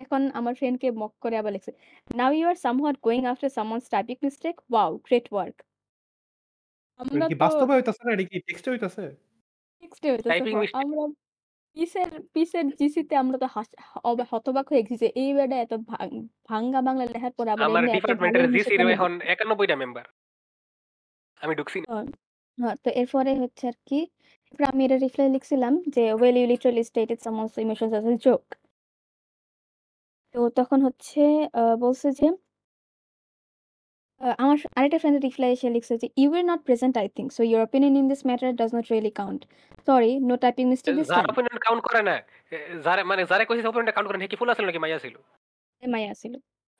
[0.00, 1.72] এখন আমার ফ্রেন্ডকে মক করে আবার লিখছে,
[2.10, 4.58] "now you are somewhat going after someone's typing mistake.
[4.70, 5.56] Wow, great work."
[7.06, 8.10] এটা আমরা কি তো বাস্তবে হইতাছে না?
[8.14, 9.02] এটা কি টেক্সটে হইতাছে?
[9.82, 11.02] টেক্সটে হইতেছে। টাইপিং হ মিস্টেক। আমরা
[11.76, 13.68] পিসের পিসের জিসিতে আমরা তো হাস
[14.04, 16.10] অবা হতবাক হয়ে গেছি যে এই বেডা এত ভাং
[16.48, 19.24] ভাঙ্গা বাংলা লেখার পরে আবার আমার এমনি এত ভালো ডিপার্টমেন্টের ইংলিশে জিসির কেমনে এখন লিখছে।
[19.24, 19.40] ৯১
[19.70, 20.04] টা মেম্বার।
[21.40, 21.92] আমি ঢুকছি না। অ
[22.58, 23.98] হ্যাঁ, তো এরপরে হচ্ছে আর কি,
[24.46, 28.48] এরপরে আমি এটা রিপ্লাই লিখছিলাম যে, "Well, you literally stated someone's emotions as a joke."
[30.34, 31.20] তো তখন হচ্ছে
[31.54, 32.24] আ বলছে যে
[34.20, 37.28] আ আমার আরেকটা ফ্রেন্ড রিপ্লাই এসে লিখছে যে, "You were not present I think.
[37.32, 39.40] So your opinion in this matter does not really count.
[39.86, 42.14] Sorry, no typing mistake this যার time." ওপিনিয়ন কাউন্ট করে না।
[42.52, 42.56] এ
[42.86, 45.14] যারে মানে যারে কইছে ওপিনিয়নটা কাউন্ট করে না, হে কি ফুলা ছিল নাকি মাইয়া ছিল?
[45.82, 46.34] এ মাইয়া ছিল।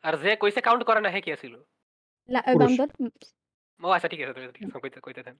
[0.05, 1.55] আর যে কইছে কাউন্ট করে না, হে কে ছিল?
[2.29, 2.73] লা পুরুষ।
[3.81, 5.37] ও আচ্ছা ঠিক আছে, ঠিক আছে। কইতে কইতে দেন।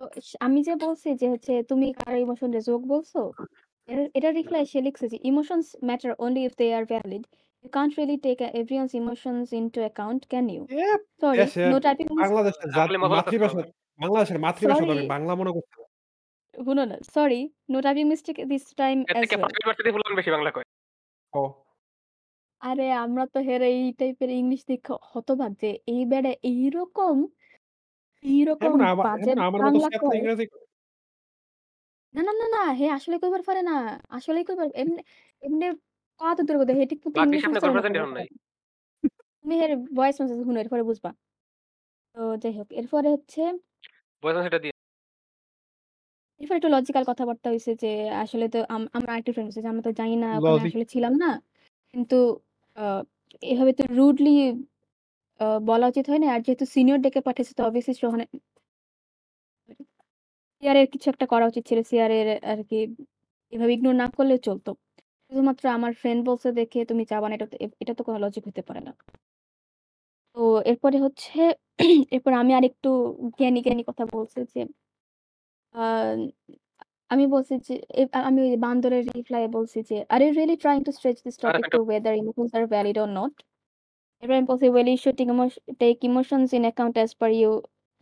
[0.00, 3.18] তো স আমি যে বলছি যে হচ্ছে, "তুমি কারও ইমোশন রে জোক বলছো?"
[3.88, 7.22] এর এটার রিপ্লাই সে লিখছে যে, "Emotions matter only if they are valid.
[7.64, 10.68] You can't really take a everyone's emotions into account, can you?
[11.18, 13.66] Sorry, দেশের no typing mis" বাংলাদেশের জাত আসলে মজা লাগতেছে মাতৃভাষা আমার।
[14.00, 15.84] বাংলাদেশের মাতৃভাষা তো "Sorry, বাংলা মনে করছি না।
[16.54, 20.12] শুনো না, sorry, no typing mistake this time এর as থেকে well." প্রাইভেট ভার্সিটি ফুলান
[20.18, 20.66] বেশি বাংলা কয়।
[21.32, 21.40] ও
[22.62, 27.16] আরে আমরা তো হেরে এই টাইপের ইংলিশ দেখে হতবাক যে এই বেডা এইরকম,
[28.24, 30.44] এইরকম এমন আমা বাজে এমন আমার মতো বাংলা ছ্যাঁতলা কয়। ইংরেজি
[32.14, 33.72] না, না, না, না, হে আসলে কইবার পারে না।
[34.16, 35.00] আসলে কইবার এমনি
[35.42, 35.66] এমনে
[36.20, 39.10] কওয়া তো দূরের কথা, হে ঠিকমতো ভাগ্যিস ইংলিশ গার্লফ্রেন্ড করবার এখন নাই। না।
[39.40, 41.10] তুমি হের ভয়েস মেসেজ শুনো এরপরে বুঝবা।
[42.16, 43.42] তো যাই হোক, এরপরে হচ্ছে
[44.22, 44.74] ভয়েস মেসেজটা দিয়ে
[46.40, 47.88] এরপর একটু লজিক্যাল কথাবার্তা হইছে যে
[48.24, 50.86] আসলে তো আম আমার আরেকটা ফ্রেন্ড আছে যে আমরা তো জানি না ওখানে লজিক আসলে
[50.94, 51.28] ছিলাম না।
[51.94, 52.16] কিন্তু
[53.42, 54.30] এভাবে তো রুডলি
[55.70, 58.26] বলা উচিত হয় না। আর যেহেতু সিনিয়র ডেকে পাঠিয়েছে তো অবভিয়াসলি সোহানে
[60.62, 62.78] সিআরের কিছু একটা করা উচিত ছিল। সিআরের আরকি
[63.52, 64.66] এভাবে ইগনোর না করলে চলত।
[65.34, 68.62] শুধুমাত্র আমার ফ্রেন্ড বলছে দেখে তুমি যাবা না এটা তো এটা তো কোনো লজিক হতে
[68.68, 68.92] পারে না।
[70.36, 71.38] তো এরপরে হচ্ছে
[72.14, 72.88] এরপর আমি আরেকটু
[73.38, 74.60] জ্ঞানী, জ্ঞানী কথা বলছি যে
[75.74, 75.82] আ
[77.10, 80.92] আমি বলছি যে এ আমি ওই বান্দরের রিপ্লাই বলছি যে, are you really trying to
[80.92, 83.34] stretch this আরে topic ফেন্টো to whether emotions are valid or not?"
[84.22, 87.50] এরপর আমি বলছি, "Well, you should take emotion take emotions in account as per you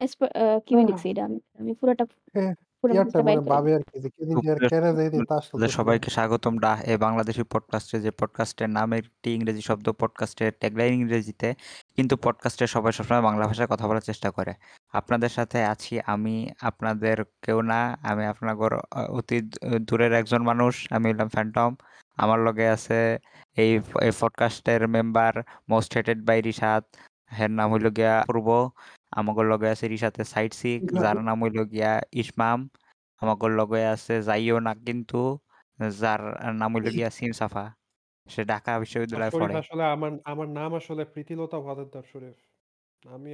[0.01, 0.45] এসপা আ
[0.89, 2.05] লিখছি এটা আমি আমি পুরাটা
[2.35, 8.11] হ্যাঁ, পুরা ইয়ারটা মনে যে কেদিন যে আপনাদের। সবাইকে স্বাগতম। ডাহ এ বাংলাদেশী পডকাস্টে যে
[8.11, 11.55] পডকাস্টের নাম একটি ইংরেজি শব্দ পডকাস্টের ট্যাগলাইন ইংরেজিতে
[11.97, 14.55] কিন্তু পডকাস্টে সবাই সবসময় বাংলা ভাষায় কথা বলার চেষ্টা করে।
[14.93, 18.57] আপনাদের সাথে আছি আমি আপনাদের কেউ না আমি আপনার
[19.11, 21.75] অতি দূরের একজন মানুষ আমি হলাম ফ্যান্টম
[22.17, 23.19] আমার লগে আছে
[23.57, 26.83] এই এই পডকাস্টের member most hated by Rishad.
[27.39, 28.71] হের নাম হইল গিয়া পূর্ব
[29.13, 32.59] আমাদের লগে আছে রিশাতের সাইড সিক যার নাম হইল গিয়া ইসমাম
[33.23, 35.21] আমাগর লগে আছে যাইও না কিন্তু
[35.97, 36.21] যার
[36.55, 37.65] নাম হইল গিয়া সিম সাফা
[38.27, 42.37] সে ঢাকা বিশ্ববিদ্যালয়ে পড়ে আসলে আমার আমার নাম আসলে প্রীতিলতা ওয়াদেদার শরীফ।
[43.05, 43.29] আমি?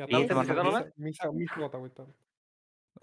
[0.98, 2.08] মিছা মিছা কথা কইতাম।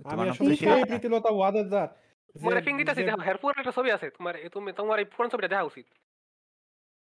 [0.06, 0.82] আমি আসলে সেই?
[0.92, 1.90] প্রীতিলতা ওয়াদেদার
[2.36, 5.08] যে তোমার ফিং দিতেছি যে দেখো হের পুরো একটা ছবি আছে তোমার তুমি তোমার এই
[5.14, 5.88] পুরো ছবিটা দেখা উচিত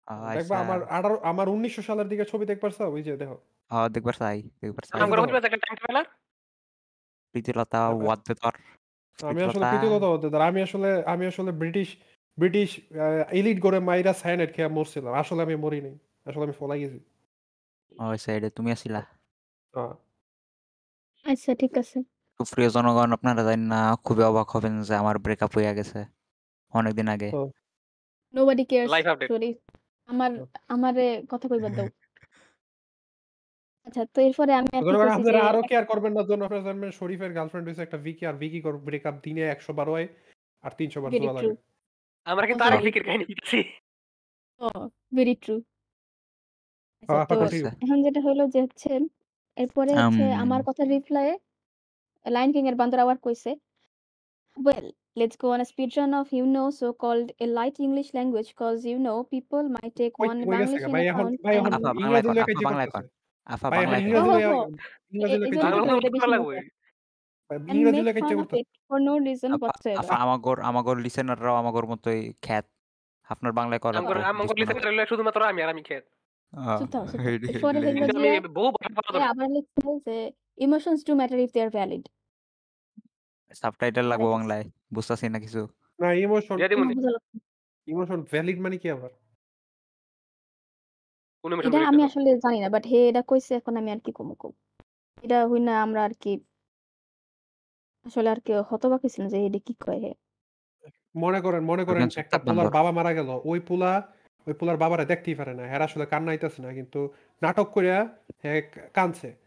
[0.08, 2.44] দেখবা আচ্ছা আমার 18 আমার 1900 সালের দিকে ছবি?
[2.96, 3.38] ওই যে দেখো।
[3.72, 6.06] আহ, দেখবার চাই দেখবার চাই আমার দেখো। হইল একটা টাইম ট্রাভেলার
[7.36, 8.54] প্রীতিলতা ওয়াদ্দেতর
[9.20, 10.08] আমি আসলে প্রীতিলতা।
[10.50, 11.90] আমি আসলে আমি আসলে ব্রিটিশ
[12.38, 12.70] ব্রিটিশ
[13.32, 15.96] এলিট করে মাইরা সায়ানাইড খেয়ে মরছিলাম। আসলে আমি মরি নাই।
[16.26, 17.00] আসলে আমি পলাই গেছি।
[17.92, 19.02] ওই সাইডে তুমি আসিলা
[19.74, 19.94] হ্যাঁ।
[21.26, 21.98] আচ্ছা ঠিক আছে।
[22.40, 26.00] সুপ্রিয় জনগণ আপনারা জানেন না খুবই অবাক হবেন যে আমার ব্রেকআপ হয়ে গেছে
[26.74, 27.42] অনেকদিন আগে তো
[28.34, 29.30] নোবডি কেয়ারস লাইফ আপডেট।
[30.10, 30.32] আমার।
[30.70, 31.02] আমারে
[31.32, 31.88] কথা কইবার দাও।
[33.88, 36.42] আচ্ছা তো এরপরে আমি আর কি জনগণ কইছি যে আপনারা আরও কেয়ার করবেন না জন্য
[36.46, 40.08] আপনারা জানবেন শরীফের গার্লফ্রেন্ড হইছে একটা ভিকি আর ভিকি কর ব্রেকআপ দিনে 100 বার হয়
[40.64, 41.54] আর 300 বার ভেরি ট্রু। লাগে।
[42.28, 43.60] আমরা কিন্তু আরেক। লিকের কাহিনী দিতেছি
[44.62, 44.68] ও
[45.12, 45.56] ভেরি ট্রু।
[47.04, 48.92] আচ্ছা তো কন্টিনিউ। এখন যেটা হলো যে হচ্ছে
[49.58, 51.30] এরপরে আম, হচ্ছে আমার কথা রিপ্লাই
[52.26, 53.52] লায়ন কিং এর বান্দর আবার কইছে
[54.58, 58.80] Well, let's go on a speed of you know so-called a light English language cause
[58.86, 62.22] you know people might take one Bangladeshi ভাই এখন account ভাই এখন and আফা বাংলায়
[62.22, 63.04] ইংরেজি কন লইয়া আফা কাইজা বাংলায় কন
[63.48, 64.70] আফা ভাই এখন বাংলায় কন
[65.14, 66.60] ইংরেজি ইংরেজি এ- লইয়া এই কাইজা জন্যই বাংলা তো করতেছে। ভালো ভাই
[67.50, 70.00] and ইংরেজি make লইয়া fun of করতেছে। it for no reason Apa whatsoever.
[70.02, 72.66] আফা আমাগর আমাগর লিসেনাররাও আমাগর মতোই খ্যাত
[73.30, 73.90] আপনার বাংলায় না
[74.60, 76.06] লিসেনার হইল শুধুমাত্র আমি আর আমি খেত
[76.80, 80.18] সুতা সুতা এরপরে হেডি হইল আমি বহু ভাষা এ আবার লিখছে যে
[80.58, 82.04] emotions do matter if they are valid.
[83.52, 85.68] Subtitle লাগবো Like বাংলায় বুঝতেছি না কিছু
[86.00, 86.58] না ইমোশন।
[87.88, 89.12] ইমোশন ভ্যালিড মানে কি আবার?
[91.66, 94.52] এটা আমি আসলে জানি না বাট হে এটা কইছে এখন আমি আর কি কমু কম
[95.24, 96.40] এটা হই না আমরা আর কি
[98.06, 100.14] আসলে আর কি হতবাক হইছিলাম যে এটা কি কয় হে
[101.16, 104.14] মনে করেন মনে করেন একটা পোলার বাবা মারা গেল। ওই পোলা
[104.48, 108.62] ওই পোলার বাবারে দেখতেই পারে না। হের আসলে কান্না আইতাছে না। কিন্তু নাটক কইরা হে
[108.94, 109.45] কানছে।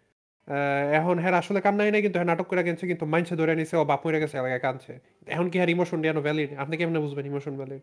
[0.98, 3.84] এখন হ্যাঁ আসলে কান্নাই নাই কিন্তু হ্যাঁ নাটক করে গেছে কিন্তু মাইনসে ধরে নিছে ও
[3.84, 4.92] বাপ মরে গেছে এলাকায় কাঁদছে
[5.26, 6.50] এখন কি হ্যাঁ ইমোশন দিয়ে ভ্যালিড?
[6.62, 7.82] আপনি কেমনে বুঝবেন ইমোশন ভ্যালিড?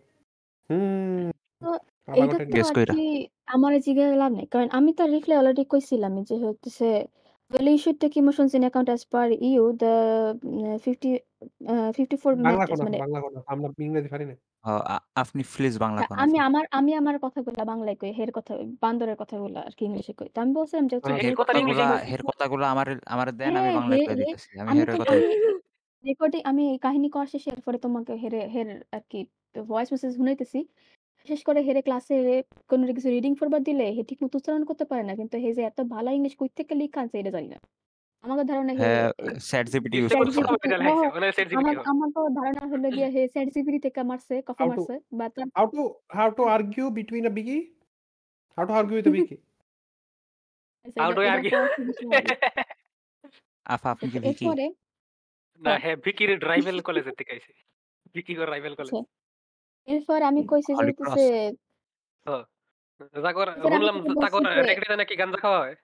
[0.69, 1.25] হুম।
[3.53, 6.87] আমার জিগায় লাভ নাই। কারণ আমি তো রিফ্লে অলরেডি কইছিলাম যে হইতেছে
[7.55, 9.93] well you should take emotions in account as per EU the
[10.79, 11.09] 50
[11.65, 14.35] a 54 Bangla matters কোন মানে বাংলা কোন আমরা ইংরেজি পারি না।
[14.65, 18.31] আহ, আ- আপনি প্লিজ বাংলা কন আমি আফা আমার আমি আমার কথাগুলা বাংলায় কই হের
[18.37, 18.53] কথা
[18.83, 21.77] বান্দরের কথাগুলা আর কি ইংলিশে কই। তো আমি বলছিলাম যে হচ্ছে। হের এই কথার ইংলিশ
[21.77, 24.69] কথাগুলা ইংলিশ হের কথাগুলো আমার আমার দেন আমি হ্যাঁ, বাংলায় হে কয়ে হে দিতেছি আমি
[24.71, 25.23] আমি হের তো কথা আমি
[26.03, 29.19] রেকর্ডিং আমি কাহিনী করা শেষে এরপরে তোমাকে হেরে হের আর কি
[29.55, 30.59] ভয়েস মেসেজ শুনাইতেছি।
[31.25, 32.15] বিশেষ করে হেরে ক্লাসে
[32.71, 35.79] কোনো কিছু রিডিং করবার দিলে হে ঠিকমতো উচ্চারণ করতে পারে না। কিন্তু হে যে এত
[35.93, 37.59] ভালো ইংলিশ কই থেকে লিখা আনছে এটা জানি না।
[38.23, 39.09] আমাদের ধারণা হে হ্যাঁ
[39.49, 40.17] চ্যাট জিপিটি ইউজ হ,
[40.87, 41.01] হ
[41.59, 45.45] আমার আমার তো ধারণা হলো গিয়ে হে চ্যাট জিপিটি থেকে মারছে, to মারছে বা তার
[45.57, 45.81] how to
[46.17, 47.63] how to argue between a biggie?
[48.57, 49.39] How to argue with a biggie?
[50.85, 51.51] আচ্ছা হাউ এটা আর্গিউ
[53.65, 54.65] আফা আপনি কি এরপরে
[55.61, 57.51] না হ্যাঁ ভিকির রাইভেল কলেজের থেকে আইছে
[58.39, 58.91] কর রাইভেল কলেজ
[59.87, 61.21] এরপর আমি কইছি যে হইতেছে
[63.15, 65.75] এরপর আমি শুনলাম তাকে বলছি তারপর যে রেকড়িতে নাকি গাঞ্জা খাওয়া হয়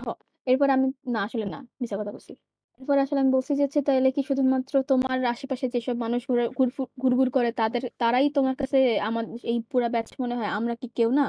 [0.00, 0.06] হ
[0.46, 2.32] এরপর আমি না আসলে না মিছা কথা বলছি।
[2.80, 6.82] এরপর আসলে আমি বলছি যে হচ্ছে তাইলে কি শুধুমাত্র তোমার আশেপাশে যেসব মানুষ ঘুরে ঘুরফু
[7.02, 8.76] ঘুরঘুর করে তাদের তারাই তোমার কাছে
[9.08, 11.24] আমার এই পুরা ব্যাচ মনে হয় আমরা কি কেউ না?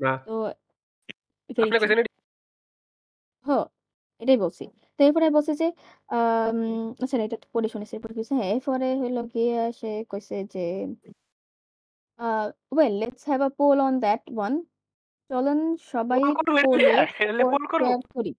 [0.00, 0.32] না। তো
[1.50, 2.10] ভেরি আপনি ট্রু। কইছেন এটি?
[3.46, 3.48] হ
[4.20, 4.64] এটাই বলছি।
[4.98, 5.66] তো এরপরে বলছে যে
[7.02, 10.64] আচ্ছা এটা পড়ে শুনেছি। এরপরে কইছে হ্যাঁ, এরপরে হইল গিয়ে সে কইছে যে
[12.20, 12.26] আ
[12.78, 14.56] well let's have a poll on that one.
[15.30, 15.58] চলেন
[15.92, 18.32] সবাই পোল পোলে পোল শেয়ার করি।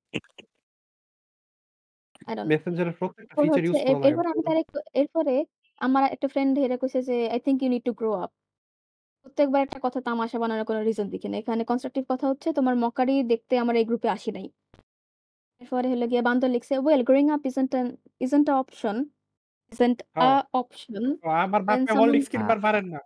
[2.30, 2.52] I don't know.
[2.54, 4.62] মেসেঞ্জারের প্রত্যেকটা ফিচার ইউজ করা এরপর আমি তারে
[5.02, 5.36] এরপরে
[5.82, 8.32] আমার একটা ফ্রেন্ড হেরে কইছে যে I think you need to grow up.
[9.26, 13.16] প্রত্যেকবার একটা কথা তামাশা বানানোর কোনো রিজন দেখি না। এখানে কনস্ট্রাকটিভ কথা হচ্ছে তোমার মকারি
[13.32, 14.48] দেখতে আমার এই গ্রুপে আসি নাই।
[15.62, 17.88] এরপরে হলো গিয়ে বান্দর লিখছে well growing up isn't an
[18.22, 18.96] isn't a option
[19.72, 23.00] isn't a হ্যাঁ। option তো আমার when holding someone screen ah, বার পারেন না।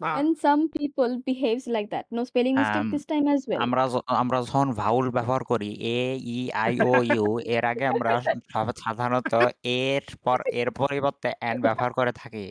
[0.00, 3.64] না। When some people behaves like that, no spelling mistake um this time as well.
[3.64, 5.98] আমরা য আমরা যখন ভাউল ব্যবহার করি এ,
[6.30, 8.12] ই, আই, ও, ইউ এর আগে আমরা
[8.52, 9.32] সা সাধারণত
[9.80, 12.44] এর পর এর পরিবর্তে এন ব্যবহার করে থাকি।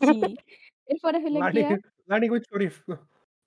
[0.00, 0.14] জি।
[0.88, 1.70] এরপরে হইল লার্নিং গিয়া
[2.10, 2.74] লার্নিং উইথ শরীফ।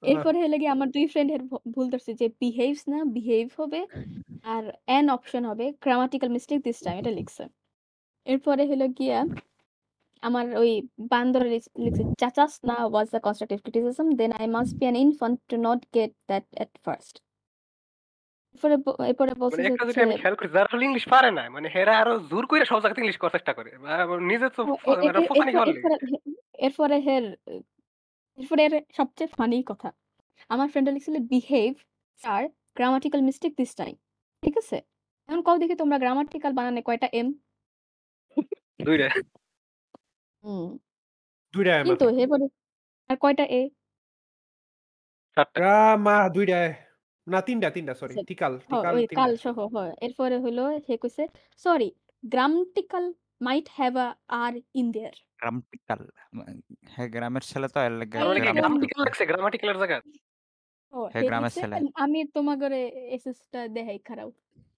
[0.03, 3.81] এরপরে হইল গিয়ে আমার 2 ফ্রেন্ডের ভ ভুল ধরছে যে behaves না বিহেভ হবে
[4.53, 4.63] আর
[4.97, 7.43] an অপশন হবে grammatical mistake দিস time এটা লিখছে।
[8.27, 9.19] এরপরে হইল গিয়া
[10.23, 10.71] আমার ওই
[11.13, 15.37] বান্দর লিখ লিখছে "Chachas na was the constructive criticism, then I must be an infant
[15.51, 17.15] to not get that at first."
[18.55, 21.29] এরপরে ব এরপরে বলছে মানে যে একটা হচ্ছে আমি খেয়াল করি যারা আসলে ইংলিশ পারে
[21.37, 23.69] না মানে হেরা আরও জোর কইরা সব জায়গাতে ইংলিশ করার চেষ্টা করে।
[24.31, 25.91] নিজে তো ও ফ এ এ মানে এ এরপর লেগে।
[26.67, 27.25] এরপরে হের
[28.39, 29.89] এরপরে এর সবচেয়ে ফানি কথা।
[30.49, 31.77] আমার ফ্রেন্ডটা লিখছিল "Behave
[32.19, 32.41] star
[32.77, 33.97] grammatical mistake this time."
[34.43, 34.77] ঠিক আছে?
[35.29, 37.27] এখন কও দেখি তোমরা grammatical বানানে কয়টা এম?
[38.79, 39.07] ২ টা।
[40.43, 40.67] হুম।
[41.53, 42.45] ২ টা এম কিন্তু আছে। এরপরে
[43.09, 43.61] আর কয়টা এ?
[45.37, 46.57] ৪ টা। গ্রামা ২ টা
[47.27, 50.93] না ৩ টা ৩ টা সরি। টিকাল, হ টিকাল কাল সহ হয়। এরপরে হইল সে
[50.97, 51.23] কইছে
[51.63, 51.89] "Sorry,
[52.23, 53.05] grammatical
[53.41, 54.09] might have a
[54.43, 56.01] R in there." Grammatical
[56.35, 56.43] মা
[56.95, 59.79] হে গ্রামের ছেলে তো এর লেগে তার মানে কি একদম গ্রামাটিক্যাল গ্রামাটিক্যাল লেখছে গ্রামাটিক্যাল এর
[59.83, 60.03] জায়গায়?
[60.93, 62.81] ও হে হে গ্রামের ছেলে। আম তোমাগরে
[63.15, 64.29] এসএসটা দেখাই খাড়াও।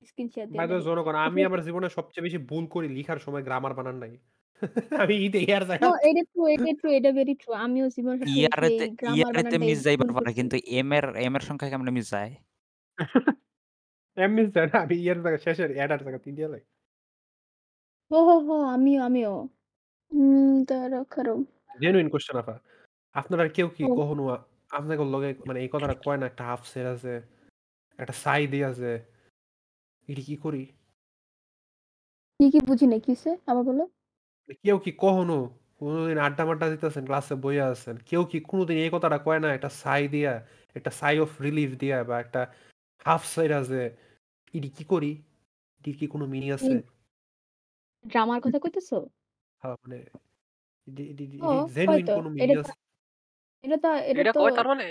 [0.10, 3.74] স্ক্রিনশট দিয়া বাই দ্য। জনগণ আমি আমার জীবনে সবচেয়ে বেশি ভুল করি লিখার সময় গ্রামার
[3.80, 4.14] বানান নাই।
[5.04, 8.18] আমি ই দেই আর হ জায়গা এটা ট্রু, এটা ট্রু, এটা ভেরি ট্রু। আমিও জীবনে
[8.22, 11.06] সবচেয়ে বেশি এই ইয়ারেতে গ্রামার ইয়ারেতে বানানটাই মিস যাইবার ভুল পারে করছি। কিন্তু এম এর
[11.26, 12.32] এম এর সংখ্যা কেমনে মিস যায়?
[14.18, 16.64] এমনি স্যার আমি ইয়ের জায়গায় শেষের এডার জায়গা ৩ দিয়া লাই।
[18.12, 19.48] হো, হো, হো আমিও, আমিও।
[20.12, 21.38] উম দাঁড়াও খাড়াও।
[21.82, 22.60] জেনুইন কোয়েশ্চেন আপা।
[23.14, 24.24] আপনারা কেউ কি ও কখনো
[24.72, 27.22] আপনাদের লগে মানে এই কথাটা কয় না একটা হাফ সের আছে,
[28.00, 28.92] একটা সাই দিয়া আছে।
[30.08, 30.66] এটি কি করি?
[32.40, 33.38] কি, কি বুঝি নাই কি হইছে?
[33.48, 33.84] আবার বলো?
[34.64, 35.38] কেউ কি কখনো
[35.80, 40.08] কোনদিন আড্ডা-মাড্ডা দিতেছেন, ক্লাসে বইয়া আছেন। কেউ কি কোনদিন এই কথাটা কয় না একটা সাই
[40.08, 42.54] দিয়া, একটা সাই অফ রিলিফ দিয়া বা একটা
[43.06, 43.82] হাফ সাইরা যে
[44.54, 45.12] এটি কি করি?
[45.80, 47.01] এটির কি কোনো মিনিং আছে?
[48.06, 48.98] ড্রামার কথা কইতেছো?
[49.62, 49.98] হ্যাঁ, মানে
[50.88, 52.70] এটি এটি ও এটি জেনুইন হয়তো। কোনো এটা তো
[53.64, 54.86] এটা তো এটা এটা তো কয় তার মানে?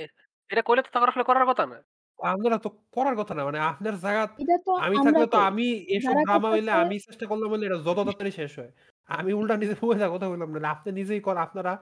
[0.50, 1.76] এটা কইলে তো তার আসলে করার কথা না।
[2.18, 5.64] আপনারা তো করার কথা না। মানে আপনার জায়গাত এটা তো আমি আমরা থাকলে তো। আমি
[5.96, 8.70] এসব যারা ড্রামা হইলে করতেছে আমি চেষ্টা করলাম হইলে এটা যত তাড়াতাড়ি শেষ হয়।
[9.08, 9.74] আমি উল্টা নিজে
[10.14, 11.72] কথা বললাম নাহলে আপনি নিজেই কর আপনারা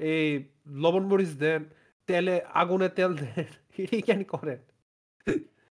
[0.00, 0.28] এই
[0.76, 1.62] লবণ মরিচ দেন,
[2.08, 3.46] তেলে আগুনে তেল দেন।
[3.78, 4.60] এটাই কেন করেন?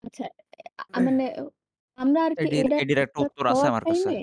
[0.04, 0.24] আচ্ছা
[0.90, 1.24] আ মানে
[1.98, 4.18] আমরা আর কি এটির এটা এটির একটা উত্তর আছে আমার কাছে। টাইমে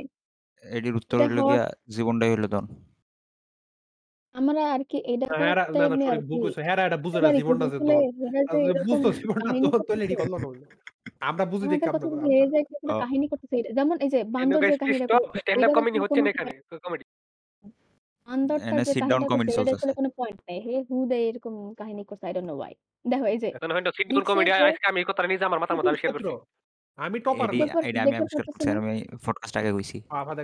[0.64, 2.64] এটির উত্তর এটা হইল হওয়ার গিয়া জীবনটাই হইল ধন।
[4.34, 7.20] আমরা আর কি এটা না না, না আর শরীফ ভুল কি কইছো। হেরা এটা বুঝে
[7.20, 10.04] না জীবনটা যে আসলে দন। হেরা আর যে যদি এরকম বুঝতো জীবনটা কাহিনী দন তাহলে
[10.04, 10.62] এটি করল না হইল।
[11.22, 13.72] আমরা বুঝি দেখি আমাদের আমরা কথা করি। আমরা যায় কি কোনো ও কাহিনী করতেছে এটা
[13.78, 16.30] যেমন এই যে বান্দর যে কাহিনীটা স্টপ স্ট্যান্ড আপ এটার কমেডি আসলে হচ্ছে কোনো না
[16.32, 16.52] এখানে।
[16.84, 17.04] কমেডি।
[18.28, 20.74] বান্দরটা এনে যে সিট ডাউন কাহিনীটা কমেডি করছে এটার চলতেছে। আসলে কোনো পয়েন্ট নাই। হে
[20.88, 22.72] হু দে এরকম কাহিনী করছে I don't know why.
[23.04, 25.44] দেখো এই যে এখন হয়তো সিট ডাউন লিখছে কমেডি যে আজকে আমি এই কথাটা নিজে
[25.44, 26.46] আমার মাথার মধ্যে আবিষ্কার ছাত্র। করছি।
[26.98, 27.48] আমি টপার
[27.84, 30.36] এটা আমি আবিষ্কার করছি আমি ফটোকাস্ট আগে কইছি। আবার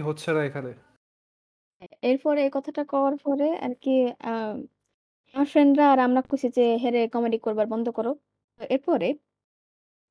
[0.00, 0.91] হচ্ছে না এখানে।
[2.02, 3.90] এরপরে এই কথাটা কওয়ার পরে আর কি
[4.22, 4.30] আ
[5.34, 8.10] আমার ফ্রেন্ডরা আর আমরা কইছি যে হেরে কমেডি করবার বন্ধ করো।
[8.60, 9.06] তো এরপরে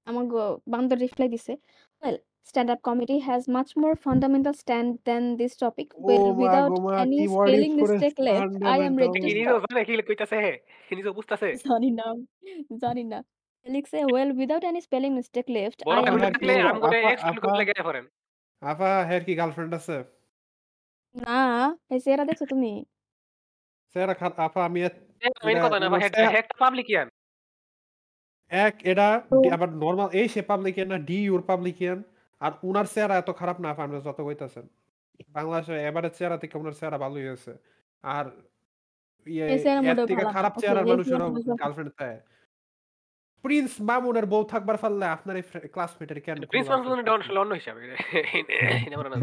[0.07, 1.51] আমাগো বান্দর রিপ্লাই দিছে,
[2.01, 5.87] "Well, stand-up comedy has much more fundamental stand than this topic.
[6.01, 6.51] ও মা
[6.85, 9.81] মা কি ওয়ার্ড ইউজ করে mistake left, I am fundamental ready কি নিজেও stop." জানে
[9.87, 10.51] কি কইতাছে হে?
[10.87, 11.49] কি নিজেও বুঝতাছে?
[11.65, 12.05] জানি না,
[12.83, 13.17] জানি না।
[13.65, 16.47] লিখছে, "Well, without any spelling mistake left, বড় I am ফ্যামিলি হ্যার ready কি to
[16.47, 18.05] থাকলে stop." আমগরে আপা এক্সপ্লেইন আপা করে লেগে পড়েন।
[18.61, 19.95] আপা হের কি গার্লফ্রেন্ড আছে?
[21.15, 21.39] না,
[21.93, 22.71] এই চেহারা দেখছ তুমি?
[23.95, 24.95] চেহারা খারাপ আপা আমি এত
[25.45, 25.87] মেইন এটা কথা না
[26.63, 27.07] পাবলিকিয়ান।
[28.51, 31.99] এক এটা তো ডি আবার নরমাল এই সে পাবলিকিয়ান না ডি ইউর পাবলিকিয়ান।
[32.41, 34.65] আর উনার চেহারা এত খারাপ না আপা আপনারা যত কইতাছেন।
[35.37, 37.51] বাংলাদেশে এবারের চেহারা থেকে উনার চেহারা ভালোই হয়েছে।
[38.03, 38.25] আর
[39.27, 41.27] ইয়ে এই চেহারা এর মোটেও থেকে ভালো না। খারাপ চেহারার এই মানুষেরও
[41.61, 42.17] গার্লফ্রেন্ড চায়।
[43.43, 47.41] প্রিন্স মামুনের বউ থাকবার পারলে আপনার এই ক্লাসমেটের কেন প্রিন্স গার্লফ্রেন্ড মানসুন থাকতো না?
[47.43, 47.81] অন্য হিসাবে।
[48.81, 49.17] এটা আমরা না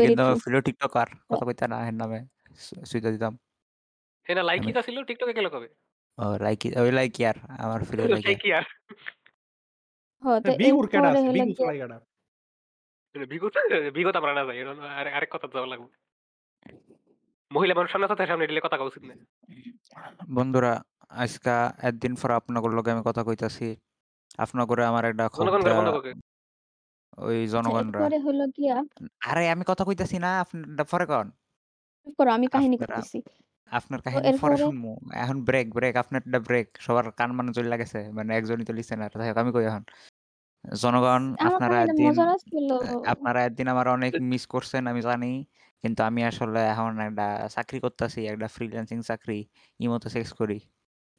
[0.00, 2.18] কিন্তু ফিলো টিকটকার হ্যাঁ। কথা কইতা না এর নামে
[2.84, 3.32] সুইদা দিতাম।
[4.26, 5.68] হে না লাইক আমি ছিল টিকটকে গেল কবে?
[6.18, 8.66] ও লাইকি ওই লাইকি আর আমার ফিলো লাইকি। আর?
[10.44, 11.22] তো বিগুর কেডা এরপরে আছে?
[11.22, 11.98] হলো বিগু গিয়ে চালাই কেডা?
[13.14, 13.54] বিগত
[13.96, 14.58] বিগত আমরা না যাই।
[15.00, 15.88] আরে আরেক কথা যাওয়া লাগবে।
[17.50, 19.14] মহিলা মানুষ সামনে কথা সামনে দিলে কথা কওয়া উচিত না।
[20.36, 20.72] বন্ধুরা
[21.12, 21.50] আজকা
[21.82, 23.64] একদিন পর আপনাগোর লগে আমি কথা কইতাছি।
[24.38, 25.92] আপনাগরে আমার একটা খুব জনগণ করে বন্ধ।
[27.18, 28.76] ওই আচ্ছা জনগণরা। এরপরে হলো গিয়া?
[29.22, 31.26] আরে আমি কথা কইতাছি না আপনারটা পরে কন।
[32.06, 33.18] চুপ করো আমি কাহিনী আপনারা করতেছি।
[33.72, 34.64] আপনার তো কাহিনী পরে এরপরে?
[34.64, 34.84] শুনব।
[35.16, 39.28] এখন ব্রেক ব্রেক আপনারটা ব্রেক সবার কান মানে চলে গেছে মানে একজনই তো লিসেনার যাই
[39.30, 39.84] হোক আমি কই এখন?
[40.64, 42.28] জনগণ আমার আপনারা কাহিনীটা একদিন মজার
[43.12, 45.32] আপনারা একদিন আমার অনেক মিস করছেন আমি জানি।
[45.84, 47.24] কিন্তু আমি আসলে এখন একটা
[47.56, 49.38] চাকরি করতেছি একটা ফ্রিল্যান্সিং চাকরি
[49.80, 50.56] ইমোতে সেক্স করি।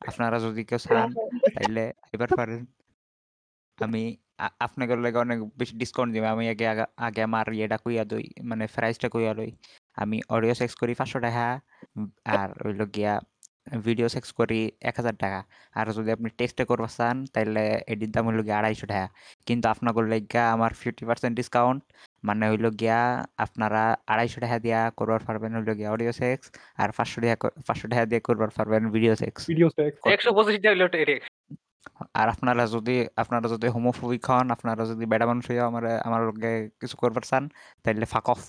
[0.10, 1.08] আপনারা যদি কেউ চান
[1.56, 1.84] তাইলে
[2.16, 2.62] এবার পারেন।
[3.78, 4.04] আমি
[4.66, 6.66] আপনাদের লাগে অনেক বেশি ডিসকাউন্ট দিব। আমি আগে
[7.08, 9.50] আগে আমার ইয়েটা কইয়া দই মানে প্রাইসটা কইয়া লই।
[10.02, 11.46] আমি অডিও সেক্স করি পাঁচশো টাকা
[12.36, 13.14] আর হইল গিয়া
[13.86, 15.40] ভিডিও সেক্স করি এক হাজার টাকা।
[15.80, 19.08] আর যদি আপনি টেক্সটে করবা চান তাইলে এটির দাম হইল গিয়া আড়াইশো টাকা।
[19.48, 21.82] কিন্তু আপনাদের লাগিয়া আমার ফিফটি পার্সেন্ট ডিসকাউন্ট
[22.24, 23.02] মানে হইল গিয়া
[23.46, 26.46] আপনারা আড়াইশো টাকা দিয়া করবার পারবেন হইল গিয়া অডিও সেক্স
[26.82, 27.36] আর পাঁচশো টাকা
[27.68, 30.76] পাঁচশো টাকা দিয়ে করবার পারবেন ভিডিও সেক্স ভিডিও সেক্স একশো পঁচিশ টাকা
[32.20, 36.52] আর আপনারা যদি আপনারা যদি হোমোফোবিক হন আপনারা যদি বেড়া মানুষ হইয়া আমার আমার লগে
[36.82, 37.44] কিছু করবার চান
[37.84, 38.40] তাইলে ফাক অফ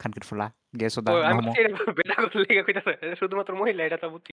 [0.00, 0.46] খানকির ফুলা।
[0.80, 1.10] গেছো দা
[3.20, 4.32] শুধুমাত্র মহিলা এটা তো বুঝছি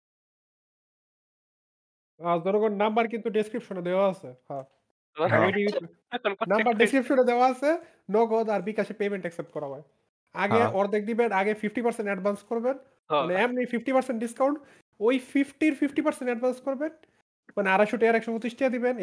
[2.83, 4.65] নাম্বার কিন্তু ডেসক্রিপশনে দেওয়া আছে। হ্যাঁ।
[5.17, 5.51] হ্যাঁ।
[6.53, 7.71] নাম্বার ডেসক্রিপশনে দেওয়া আছে
[8.17, 9.85] নগদ আর বিকাশে পেমেন্ট অ্যাকসেপ্ট করা হয়।
[10.35, 12.77] আগে হ্যাঁ। অর্ধেক দিবেন আগে ফিফটি পার্সেন্ট অ্যাডভান্স করবেন।
[13.11, 14.57] হ্যাঁ। মানে এমনি ফিফটি পার্সেন্ট ডিসকাউন্ট
[15.01, 16.93] ওই ফিফটির ফিফটি পার্সেন্ট অ্যাডভান্স করবেন।
[17.57, 18.95] মানে আড়াইশো টাকার একশো পঁচিশ টাকা দিবেন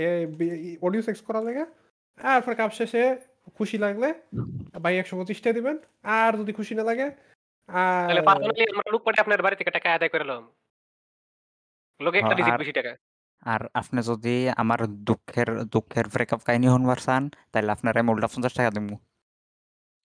[0.86, 1.64] অডিও সেক্স করা লাগে।
[2.20, 3.04] আর পরে কাপ শেষে
[3.58, 4.08] খুশি লাগলে
[4.84, 5.76] ভাই একশো পঁচিশ টাকা দিবেন।
[6.18, 7.08] আর যদি খুশি না লাগে
[7.70, 8.10] আর
[9.24, 10.26] আপনার বাড়ি থেকে টাকা আদায় করে
[12.00, 12.92] লোকে একটা হ্যাঁ, বেশি টাকা।
[13.48, 18.54] আর আপনি যদি আমার দুঃখের দুঃখের ব্রেকআপ কাহিনী শুনবার চান তাহলে আপনারা আমি উল্টা পঞ্চাশ
[18.54, 18.90] টাকা দিব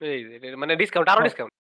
[0.02, 0.20] এই
[0.56, 1.52] মানে ডিসকাউন্ট আরও হ্যাঁ। ডিসকাউন্ট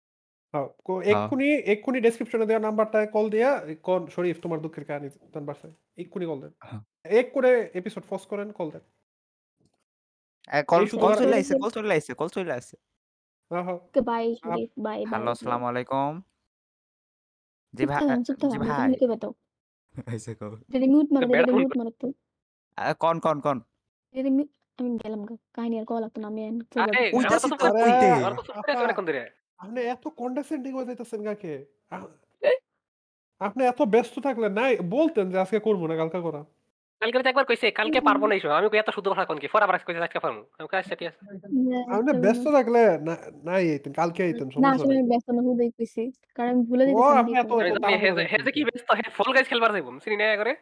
[0.54, 0.68] হ্যাঁ,
[1.12, 3.50] এক্ষুনি এক্ষুনি ডেসক্রিপশনে দেওয়া নাম্বারটায় কল দিয়া
[3.82, 6.82] কোন শরীফ তোমার দুঃখের কাহিনী জানবার চাই। এক্ষুনি কল দেন। হ্যাঁ।
[7.20, 8.84] এক করে এপিসোড ফস করেন কল দেন।
[10.68, 10.82] কল
[11.20, 12.76] চলে আইছে কল চলে আইছে কল চলে আইছে।
[13.50, 16.12] হ্যাঁ হ্যাঁ। বাই বাই বাই হ্যালো আসসালামু আলাইকুম।
[17.74, 18.00] জি ভাই
[18.42, 19.41] জি ভাই।
[19.94, 22.06] আইছে কল এটা মিউট মারো ফোন মিউট মারো তো
[23.02, 23.58] কোন কোন কোন
[24.30, 26.40] মিউট আমি গেলাম গা কাহিনী আর কল লাগতো না আমি।
[27.16, 28.06] ওইটা তো কইতে।
[29.62, 31.52] আপনি এত কন্ডেসেন্ডিং হয়ে যাইতাছেন কাকে
[33.40, 36.40] আপনি এত ব্যস্ত থাকলে নাই বলতেন যে আজকে করব না কালকে করা
[37.02, 39.48] কালকে তো একবার কইছে কালকে পারব না আমি কই এত শুদ্ধ ভাষা কোন কি?
[39.48, 41.20] ফর আবার কইছে আজকে পারব। আমি কই আচ্ছা ঠিক আছে।
[41.92, 45.70] আপনি ব্যস্ত থাকলে না- নাই আইতেন কালকে আইতেন না সমস্যা আসলে আমি ব্যস্ত না হুদাই
[45.70, 46.02] কইছি
[46.36, 46.84] কারণ আমি ভুলে।
[47.80, 47.96] আমি
[48.34, 50.52] হেজে কি ব্যস্ত হে ফল গাছ খেলবার যাইব চিনি না করে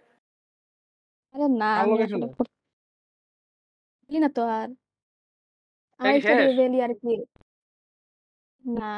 [1.35, 2.05] আরে না আমি বলি
[4.21, 4.29] না?
[4.31, 4.69] তো আর।
[6.59, 7.13] বেলি আর কি।
[8.65, 8.93] না।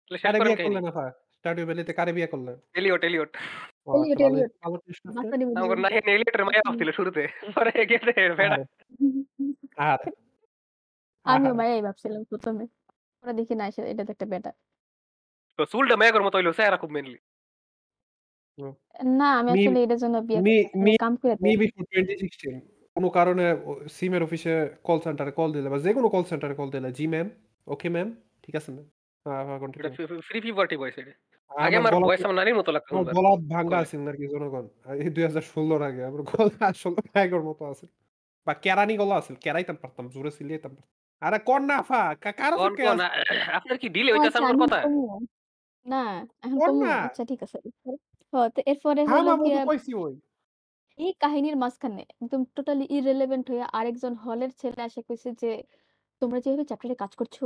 [0.00, 1.06] তাহলে শেষ কারে বিয়ে করলেন আপা?
[1.34, 2.56] স্টাডিও ভ্যালিতে কারে বিয়ে করলেন?
[2.74, 6.88] এলিয়ট এলিয়ট ও, এলিয়ট, এলিয়ট। ভালো চেষ্টা আছে। বাচ্চা নিবো আমার না এলিয়টের মায়া ভাবছিল
[6.98, 7.22] শুরুতে
[7.56, 8.64] পরে গেছে বেড়া আরে,
[9.86, 10.08] আরে,
[11.26, 12.64] আমিও মায়াই ভাবছিলাম প্রথমে
[13.24, 14.50] ওরা দেখি না এটা তো একটা বেটা
[15.58, 17.18] তো চুলটা মায়াগর মতো হইল স্যার খুব মেনলি
[19.18, 20.40] না আমি আসলে এটার জন্য বিয়ে
[21.02, 21.34] কাম করে
[22.96, 23.44] কোনো কারণে
[23.88, 24.54] সিমের অফিসে
[24.86, 27.26] কল সেন্টারে কল দিলে বা যে কোনো কল সেন্টারে কল দিলে জি ম্যাম
[27.66, 28.08] ওকে ম্যাম
[28.44, 28.86] ঠিক আছে ম্যাম।
[30.26, 31.14] ফ্রি পিভার্টি বয়স এটা
[31.50, 33.96] আগে আমার আমার গলা- বয়স আমার নানির মতো লাগতো আমার শুনবার। গলা ভাঙ্গা কলে। আছে
[34.02, 34.64] আর জনগণ
[34.96, 35.44] এই দুই হাজার
[35.84, 37.86] আগে আমার গলা আসলে ভাইগর মতো আছে
[38.46, 42.56] বা কেরানি গলা আছে কেরাইতাম পারতাম জোরে সিলিয়েতাম পারতাম আরে কর না আফা কা- কারও
[42.56, 43.06] কোন চোখে কোন আছে?
[43.06, 44.78] আ- আপনার কি ডিলে হইতাছে আচ্ছা, আমার কথা।
[45.86, 46.02] না
[46.46, 46.74] এখন?
[47.00, 48.00] আচ্ছা ঠিক আছে এরপরে-
[48.32, 50.14] হ, তো এরপরে হ্যাঁ হলো মা গিয়া কইছি ওই
[50.98, 55.50] এই কাহিনীর মাঝখানে একদম টোটালি ইররেলেভেন্ট হয়ে আরেকজন হলের ছেলে এসে কইছে যে
[56.22, 57.36] তোমরা যেভাবে চ্যাপ্টারে কাজ করছ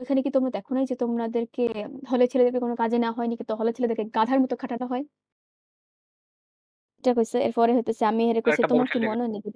[0.00, 1.62] ওখানে কি তোমরা দেখো নাই যে তোমাদেরকে
[2.10, 5.02] হলের ছেলেদেরকে কোনো কাজে না হয়নি কিন্তু হলের ছেলেদেরকে গাধার মতো খাটানো হয়?
[7.04, 9.48] এটা কইছে এরপরে হইতেছে আমি হেরে কইছি একটা তোমার কি মনে হয় না যে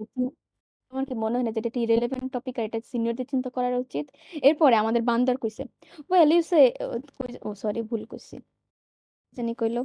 [0.93, 4.07] তোমার কি মনে হয় না যে এটা ইরেলেভেন্ট টপিক আর এটা সিনিয়রদের চিন্তা করা উচিত?
[4.43, 5.63] এরপরে আমাদের বান্দার কইছে
[6.11, 6.61] well you say
[7.43, 8.35] O sorry ভুল কইছি।
[9.33, 9.81] জানি কইলো?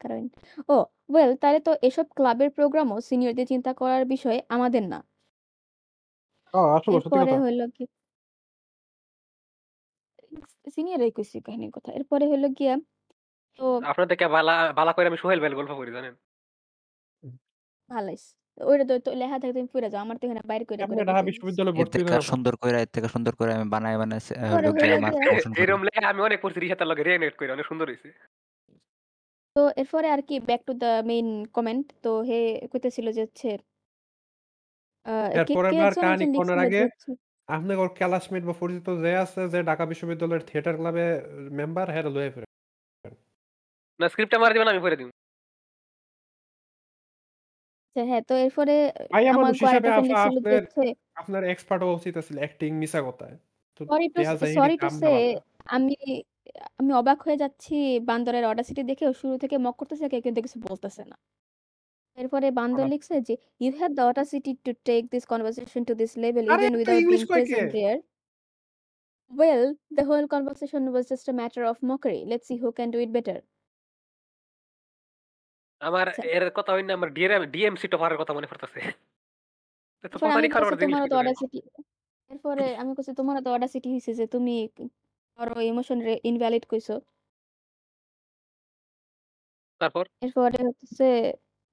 [0.00, 0.22] কারণ
[0.68, 0.76] ও
[1.10, 4.98] ওয়েল তাহলে তো এসব ক্লাবের প্রোগ্রামও সিনিয়রদের চিন্তা করার বিষয় আমাদের না।
[6.74, 7.84] আসলে সত্যি এরপরে কথা। হলো কি?
[10.64, 12.74] সিনিয়রই কইছি কাহিনীর কথা। এরপরে হলো গিয়া
[13.58, 16.14] তো আপনার থেকে বালা বালা করে আমি সোহেল বেল গল্প করি জানেন?
[17.90, 18.24] ভালাইস।
[18.60, 21.08] ওইটা তো তো লেখা থাকে তুমি পড়ে যাও আমার তো এখানে বাইরে করে আপনি করে
[21.10, 24.20] ঢাকা বিশ্ববিদ্যালয়ে এর ভর্তি থেকে হয়ে সুন্দর করে এর থেকে সুন্দর করে আমি বানাই বানাই
[24.20, 24.36] সে-
[24.74, 27.66] পরে আমার গিয়া- প্রমোশন করি। এরকম লেখা আমি অনেক পড়ছি রিসাতের লগে রিয়েনেট করে অনেক
[27.66, 28.08] সুন্দর হইছে।
[29.56, 32.38] তো এরপরে আর কি back to the main comment তো হে
[32.72, 33.48] কইতেছিল যে হচ্ছে
[35.06, 37.10] আহ, কে এরপরে কে কাহিনী একজন কোনের লিখছিল যে আগে হচ্ছে
[37.50, 41.04] আপনি ওর ক্লাসমেট বা পরিচিত যে আছে যে ঢাকা বিশ্ববিদ্যালয়ের থিয়েটার ক্লাবে
[41.58, 42.46] মেম্বার হ্যাঁ লয়ে ফিরে
[44.00, 45.08] না স্ক্রিপ্টটা মারা দিবেন আমি পড়ে দিব
[47.96, 48.74] আচ্ছা হ্যাঁ, তো এরপরে
[49.30, 50.62] আমার ছিল আপনার
[51.20, 53.34] আপনার এক্সপার্ট হওয়া উচিত আছিল অ্যাক্টিং মিছা কথায়।
[53.76, 54.20] তো sorry to
[54.58, 55.12] sorry to say
[55.76, 55.94] আমি
[56.80, 57.74] আমি অবাক হয়ে যাচ্ছি
[58.08, 61.16] বান্দরের অডাসিটি দেখে ও শুরু থেকে মক করতেছে কেউ কিন্তু কিছু বলতেছে না।
[62.20, 66.44] এরপরে বান্দর লিখছে যে "You had the audacity to take this conversation to this level
[66.52, 67.54] আরে even এত without ইংলিশ being কয় কে?
[67.54, 67.98] present there."
[69.30, 72.22] Well, the whole conversation was just a matter of mockery.
[72.26, 73.38] Let's see who can do it better.
[75.80, 78.80] আমার আচ্ছা। এর কথা আমার DM DMC টপারের কথা মনে পড়তেছে।
[80.04, 81.16] এ তো এরপরে আমি মধ্যে তোমারও তো?
[81.22, 81.58] অডাসিটি
[82.30, 84.54] এরপরে আমি কইছি তোমারও তো অডাসিটি হইছে যে তুমি
[85.38, 85.98] কারও ইমোশন
[86.30, 86.94] ইনভ্যালিড কইছো।
[89.80, 90.04] তারপর?
[90.24, 91.04] এরপরে হচ্ছে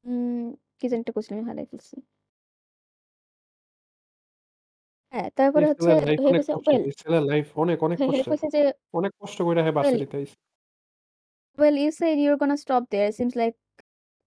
[0.08, 0.46] উম
[0.80, 1.96] কি জানি একটা আমি হারাই ফেলছি।
[5.14, 7.98] হ্যাঁ, তারপরে হচ্ছে ছেলের লাইফ হে অনেক কইছে কষ্টের। ওয়েল এই ছেলের লাইফ অনেক, অনেক
[8.00, 8.62] হে হে কষ্টের। কইছে যে
[8.94, 10.36] অনেক কষ্ট কইরা হে ওয়েল ভার্সিটিতে আইছে।
[11.58, 13.10] Well, you said you're gonna stop there.
[13.12, 13.56] Seems like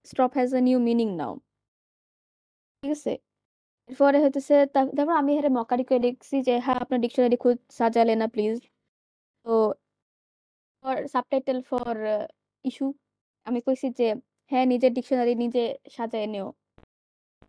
[0.05, 1.33] stop has a new meaning now.
[2.83, 3.13] ঠিক আছে?
[3.89, 7.57] এরপরে হইতেছে তা তারপর আমি হেরে মকারি করে লিখছি যে হ্যাঁ, আপনার ডিকশনারি খুদ
[8.09, 8.57] লেনা প্লিজ।
[9.45, 9.51] তো
[10.83, 11.95] ফর সাবটাইটেল ফর
[12.65, 12.85] ইস্যু
[13.45, 14.07] আমি কইছি যে
[14.51, 16.47] হ্যাঁ, নিজের ডিকশনারি নিজে সাজায় নিও।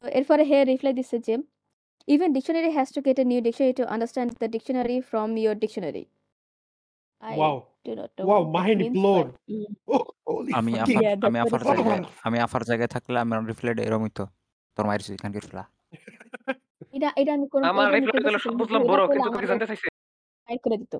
[0.02, 1.34] তো এরপরে হে রিপ্লাই দিচ্ছে যে
[2.08, 6.04] "Even dictionary has to get a new dictionary to understand the dictionary from your dictionary."
[7.22, 7.56] I wow!
[7.84, 8.42] do not know wow!
[8.56, 9.26] Mind blown.
[9.26, 10.04] but mm, oh!
[10.28, 12.22] Holy আমি আফার আমি আফার জায়গায় means.
[12.26, 13.38] আমি আফার জায়গায় থাকলে আমার
[14.02, 14.22] হইতো।
[14.76, 15.62] তোর সুইখান গিরফলা।
[16.94, 17.88] এটা এটা আমি কোন আমার
[18.38, 19.88] সব বুঝলাম বড় কিন্তু আমারে জানতে চাইছে?
[20.64, 20.94] করে দিত।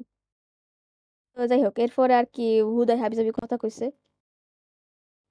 [1.36, 3.84] তো যাই হোক এরপরে আর কি হুদায় হাবিজাবি কথা কইছে।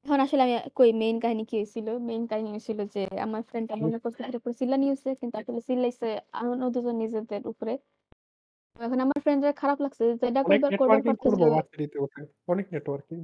[0.05, 1.87] এখন আসলে আমি কই মেইন কাহিনী কি হইছিল?
[2.01, 6.07] মেইন কাহিনী হইছিল যে আমার ফ্রেন্ডটা মনে করছে এটার উপরে চিল্লানি হইছে কিন্তু আসলে চিল্লাইছে
[6.43, 7.73] অন্য দুজন নিজেদের উপরে।
[8.75, 11.97] তো এখন আমার ফ্রেন্ডের খারাপ লাগছে যে এটা অনেক কইবার করবার নেটওয়ার্কিং করব পারতেছিল ভার্সিটিতে
[12.05, 13.19] উঠে। অনেক নেটওয়ার্কিং।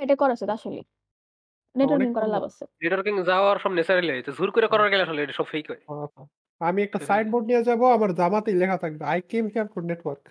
[0.00, 0.50] এটা করা উচিত।
[1.84, 5.20] অনেক নেটওয়ার্কিং করব। লাভ আছে। নেটওয়ার্কিং যাওয়ার সব ন্যাচারালি হইছে। জোর করে করার গেলে আসলে
[5.22, 6.22] এটা সব ফেক হয়। আহা!
[6.60, 6.98] আমি একটা?
[7.02, 10.24] সাইনবোর্ড নিয়ে যাব আমার জামাতেই লেখা থাকবে "I came here for network."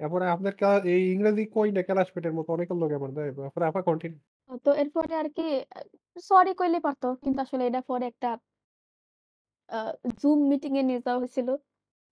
[0.00, 3.80] এরপরে আপনার ক্লা এই ইংরেজি কই না ক্লাসমেটের মতো অনেকের লগে আমার দেয়। এরপরে আপা
[3.88, 4.18] কন্টিনিউ।
[4.64, 5.42] তো এরপরে আর কি
[5.72, 5.78] আ
[6.22, 8.28] সরি কইলে পারত। কিন্তু আসলে এটা পরে একটা
[9.68, 9.76] আ
[10.20, 11.48] জুম মিটিং এ নিয়ে যাওয়া হইছিল।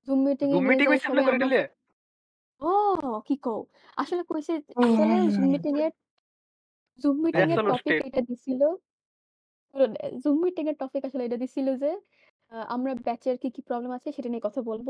[0.09, 1.63] জুম মিটিং এ জুম নিয়ে মিটিং যাওয়ার হইছে পরে আপনাদের আমার এটা নিয়ে?
[2.63, 2.67] ও
[3.27, 3.59] কি কও?
[3.99, 5.93] আসলে কইছে আসলে জুম মিটিং এর
[6.99, 8.61] জুম মিটিং এর অ্যাবসোলিউট টপিক স্টেট। এটা দিছিল।
[9.75, 11.91] শুনুন জুম মিটিং এর টপিক আসলে এটা দিছিল যে
[12.53, 14.89] আ আমরা ব্যাচের কি, কি প্রবলেম আছে সেটা নিয়ে কথা বলব।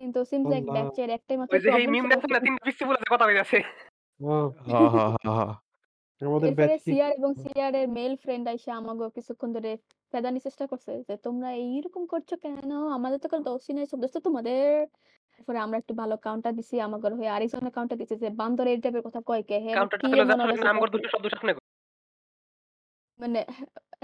[0.00, 0.74] কিন্তু সিমস লাইক আল্লাহ!
[0.76, 3.26] ব্যাচের একটাই মাত্র ওই যে এই প্রবলেম মিম দেখছেন না ৩ টা পিচ্চি বলে কথা
[3.28, 3.58] কইতাছে।
[4.20, 4.32] ও
[4.66, 5.42] হ, হ, হ, হ।
[6.20, 9.70] আমাদের এরপরে ব্যাচ সিআর এবং সিআর এর মেল ফ্রেন্ড আইসা আমাগো কিছুক্ষণ ধরে
[10.12, 12.56] ফেদানি চেষ্টা করছে যে তোমরা এইরকম করছ কেন?
[12.96, 14.62] আমাদের তো কোনো দোষই নাই। সব দোষ তো তোমাদের।
[15.38, 19.04] এরপরে আমরা একটু ভালো কাউন্টার দিছি। আমাগোর হয়ে আরেকজনের কাউন্টার দিছে যে বান্দর এই টাইপের
[19.06, 19.56] কথা কয় কে?
[19.64, 20.94] হের কাউন্টারটা কি ছিল যে অডাসিটি নামগর আছে?
[20.94, 21.52] দুটো শব্দ সামনে
[23.20, 23.40] মানে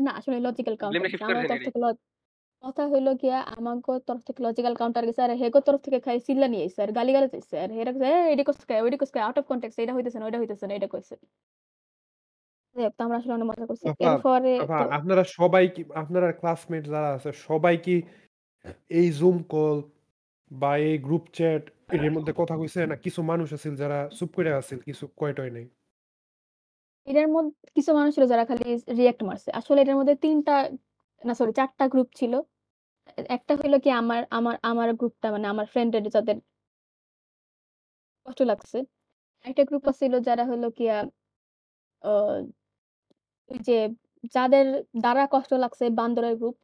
[0.05, 1.87] না আসলে লজিক্যাল কাউন্টার ব্লেমটা দিছে। শিফট আমাদের করেছেন তরফ এটাই। থেকে ল
[2.65, 6.57] কথা হইল গিয়া আমাগো তরফ থেকে লজিক্যাল কাউন্টার গেছে আর হেগোর তরফ থেকে খালি চিল্লানি
[6.63, 8.75] আইছে আর গালিগালাজ আইছে। আর হেরা কইছে, "এই এডি করছিস কে?
[8.81, 9.21] ওইডি করছিস কে?
[9.21, 11.15] আউট অফ কনটেক্সট এটা হইতেছে না, ওইটা হইতেছে না" এটা কইছে।
[12.99, 14.53] আমরা আসলে অনেক মজা করছি। এরপরে
[14.99, 17.97] আপনারা সবাই কি আপনারা ক্লাসমেট যারা আছে সবাই কি
[18.91, 19.77] এই জুম কল
[20.51, 21.63] বা এই গ্রুপ চ্যাট
[21.97, 25.53] এর মধ্যে কথা কইছে না কিছু মানুষ আছিল যারা চুপ করে আছিল কিছু কয় টয়
[25.57, 25.67] নাই?
[27.07, 28.65] এটার মধ্যে কিছু মানুষ ছিল যারা খালি
[28.97, 30.55] রিঅ্যাক্ট মারছে। আসলে এটার মধ্যে তিনটা
[31.23, 32.33] না সরি চারটা গ্রুপ ছিল।
[33.37, 36.37] একটা হইল কি আমার আমার আমার গ্রুপটা মানে আমার ফ্রেন্ডের যাদের
[38.27, 38.79] কষ্ট লাগছে।
[39.45, 40.43] আরেকটা গ্রুপ আছিল যারা
[40.79, 40.97] গিয়া
[42.03, 42.13] অ
[43.51, 43.77] ওই যে
[44.35, 44.67] যাদের
[45.03, 46.59] দ্বারা কষ্ট লাগছে বান্দরের গ্রুপ।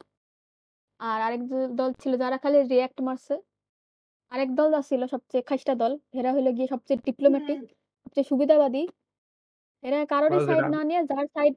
[1.01, 1.43] আর আরেক
[1.79, 3.35] দল ছিল যারা খালি রিঅ্যাক্ট মারছে।
[4.33, 7.59] আরেক দল আছিল সবচেয়ে খাইস্টা দল। এরা হইল গিয়ে সবচেয়ে ডিপ্লোম্যাটিক,
[8.03, 8.83] সবচেয়ে সুবিধাবাদী।
[9.85, 11.55] এরা কারোরই বাস সাইড না নিয়ে যার সাইড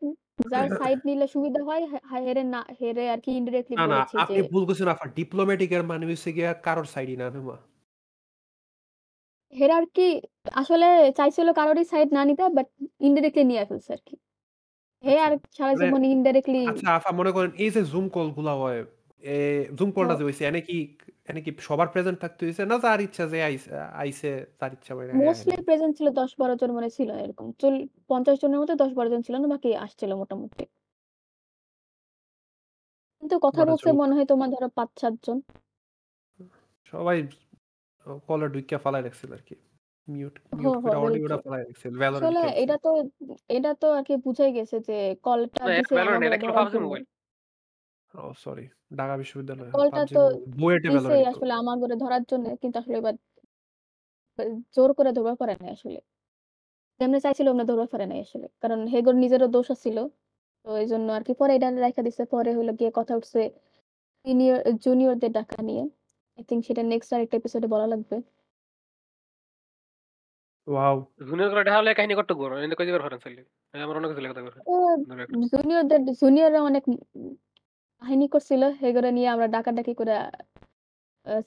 [0.52, 4.22] যার সাইড নিলে সুবিধা হয় হে হেরে না হেরে আরকি ইনডিরেক্টলি না, না বলেছে যে
[4.24, 7.58] আপনি ভুল কইছেন আপা। ডিপ্লোম্যাটিক এর মানে হইছে গিয়া কারোর সাইডই না নেওয়া।
[9.54, 10.04] হেরা আরকি
[10.62, 10.88] আসলে
[11.18, 12.68] চাইছিল কারোরই সাইড না নিতে বাট
[13.08, 14.16] ইনডিরেক্টলি নিয়ে ফেলছে আরকি।
[15.04, 18.54] হে আচ্ছা। আর সারা মানে জীবন ইনডিরেক্টলি আচ্ছা আপা মনে করেন এই যে জুম কলগুলা
[18.62, 18.80] হয়,
[19.24, 19.36] এ
[19.78, 20.76] জুম কলটা যে হইছে এনে কি
[21.30, 23.70] এনে কি সবার প্রেজেন্ট থাকতে হইছে না যার ইচ্ছা যে আইছে
[24.02, 24.28] আইছে
[24.60, 27.74] তার ইচ্ছা বাইরে মোস্টলি প্রেজেন্ট ছিল ১০-১২ জন মনে ছিল এরকম। চল
[28.10, 30.64] ৫০ জনের মধ্যে ১০-১২ জন ছিল না বাকি আসছিল মোটামুটি।
[33.24, 35.38] কিন্তু কথা বলছে মনে হয় তোমার ধরো ৫-৭ জন।
[36.94, 37.18] সবাই
[38.06, 39.56] ও কলে ঢুইকা ফালায় রাখছিল আরকি।
[40.08, 42.90] মিউট মিউট হ অডিওটা ফালায় রাখছিল। ভ্যালরেন্ট এটা তো
[43.50, 44.94] এটা তো আরকি বুঝাই গেছে যে
[45.26, 47.04] কলটা দিছে ভ্যালরেন্ট এটা। মোবাইল।
[48.14, 50.22] ও সরি। ঢাকা বিশ্ববিদ্যালয় হ্যাঁ, কলটা পাবজি তো
[50.56, 53.16] বুয়েটে দিছে ভ্যালরেন্ট। আসলে আমাগরে ধরার জন্য কিন্তু আসলে এবার
[54.40, 54.44] এ
[54.76, 56.00] জোর করে ধরবা পারে নাই আসলে।
[57.00, 59.98] যেমনে চাইছিল ওমনে ধরবা পারে নাই আসলে। কারণ হেগোর নিজেরও দোষ আছিল।
[60.66, 63.42] তো এইজন্য আরকি পরে এটা রাইখা দিছে। পরে হইল গিয়ে কথা উঠছে
[64.26, 65.84] সিনিয়র জুনিয়রদের ডাকা নিয়ে।
[66.38, 68.16] আই থিংক সেটা নেক্সট আরেকটা এপিসোডে বলা লাগবে।
[70.68, 70.96] ওয়াও!
[71.28, 73.42] জুনিয়র করে ঢালে কাহিনী কটুক বড়। এনে কই দিবার পারেন চাইলে।
[73.74, 74.74] আমার অন্য কিছু লেখা থাকবে। ও
[75.10, 76.84] ধরে একটা। জুনিয়রদের জুনিয়ররা অনেক
[78.04, 80.26] কাহিনী করছিল। সেগুলো নিয়ে আমরা ডাকাডাকি করে আ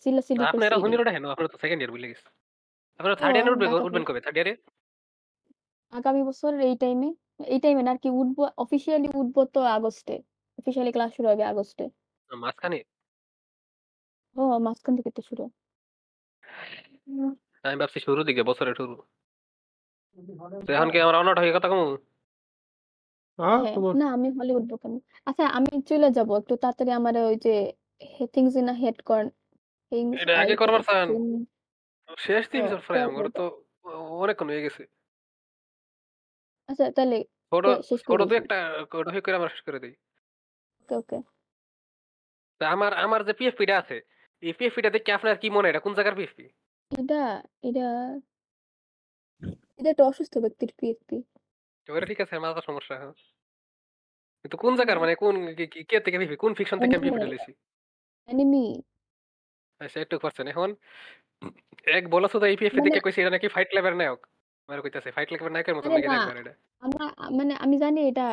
[0.03, 1.25] চিল্লাচিল্লি করছি আপনারা এটাই। জুনিয়র ওঠেন?
[1.27, 2.27] আপনারা তো সেকেন্ড ইয়ার ভুলে গেছি।
[3.01, 4.21] আপনারা ও থার্ড ইয়ারে উঠবে ডাকা উঠবেন কবে?
[4.27, 4.53] থার্ড ইয়ারে?
[5.93, 7.09] আগামী বছর এই টাইমে
[7.47, 10.17] এই টাইমে না আরকি উঠবো অফিসিয়ালি উঠবো তো আগস্টে।
[10.59, 11.85] অফিসিয়ালি ক্লাস শুরু হবে আগস্টে।
[12.31, 12.79] আ মাঝখানে?
[14.37, 15.45] ও মাঝখান থেকে তো শুরু।
[17.65, 18.95] আমি ভাবছি শুরুর দিকে বছরের শুরু।
[20.67, 21.87] তো এখন কি আমরা অনড় হয়ে কথা কমু?
[23.39, 24.95] আ হ্যাঁ, তোমার না আমি হলে উঠবো কেন?
[25.27, 27.51] আচ্ছা আমি চইলা যাব। একটু তাড়াতাড়ি আমার ওই যে
[28.11, 29.27] হে things in a head corn
[29.93, 31.09] things এটা আই আগে করবার চান?
[31.09, 31.23] থিং
[32.19, 33.43] শেষ এপিসোড প্রায় করব। আমার তো
[33.85, 33.91] অ
[34.23, 34.83] অনেকক্ষণ হয়ে গেছে।
[36.69, 37.17] আচ্ছা তাহলে
[37.53, 38.57] ছোট কে শেষ ছোট করে দুই দিই। একটা
[38.95, 39.95] ওটা হই করে আমরা শেষ করে দেই।
[40.81, 41.17] ওকে, ওকে।
[42.61, 43.97] তা আমার আমার যে পিএফপি টা আছে,
[44.43, 45.73] এই পিএফপি টা দেখে আপনার কি মনে হয়?
[45.73, 46.45] এটা কোন জায়গার পিএফপি?
[46.91, 47.17] এটা
[47.63, 47.83] এটা
[49.79, 51.17] এটা একটা অসুস্থ ব্যক্তির পিএফপি।
[51.89, 53.15] ওটা ঠিক আছে মাথার সমস্যা। হ্যাঁ।
[54.45, 56.37] কিন্তু কোন জায়গার মানে কোন কি কি কে থেকে পিএফপি?
[56.37, 57.09] কোন ফিকশন থেকে আমি
[58.29, 58.65] অ্যানিমি
[59.81, 60.71] আচ্ছা একটু পারছেন। এখন
[61.97, 62.05] এক
[62.51, 64.21] এই পিএফপি মানে দেখে কইছে এটা নাকি ফাইট ক্লাবের নায়ক।
[64.69, 68.27] আমার কইতাছে ফাইট ক্লাবের নায়কের মতন আরে না দেখবার এটা। আমরা মানে আমি জানি এটা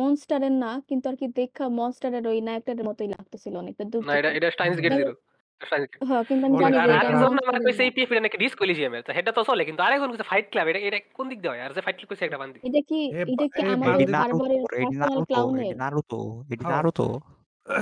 [0.00, 4.36] মনস্টারের না কিন্তু আরকি দেখা মনস্টারের ওই নায়কটার মতোই লাগতেছিল অনেকটা দূর না এটা থেকে।
[4.38, 5.14] এটা স্টাইনস গেট জিরো।
[5.60, 8.22] হোক স্টাইনস গেট। কিন্তু আমি জানি আর যে এটা আরেকজন আমার মনস্টারের কইছে না। এই
[8.24, 11.26] নাকি ডিস কলিজিয়ামের। তো হেডা তো চলে কিন্তু আরেকজন কইছে ফাইট ক্লাব। এটা এটা কোন
[11.30, 11.62] দিক দিয়ে হয়?
[11.66, 13.94] আর যে ফাইট ক্লাব কইছে একটা বান্দি। এটা কি এ বা এটা কি এ আমাদের
[13.94, 15.74] এডি বান্দির সার্ভারের নারুতো, পার্সোনাল নারুতো, ক্লাউনের?
[15.82, 16.18] নারুতো,
[16.54, 17.06] এডি হ্যাঁ। Naruto,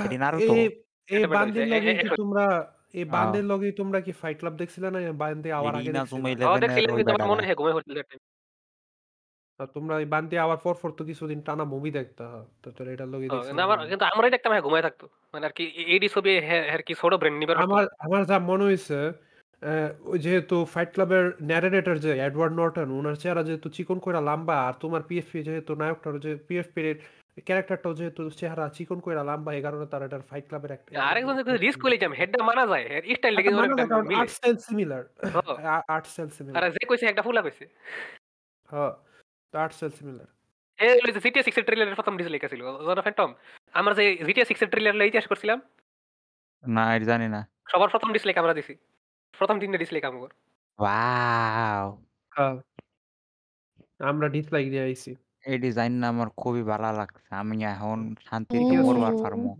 [0.05, 0.53] Eddie Naruto.
[0.55, 0.65] এই
[1.09, 2.45] এই এটা বেটা হইছে। বান্দির এ এ কি একশো তোমরা
[3.15, 3.43] বান্দির
[3.79, 6.45] তোমরা কি ফাইট ক্লাব দেখছিলা না বান্দি আওয়ার এডি আগে ইনাজুমা দেখছিলা?
[6.47, 7.57] ও 11 দেখছিলাম ওই কিন্তু আমার মনে হয়।
[9.59, 12.23] আর তোমরা এই বান্দি আওয়ার পর, পর তো কিছুদিন টানা মুভি দেখতা।
[12.61, 15.03] তো তোর এটার লগেই ও দেখছিলা কিন্তু আমার। কিন্তু আমরাই দেখতাম হ্যাঁ ঘুমায় থাকতো।
[15.33, 17.85] মানে আর কি এ এডি ছবি হে হের কি ছোট ব্রেন নিবার পারতো আমার না।
[18.05, 18.95] আমার যা মনে হইছে
[19.61, 19.73] অ্যা
[20.11, 24.73] ওই যেহেতু ফাইট ক্লাবের ন্যারেটর যে এডওয়ার্ড নর্টন উনার চেহারা যেহেতু চিকন কইরা লম্বা আর
[24.81, 26.97] তোমার পিএফপি যেহেতু নায়কটার যে পিএফপি এর
[27.47, 31.53] ক্যারেক্টারটাও যেহেতু চেহারা চিকন কইরা লম্বা এই কারণে তার এটার ফাইট ক্লাবের একটা আরেকজন যে
[31.57, 34.31] রিস্ক কইলাম হেডটা মানা যায়। এর স্টাইলটা আচ্ছা কিন্তু মানা অনেকটা যায় কারণ মিলে। Art
[34.35, 35.03] style similar.
[35.25, 35.37] হ।
[35.87, 37.65] আর্ট স্টাইল আর সিমিলার। যে কইছে একটা ফুলা কইছে।
[38.69, 39.12] হ্যাঁ, তো
[39.53, 40.27] আর্ট স্টাইল সিমিলার।
[40.79, 43.29] এ ওই যে GTA 6 এর ট্রেইলারের প্রথম ডিসলাইক ছিল। John Phantom.
[43.73, 45.57] আমরা যে GTA 6 এর লয়ে ইতিহাস করছিলাম।
[46.63, 48.73] না এটা জানি না। সবার প্রথম ডিসলাইক আমরা দিছি।
[49.33, 50.31] প্রথম ৩ টা ডিসলাইক আমগর।
[50.79, 51.85] ওয়াও!
[52.31, 52.55] হ্যাঁ।
[53.99, 55.11] আমরা ডিসলাইক দিয়ে আইছি।
[55.43, 57.97] এই ডিজাইনটা আমার খুবই ভালো লাগছে। আমি এখন
[58.27, 59.51] শান্তিতে ইতিহাস মরবার পারমু।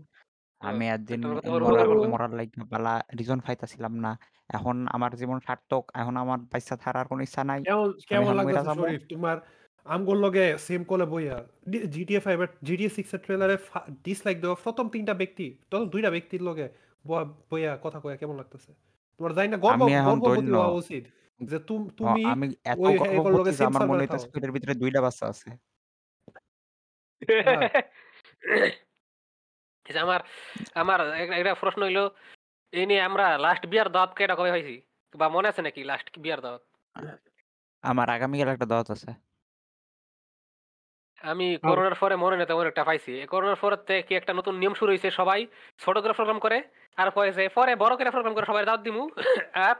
[0.60, 1.64] হ্যাঁ, আমি একদিন কথা বড়
[2.12, 4.12] মরার লাইগা বালা রিজন পাইতাছিলাম না।
[4.50, 7.60] এখন আমার জীবন সার্থক। এখন আমার বাইচ্চা থাকার আর কোনো ইচ্ছা নাই।
[8.08, 8.34] কেমন।
[8.78, 9.36] শরীফ তোমার
[9.86, 11.36] আমগোর লগে সেম কলে বইয়া
[12.18, 13.56] 5 এর GTA 6 এর ট্রেলারে
[14.04, 16.66] ডিসলাইক দেওয়া প্রথম ৩ টা ব্যক্তি, প্রথম ২ টা ব্যক্তির লগে
[17.50, 18.70] বইয়া কথা কইয়া কেমন লাগতেছে?
[19.20, 21.04] তোমার জানি না গর্ব গর্ববোধ হওয়া উচিত।
[21.40, 21.58] যে
[22.00, 25.48] হ তুমি আমি এত গর্ববোধ লগে আমার মনে হইতাছে। ভিতরে ২ টা বাচ্চা আছে।
[27.46, 27.68] হ্যাঁ।
[30.04, 30.20] আমার
[30.74, 30.98] আমার
[31.32, 32.00] একটা প্রশ্ন হইল
[32.72, 34.74] এই নিয়ে আমরা লাস্ট বিয়ার দাওয়াত কেডা কবে হইছি?
[35.14, 36.62] বা মনে আছে নাকি লাস্ট বিয়ার দাওয়াত?
[37.84, 39.10] আমার আগামীকাল একটা দাওয়াত আছে।
[41.24, 44.54] আমি করোনার পরে মনে নেই তেমন একটা পাইছি। এই করোনার পরের থেকে কি একটা নতুন
[44.60, 45.40] নিয়ম শুরু হইছে সবাই
[45.80, 46.58] ছোট করে প্রোগ্রাম করে।
[46.98, 49.02] আর পরে যে পরে বড় করে প্রোগ্রাম করে সবাই দাওয়াত দিমু।
[49.64, 49.74] আর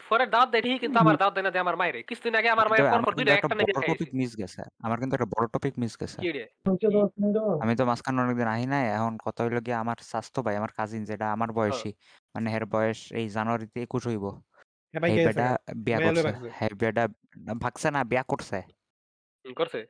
[0.00, 2.68] পরে দাওয়াত দেয় ঠিকই কিন্তু আমার দাওয়াত দেয় না দেয় আমার মাইরে। কিছুদিন আগে আমার
[2.70, 5.74] মাইরে পর, পর ২ একটা একটা না টপিক মিস গেছে। আমার কিন্তু একটা বড় টপিক
[5.82, 6.20] মিস গেছে।
[7.60, 11.02] আমি তো মাঝখানে অনেকদিন আহি নাই। এখন কথা হইল গিয়ে আমার চাচাতো ভাই, আমার কাজিন
[11.10, 11.90] যেটা আমার। বয়সী।
[12.34, 14.24] মানে হের বয়স এই জানুয়ারিতে ২১ হইব।
[15.24, 15.46] বেটা
[15.84, 17.04] বিয়া করছে। ভাগছে। হেই বেটা
[17.62, 18.58] ভাগছে না বিয়া করছে।
[19.44, 19.80] করছে।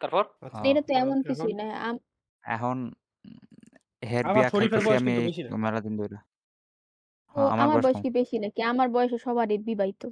[0.00, 0.24] তারপর?
[0.42, 1.96] আচ্ছা। এটা তো তো এমন এখন কিছুই না। আম
[2.44, 2.76] এখন
[4.02, 6.18] হের বিয়া শরীফের খাইতেছি বয়স আমি কিন্তু বেশি না। মেলা দিন ধইরা।
[7.34, 8.60] হ ও আমার আমার বয়স বয়স কম। কি বেশি নাকি?
[8.70, 10.02] আমার বয়সে সবারই বিবাহিত।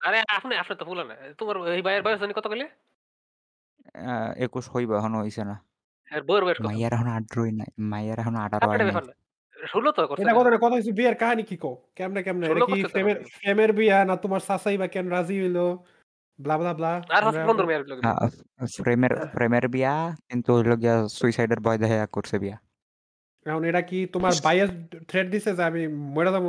[0.00, 2.66] আরে আপনি আপনি তো পুরানা। তোমার এই ভাইয়ের বয়স জানি কত কইলে?
[4.02, 5.54] আ ২১ হইব এখনও হইছে না।
[6.08, 6.74] এর বউয়ের বয়স কত?
[6.74, 9.14] মাইয়ার এখনও ১৮ নাই। মাইয়ার এখনও ১৮ আপনার হয় এটা নাই। ব্যাপার না।
[9.56, 11.74] ১৬ তো এটা কথা এখনও। না কথা হইছে বিয়ের কাহিনী কি কও?
[11.96, 12.46] কেমনে, কেমনে?
[12.48, 15.58] এটা কি করছে তো ফ্রেমের ফ্রেমের বিয়া না তোমার চাচাই বা কেন রাজি হইল?
[16.38, 17.42] ব্লা, ব্লা, ব্লা। আর আমরা
[17.82, 18.24] লগে আ বিয়া।
[18.76, 19.94] ফ্রেমের ফ্রেমের বিয়া
[20.28, 22.56] কিন্তু হইল গিয়া সুইসাইডের ভয় দেখাইয়া করছে বিয়া।
[23.46, 24.70] এখন এটা কি তোমার বায়াস
[25.08, 25.80] থ্রেট দিছে যে আমি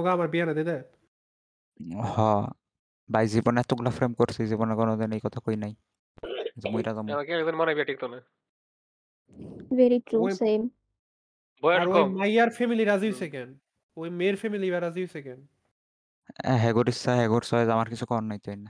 [0.05, 0.75] গা আমার বিয়া না দিতে?
[2.05, 2.15] হ।
[3.09, 5.73] ভাই জীবনে এতগুলা ফ্রেম করছি। জীবনে কোনোদিন এই কথা কই নাই।
[6.55, 8.19] যে মইরা যামু। আমাকে একজন মনে হয় বিয়া টিকতো না।
[9.71, 10.61] ভেরি ট্রু ওই সেম।
[11.63, 13.49] বয়স ওই কম। মাইয়ার ফ্যামিলি রাজি হইছে কেন?
[13.97, 15.39] ওই মেয়ের ফ্যামিলি বা রাজি হইছে কেন?
[16.61, 18.69] হ্যাগোর ইচ্ছা হ্যাগোর চয়েস আমার কিছু করার নাই তো এনে।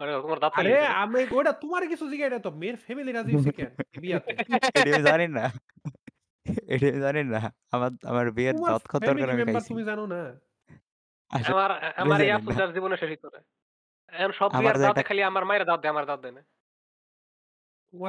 [0.00, 2.76] আরে তোমার দাঁত আরে ফেলে গেছে রে। আমি ওইটা তোমার কিছু জিজ্ঞাসা এটা তো মেয়ের
[2.84, 3.70] ফ্যামিলি রাজি হইছে কেন
[4.02, 4.30] বিয়াতে?
[4.78, 5.44] এটা আমি জানি না।
[6.72, 7.40] এটা আমি জানি না।
[7.74, 10.20] আমার আমার বিয়ের তোমার দাওয়াত দরকার আমি খাইছি। তুমি জানো না?
[11.50, 11.70] আমার
[12.02, 13.40] আমার এই জানি আফসোস না। আর জীবনে শেষ হইতো না।
[14.12, 16.42] এখন সব বিয়ার যে খালি আমার মায়ের দাওয়াত দেয়, আমার দাওয়াত দেয় না।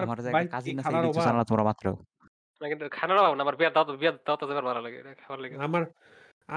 [0.06, 1.46] আমার যে ভাই একটা কি কাজিন আছে কিছু অভাব?
[1.50, 1.86] তোমরা মাত্র।
[2.62, 5.40] না কিন্তু খানার অভাব না, আমার বিয়ার দাওয়াত বিয়ার দাওয়াতে যাবার ভালো লাগে, এটা খাবার
[5.44, 5.84] লাগে। আমার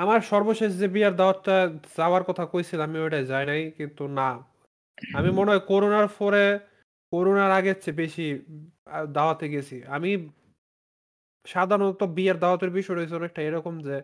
[0.03, 1.57] আমার সর্বশেষ যে বিয়ার দাওয়াতটা
[1.99, 4.29] যাওয়ার কথা কইছিলাম আমি ওইটায় যাই নাই কিন্তু না।
[5.17, 6.43] আমি মনে হয় করোনার পরে
[7.13, 8.27] করোনার আগের চেয়ে বেশি
[9.17, 10.11] দাওয়াতে গেছি। আমি
[11.47, 13.97] সাধারণত বিয়ের দাওয়াতের বিষয়টা হইছে অনেকটা এরকম যে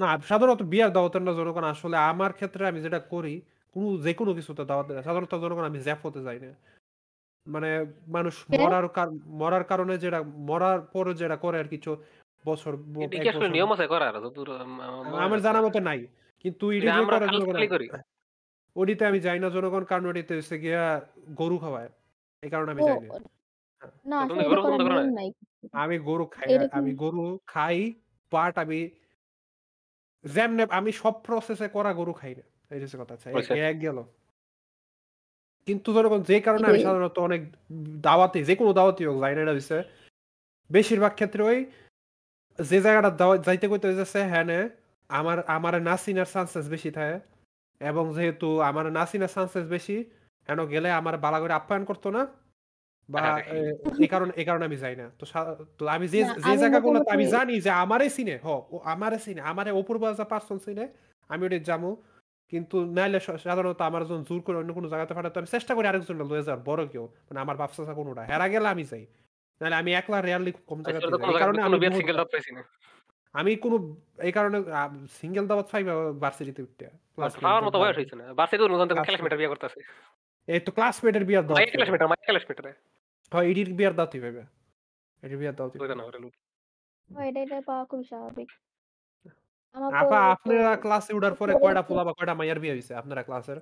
[0.00, 3.34] না সাধারণত বিয়ার দাওয়াতের না জনগণ আসলে আমার ক্ষেত্রে আমি যেটা করি
[3.76, 6.50] কোনো যেকোনো কিছুতে দাওয়াত দেয় না। সাধারণত জনগণ আমি জ্যাফোতে যাই না।
[7.46, 7.70] মানে
[8.08, 9.08] মানুষ মরার কার
[9.40, 10.18] মরার কারণে যেটা
[10.50, 11.90] মরার পরে যেটা করে আর কিছু
[12.44, 14.14] বছর ব এটা ১ কি আসলে বছর নিয়ম আছে করার?
[15.14, 16.00] আমার। জানা মতে নাই।
[16.44, 16.64] কিন্তু
[18.76, 20.84] যে। ওডিতে আমি যাই না জনগণ কারণ হইছে গিয়া
[21.36, 21.90] গরু খাওয়ায়।
[22.42, 23.10] এই কারণে আমি যাই না।
[23.82, 23.92] হ্যাঁ।
[25.72, 27.78] আমি গরু খাই আমি গরু খাই
[28.32, 28.78] বাট আমি
[30.24, 33.98] যেমনে আমি সব প্রসেসে করা গরু খাই না। এই হচ্ছে কথা। আচ্ছা। এক গেল।
[35.68, 37.42] কিন্তু জনগণ যে কারণে আমি সাধারণত অনেক
[38.00, 39.54] দাওয়াতে যেকোনো দাওয়াতেই হোক যাই না এটা
[40.70, 41.58] বেশিরভাগ ক্ষেত্রে ওই
[42.58, 44.58] যে জায়গাটা দাওয়াত যাইতে কইতে হইতেছে হ্যানে
[45.08, 45.94] আমার আমারে না
[46.32, 47.16] চান্সেস বেশি থাকে
[47.80, 49.96] এবং যেহেতু আমার না চিনার চান্সেস বেশি
[50.48, 52.22] হেন গেলে আমার বালা করে আপ্যায়ন করতো না
[53.08, 53.22] বা
[53.98, 55.24] এই কারণে এই কারণে আমি যাই না। তো
[55.78, 59.40] তো আমি যে যে আমি জায়গাগুলোতে আমি জানি যে আমারে চিনে হ ও আমারে চিনে
[59.50, 60.84] আমারে অপূর্ব a person চিনে
[61.30, 61.90] আমি ওটা যামু।
[62.52, 66.24] কিন্তু নাইলে সাধারণত আমার যখন জোর করে অন্য কোনো জায়গাতে পাঠাতে আমি চেষ্টা করি আরেকজনটা
[66.30, 69.04] লয়ে যাওয়ার বড় কেউ। মানে আমার বাপ চাচা কোনোটা। হেরা গেলে আমি যাই।
[69.60, 71.76] নাহলে আমি একলা রেয়ারলি কম আচ্ছা, জায়গাতে। কোনো কারণে আমি
[73.34, 73.76] বিয়ার। আমি কোনো
[74.26, 74.58] এই কারণে
[75.20, 75.82] সিঙ্গেল দাওয়াত পাই
[76.22, 76.84] ভার্সিটিতে উঠতে।
[77.46, 79.78] পাওয়ার মতো বয়স হইছে না। ভার্সিটিতে নতুন তখন ক্লাস ক্লাসমেটের বিয়ে করতেছে।
[80.48, 82.72] এই তো ক্লাসমেটের বিয়ার দাওয়াত মাইয়া পাইবে। ক্লাসমেট, মাইয়া ক্লাসমেট রে।
[83.32, 84.42] হয় ইডির বিয়ার দাওয়াতই পাইবে।
[85.22, 86.32] ইডির বিয়ার দাওয়াতই লইতে পাইবে। না পারে লোক।
[87.28, 88.50] এটা এটা পাওয়া খুবই স্বাভাবিক।
[90.00, 93.58] আপা আপনারা ক্লাসে উঠার পরে কয়টা পোলা বা কয়টা মাইয়ার বিয়ে হইছে আপনারা ক্লাসের?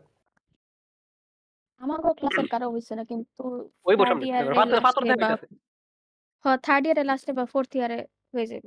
[1.80, 3.42] আমাকেও ক্লাসের কারও হইছে না কিন্তু
[3.88, 5.46] ওই বসে 3rd আমরা ইয়ারের পাথর পাথর লাস্টে বা হইতাছে।
[6.44, 7.98] হ 3rd ইয়ারের লাস্টে বা 4th ইয়ারে
[8.34, 8.66] হয়ে যাইব।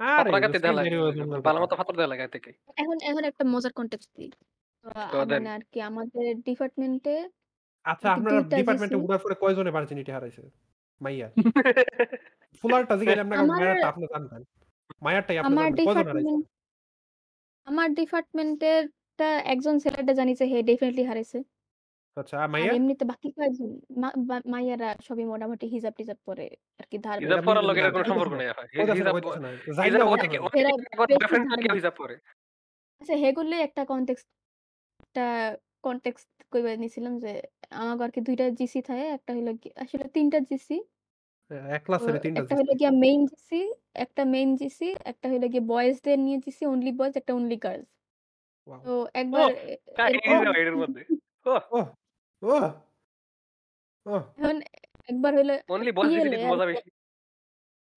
[0.00, 1.12] আরে পাথর আগাতে দেয়া লাগে। ইয়ারে ওই
[1.46, 4.30] ভালো কথা। মতো পাথর দেয়া লাগে আগে থেকে। এখন এখন একটা মজার কনটেক্সট দিই।
[4.84, 7.12] তো তো দেন। মানে আরকি আমাদের ডিপার্টমেন্টে
[7.84, 10.42] আচ্ছা আরকি আপনারা ২ টা ডিপার্টমেন্টে জিসি উঠার পরে কয়জনে ভার্জিনিটি হারাইছে?
[11.00, 11.28] মাইয়া।
[12.60, 14.42] ফুলারটা জিগাইলে আপনাকে আমার মাইয়ারটা আপনি জানতেন।
[15.04, 16.36] মাইয়ারটাই আপনি আমার জানতেন। কয়জন হারাইছে?
[16.36, 16.44] ডিপার্টমেন্ট
[17.66, 21.38] আমার ডিপার্টমেন্টেরটা একজন ছেলেটা জানি যে হে ডেফিনিটলি হারাইছে।
[22.20, 22.74] আচ্ছা আর আর মাইয়া?
[22.74, 23.70] এমনিতে বাকি কয়েকজন
[24.00, 26.44] মা বা মাইয়ারা সবই মোটামুটি হিজাব-টিজাব পরে
[26.80, 29.14] আরকি ধার হিজাব এটা পরার লগে এটার কোনো সম্পর্ক নাই আপা। হি কইতাছে না হিজাব
[29.14, 29.48] কইতাছে না।
[29.78, 30.70] হিজাব জাইল্লা অনেকে কইতাছে না। অনেকে এরা
[31.10, 32.14] বেশি বয়ফ্রেন্ড থেকে হিজাব পরে।
[33.02, 34.26] আচ্ছা হেগুলোই একটা কনটেক্সট
[35.00, 35.22] একটা
[35.84, 37.30] কনটেক্সট কইবা নিছিলাম যে
[37.76, 40.74] আমাগো আরকি ২ টা জিসি থাকে। একটা হইল গিয়ে আসলে ৩ টা জিসি।
[41.50, 43.60] হ্যাঁ, এক তো ক্লাসের ৩ টা একটা জিসি। হইল গিয়া মেইন জিসি,
[43.96, 47.90] একটা মেইন জিসি, একটা হইল গিয়ে বয়েজদের নিয়ে জিসি, অনলি বয়েজ, একটা অনলি গার্লস।
[48.68, 48.82] ওয়াও!
[48.82, 49.48] তো একবার
[50.06, 51.02] এরকম এটার মধ্যে।
[51.46, 51.86] ওহ!
[52.42, 52.64] ওহ!
[54.06, 54.22] ওহ!
[54.38, 54.56] এখন
[55.08, 56.88] একবার হইল অনলি ইয়ে দিছি লই মজা বেশি।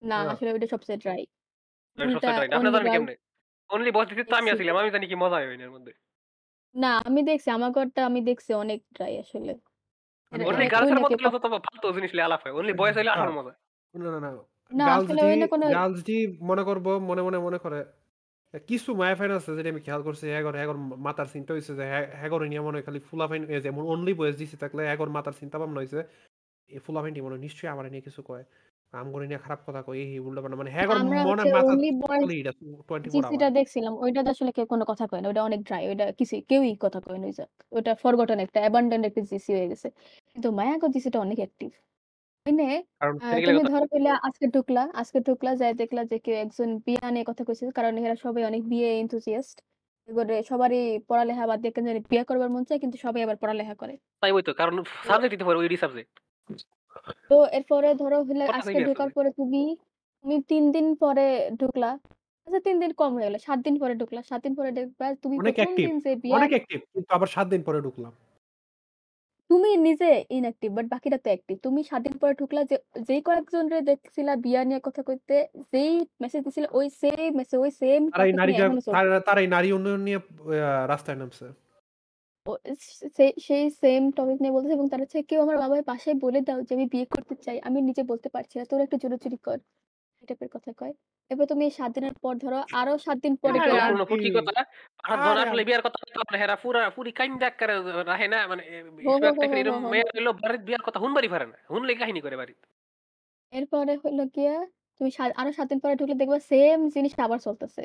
[0.01, 0.31] না ওহ!
[0.31, 1.21] আসলে ওইটা সবচেয়ে ড্রাই।
[1.97, 3.15] এটা উল্টা সবচেয়ে ট্রাই আপনি অনলি জানেন গার্লস কেমনে?
[3.69, 5.93] অনলি বয়েজ দিছি তো আমি দেখছি আছিলাম। আমি জানি কি মজা হয় এর মধ্যে।
[6.75, 9.51] না আমি দেখছি আমাগোরটা আমি দেখছি অনেক ট্রাই আসলে।
[10.33, 13.31] অনলি ওই না মধ্যে কখ তো ফালতু জিনিস আলাপ হয়। অনলি বয়েজ হইলে হ্যাঁ। আসল
[13.37, 13.53] মজা।
[13.95, 14.29] না, না, না।
[14.71, 16.15] না গার্লস আসলে ডি ওই না কোনো গার্লস ডি
[16.49, 17.79] মনে করব মনে, মনে মনে করে
[18.69, 20.77] কিছু মায়া ফাইন আছে যেটা আমি খেয়াল করছি এগর এগর
[21.07, 21.83] মাথার চিন্তা হইছে যে
[22.19, 25.57] হ্যাগর নিয়ে মনে হয় খালি ফুলা ফাইন যেমন অনলি বয়েস দিছি থাকলে এগর মাথার চিন্তা
[25.61, 25.99] ভাবনা হইছে
[26.69, 28.43] এই ফুলা ফাইনটি মনে নিশ্চয়ই আমার নিয়ে কিছু কয়।
[28.93, 32.51] আমগরে নিয়ে খারাপ কথা কয় এই উল্টাপাল্টা মানে আমরা মনে মাথা অনলি বয়েজ চলে এটা
[32.89, 36.05] 24 জিসিটা আওয়ার। দেখছিলাম। ওইটাতে আসলে কেউ কোনো কথা কয় না। ওইটা অনেক ড্রাই। ওইটা
[36.19, 39.87] কিছু কেউই কথা কয় না ওই জাত। ওটা ফরগটন একটা অ্যাবান্ডন্ড একটা জিসি হয়ে গেছে।
[40.33, 41.71] কিন্তু মায়াগো জিসিটা অনেক অ্যাক্টিভ।
[42.45, 42.63] ওইনে
[43.01, 46.35] কারণ আ সেটা তুমি কথা। ধরো কইলা আজকে ঢুকলা, আজকে ঢুকলা যায়া দেখলা যে কেউ
[46.37, 49.55] একজন বিয়া নিয়ে কথা কইছে। কারণ এরা সবাই অনেক বিয়ে enthusiast
[50.09, 50.77] এবারে সবারই
[51.09, 54.31] পড়ালেখা বাদ দিয়ে কেন জানি বিয়া করবার মন চায় কিন্তু সবাই আবার পড়ালেখা করে। তাই
[54.31, 56.13] ওই তো কারণ তো সাবজেক্ট দিতে পারে ওইডি সাবজেক্ট।
[57.29, 59.59] তো এরপরে ধরো হইল কথা আজকে থেকে ঢোকার আসলে। পরে তুমি
[60.25, 61.23] তুমি ৩ দিন পরে
[61.59, 61.87] ঢুকলা।
[62.47, 65.37] আচ্ছা ৩ দিন কম হয়ে গেল। ৭ দিন পরে ঢুকলা। ৭ দিন পরে দেখবা তুমি
[65.39, 68.13] অনেক ১ম অ্যাক্টিভ দিন যে বিয়ার অনেক অ্যাক্টিভ কিন্তু আবার ৭ দিন পরে ঢুকলাম।
[69.53, 72.77] তুমি নিজে ইনঅ্যাক্টিভ বাট বাকিরা তো অ্যাক্টিভ। তুমি ৭ দিন পরে ঢুকলা যে
[73.07, 75.37] যেই কয়েকজনরে দেখছিলা বিয়া নিয়ে কথা কইতে,
[75.73, 75.93] যেই
[76.23, 78.53] মেসেজ দিছিল ওই সেম মেসেজ ওই সেম তারাই নারী
[79.27, 80.19] তারাই নারী উন্নয়ন নিয়ে
[80.91, 81.47] রাস্তায় নামছে।
[83.17, 86.59] সেই সেই সেম টপিক নিয়ে বলতেছে এবং তারা হচ্ছে কেউ আমার বাবার বাসায় বলে দাও
[86.67, 89.59] যে আমি বিয়ে করতে চাই। আমি নিজে বলতে পারছি না। তোরা একটু জোরাজুরি কর।
[90.23, 90.93] এই টাইপের কথা কয়।
[91.31, 94.59] এরপর তুমি ৭ দিনের পর ধরো আরও ৭ দিন পরে আরে গেলা। সম্পূর্ণ আন্টি কথা।
[95.09, 97.75] আর যখন আসলে আন্টি বিয়ার কথা হইতো হেরা পুরা পুরি কাইন্দা এক্কারে
[98.09, 100.63] রাহে না মানে এ হো, হো, ইসপেক্ট হো, টাইপের হো, এরকম হো, হো, হইল বাড়ির
[100.67, 102.61] বিয়ার কথা হুনবারই পারে না। হুনলেই কাহিনী করে বাড়িত।
[103.53, 104.55] এরপরে হইল গিয়া
[104.99, 107.81] তুমি সা আরও ৭ দিন পরে ঢুকলে দেখবা সেম জিনিসটা আবার চলতেছে।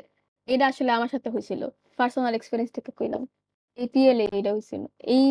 [0.47, 1.61] এটা আসলে আমার সাথে হইছিল।
[1.99, 3.23] পার্সোনাল এক্সপেরিয়েন্স থেকে কইলাম।
[3.77, 4.81] এই পিএল এ এটা হইছিল।
[5.13, 5.23] এই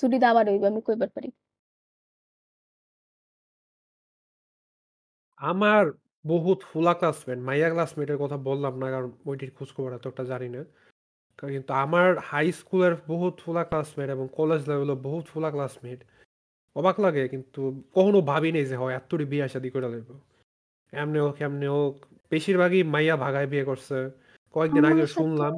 [0.00, 1.28] ছুটিতে আবার হইবে আমি কইবার পারি।
[5.40, 5.84] আমার
[6.24, 10.64] বহুত ফুলা ক্লাসমেট, মাইয়া ক্লাসমেটের কথা বললাম না কারণ ওইটির খোঁজখবর এতটা জানি না।
[11.38, 16.00] কিন্তু আমার হাই স্কুলের বহুত ফুলা ক্লাসমেট এবং কলেজ লেভেলের বহুত ফুলা ক্লাসমেট।
[16.76, 20.10] অবাক লাগে কিন্তু কখনো ভাবি নেই যে হয় এত্তুরি বিয়ে শাদী কইরা লইব।
[20.92, 21.94] এমনে হোক, এমনি হোক
[22.30, 24.10] বেশিরভাগই মাইয়া ভাগায় বিয়ে করছে।
[24.52, 25.52] কয়েকদিন আগে শুনলাম।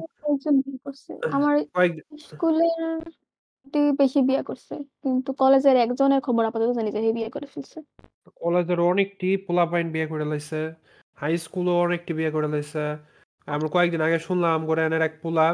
[1.31, 1.55] আমার
[2.19, 3.01] স্কুলের
[4.01, 7.77] বেশি বিয়ে করছে। কিন্তু কলেজের একজনের খবর আপাতত জানি যে বিয়ে করে ফেলছে।
[8.43, 10.61] কলেজের অনেকটি পোলাপাইন বিয়ে করে লাইছে।
[11.17, 12.83] হাই স্কুলও অনেকটি বিয়ে করে লাইছে।
[13.47, 15.47] আমরা কয়েকদিন আগে শুনলাম আমগরে এনের এক পোলা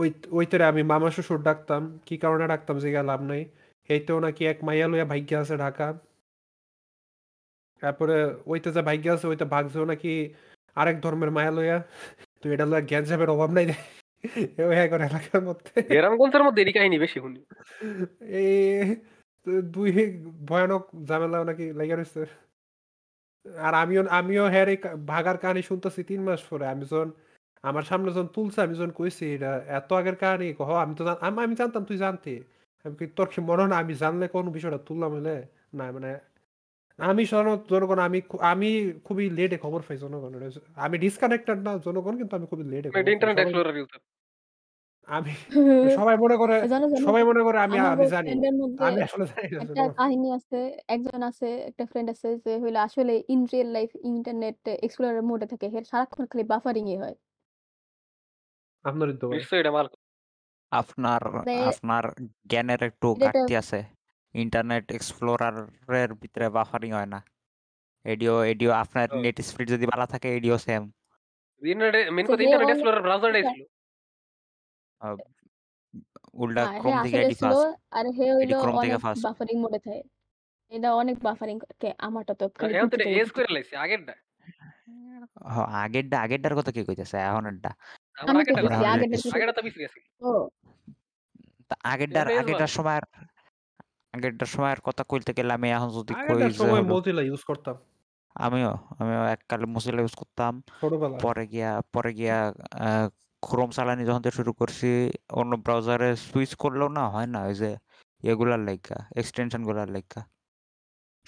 [0.00, 0.08] ওই
[0.38, 3.42] ওইটারে আমি মামা শ্বশুর ডাকতাম। কি কারণে ডাকতাম জিগায় লাভ নাই।
[3.88, 5.86] হেইতেও নাকি এক মাইয়া লইয়া ভাইগ্যা আছে ঢাকা।
[7.82, 8.16] তারপরে
[8.50, 10.12] ওইতে যে ভাইগ্যা আছে ওইটা ভাগছেও নাকি
[10.76, 11.78] আরেক ধর্মের মায়া লইয়া।
[12.40, 13.66] তো এটা লইয়া গ্যাঞ্জামের অভাব নাই
[15.06, 17.40] এলাকার মধ্যে। গ্রামগঞ্জের মধ্যে এরই কাহিনী বেশি শুনি।
[18.40, 18.86] এই
[19.74, 19.90] দুই
[20.48, 21.64] ভয়ানক ঝামেলাও নাকি
[21.98, 22.22] রইছে।
[23.66, 27.08] আর আমিও আমিও হ্যার এই ভাগার কাহিনী শুনতেছি ৩ মাস পরে। আমি যখন
[27.64, 31.16] আমার সামনে যখন তুলছে আমি যখন কইছি এটা এত আগের কাহিনী কহ আমি তো জান
[31.44, 32.34] আমি জানতাম তুই জানতি।
[32.84, 35.36] আমি তোর কি মনে হয় না আমি জানলে কোন বিষয়টা তুললাম হইলে?
[35.78, 36.10] না মানে
[36.98, 38.66] আমি সন জনগণ আমি আমি
[39.06, 40.42] খুবই লেটে খবর পাই জনগণের।
[40.76, 44.00] আমি ডিসকানেক্টেড না জনগণ কিন্তু আমি খুবই লেটে খবর পাই। Internet explorer user.
[45.08, 45.32] আমি
[45.96, 49.24] সবাই মনে করে জানো, জানো সবাই মনে করে আমি আমি জানি। ফ্রেন্ডের মধ্যে আমি আসলে
[49.32, 50.58] জানি না একটা জনগণ। কাহিনী আছে।
[50.88, 55.52] একজন আছে, একটা ফ্রেন্ড আছে যে হইল আসলে in real life Internet Explorer mode এ
[55.52, 57.14] থাকে। হের সারাক্ষণ খালি বাফারিং ই হয়।
[58.84, 59.86] আপনারই তো ভাই। নিশ্চয়ই এটা মাল।
[60.72, 62.04] আপনার মানে আপনার
[62.50, 63.78] জ্ঞানের একটু এটা একটা ঘাটতি আছে।
[64.34, 67.20] ইন্টারনেট এক্সপ্লোরারের ভিতরে বাফারিং হয় না।
[68.04, 70.82] এডিও এডিও আপনার নেট স্পিড যদি বালা থাকে এডিও সেম।
[71.62, 71.70] যে
[72.28, 73.62] কথা ইন্টারনেট এক্সপ্লোরার ব্রাউজারটাই ছিল।
[76.42, 77.62] উল্টা ক্রোম থেকে এডি ফাস্ট।
[77.96, 80.02] আর হে হইল ক্রোম থেকে অনেক ফাস্ট। বাফারিং মোড থাকে।
[80.72, 82.44] এটা অনেক বাফারিং কে আমারটা তো
[82.78, 84.14] এখন তো এজ করে। লাইছে আগেরটা।
[85.52, 87.16] হ আগেরডা আগেরডার কথা কে কইতেছে?
[87.28, 87.42] আমার
[88.30, 89.98] আমি আগেরটা আগেরটার আগেরটা তো গেছে।
[90.28, 90.32] ও
[92.40, 92.54] এজ
[94.18, 97.76] আগেরটার বাড়ছে। সময়ের কথা কইতে গেলে আমি এখন যদি কই যে সময় Mozilla ইউজ করতাম।
[98.34, 100.62] আমিও আমিও এককালে Mozilla ইউজ করতাম।
[101.24, 102.38] পরে গিয়া পরে গিয়া
[103.42, 104.90] Chrome চালানি যখন শুরু করছি
[105.40, 107.70] অন্য ব্রাউজারে সুইচ করলেও না হয় না ওই যে
[108.22, 110.20] এগুলার লাইগা এক্সটেনশনগুলার লাইগা।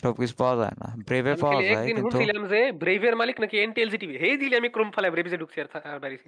[0.03, 3.57] সবকিছু পাওয়া যায় না। ব্রেভে পাওয়া যায় একদিন কিন্তু শুনছিলাম যে Brave এর মালিক নাকি
[3.69, 6.27] NTLC টিভি। হেই দিলে আমি ফালায় Brave এ ঢুকছি আর আর বাইরেছি।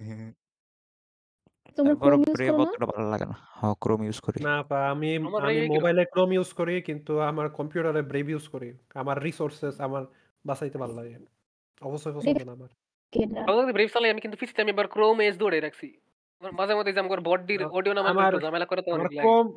[1.76, 2.64] তোমরা তারপরও ইউজ করো না?
[2.64, 5.74] অতটা ভালো লাগে না। হ Chrome ইউজ করি। না আপা আমি আমি Brave এ কীরকম?
[5.74, 10.02] মোবাইলে Chrome ইউজ করি কিন্তু আমার কম্পিউটারে Brave ইউজ করি। আমার রিসোর্সেস আমার
[10.44, 11.12] বাঁচাইতে ভালো লাগে।
[11.82, 12.70] অবশ্যই পছন্দ না আমার।
[13.74, 15.88] আমি চালাই আমি কিন্তু পিসিতে আমি এবার OS দৌড়াই রাখছি।
[16.42, 16.92] আমার মাঝে মধ্যে
[17.30, 18.80] বডির আ অডিও নামানোর ঝামেলা করে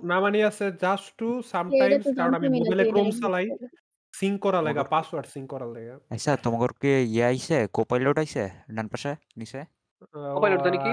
[0.03, 3.67] নামানি আছে জাস্ট টু সামটাইমস কারণ আমি মোবাইলে এক্সিস্ট চালাই করে।
[4.13, 7.57] সিঙ্ক করা লাগা, পাসওয়ার্ড সিঙ্ক করার লাগা। আচ্ছা তোমাগর কি ইয়ে আইছে?
[7.73, 8.43] কোপাইলট আইছে?
[8.75, 9.59] ডান পাশে নিচে?
[9.59, 10.91] আ জানি কি?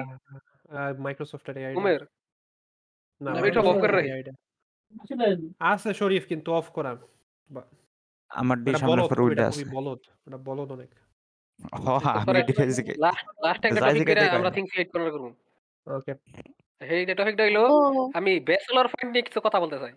[0.72, 1.74] এর এআই।
[3.20, 4.10] না আমি এটা অফ করে রাখি।
[5.72, 6.92] আছে শরীফ কিন্তু অফ করা।
[8.30, 10.90] আমার ডি ওটা পর খুবই আছে। বলদ। ওটা বলদ অনেক।
[12.18, 12.52] আমি এডি
[12.98, 14.08] লাস্ট একটা টপিক
[14.38, 15.26] আমরা। থিংস করার করব।
[15.86, 16.12] ওকে।
[16.80, 17.58] এই যে টপিকটা হইল
[18.14, 19.92] আমি ব্যাচেলর পয়েন্ট নিয়ে কিছু কথা বলতে চাই।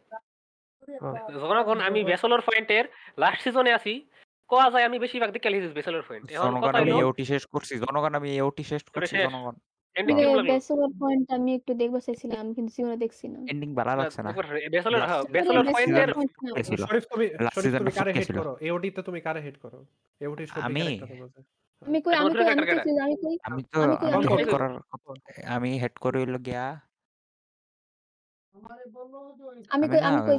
[1.36, 2.86] যখন আমি ব্যাচেলর পয়েন্টের
[3.18, 3.94] লাস্ট সিজনে আছি,
[4.50, 7.44] কোয়া যায় আমি বেশিরভাগ দিকে লিখেছি ব্যাচেলর পয়েন্ট। এখন জনগণ কথা আমি হইল এওটি শেষ
[7.46, 9.56] করছি। জনগণ আমি এওটি শেষ করছি জনগণ।
[9.96, 10.50] এন্ডিং কিরে কীরকম লাগল?
[10.52, 14.30] ব্যাচেলর পয়েন্ট আমি একটু দেখবা চাইছিলাম। কিন্তু জীবনে দেখছি না। এন্ডিং ভালো লাগছে না।
[14.74, 16.10] ব্যাচেলর হ্যাঁ, ব্যাচেলর পয়েন্টের।
[16.84, 18.54] শরীফ তুমি শরীফ তুমি কারে করো?
[18.96, 19.80] তে তুমি কারে করো?
[20.62, 20.84] আমি
[21.82, 23.04] আমি কই আমি কই আমি ক্যারেক্টার কারা?
[23.04, 24.50] আমি কই আমি তো আমি আমি আমি হেড?
[24.50, 24.74] করার
[25.48, 26.66] আমি হেড হইল গিয়া
[29.74, 30.38] আমি আমি কই আমি কই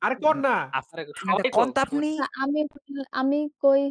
[0.00, 0.56] আরে কোন না?
[1.30, 2.08] আরে কোন আপনি?
[2.42, 2.60] আমি
[3.12, 3.82] আমি কই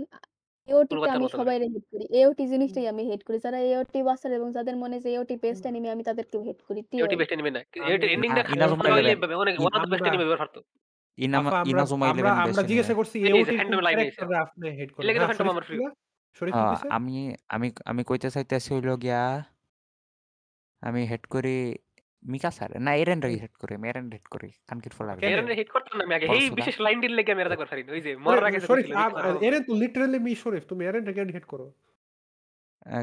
[0.67, 4.47] আমি মতো করে। সবাইরে হেট করি। এওটি জিনিসটাই আমি হেট করি। যারা এওটি বাসার এবং
[4.57, 7.61] যাদের মনে যে এওটি বেস্ট অ্যানিমে আমি তাদেরকেও হেট করি। এওটি টিওল। বেস্ট এনিমি না।
[7.77, 10.05] আমি এওটির এন্ডিংটা না খারাপ ইনাজুমা না হইলে 11 অনেক ই ওয়ান অফ দ্য বেস্ট
[10.05, 10.59] আমরা এনিমি এভার পারতো।
[11.17, 13.79] ইনামা আফা আমরা ইনাজুমা আমরা 11 বেস্ট আমরা জিজ্ঞাসা অ্যানিমে। করছি এই যে এওটির ফ্যান্টম
[13.79, 15.07] কোন লাইভে আইছে। ক্যারেক্টারে আপনি হেট এর করেন?
[15.07, 15.91] লাগি তো হ্যাঁ ফ্যান্টম শরীফ আমার কি প্রিয়। কইলা?
[16.35, 16.89] শরীফ কি কইছে?
[16.97, 17.13] আমি
[17.55, 19.21] আমি আমি কইতে চাইতেছি হইল গিয়া
[20.83, 21.51] আমি হেড করি
[22.23, 25.21] মিকাসার না এরেন হেট করি এরেন হেট করি কানকির ফল লাগে?
[25.25, 27.81] এরেন হিট করতাম না আমি আগে। এই বিশেষ লাইন দিল লেগে আমি এটা দেখবার পারি
[27.95, 28.93] ওই যে মরার আগে লিখতে
[29.47, 31.65] এরেন তো লিটারালি মি শরীফ তুমি এরেন কেন হিট করো।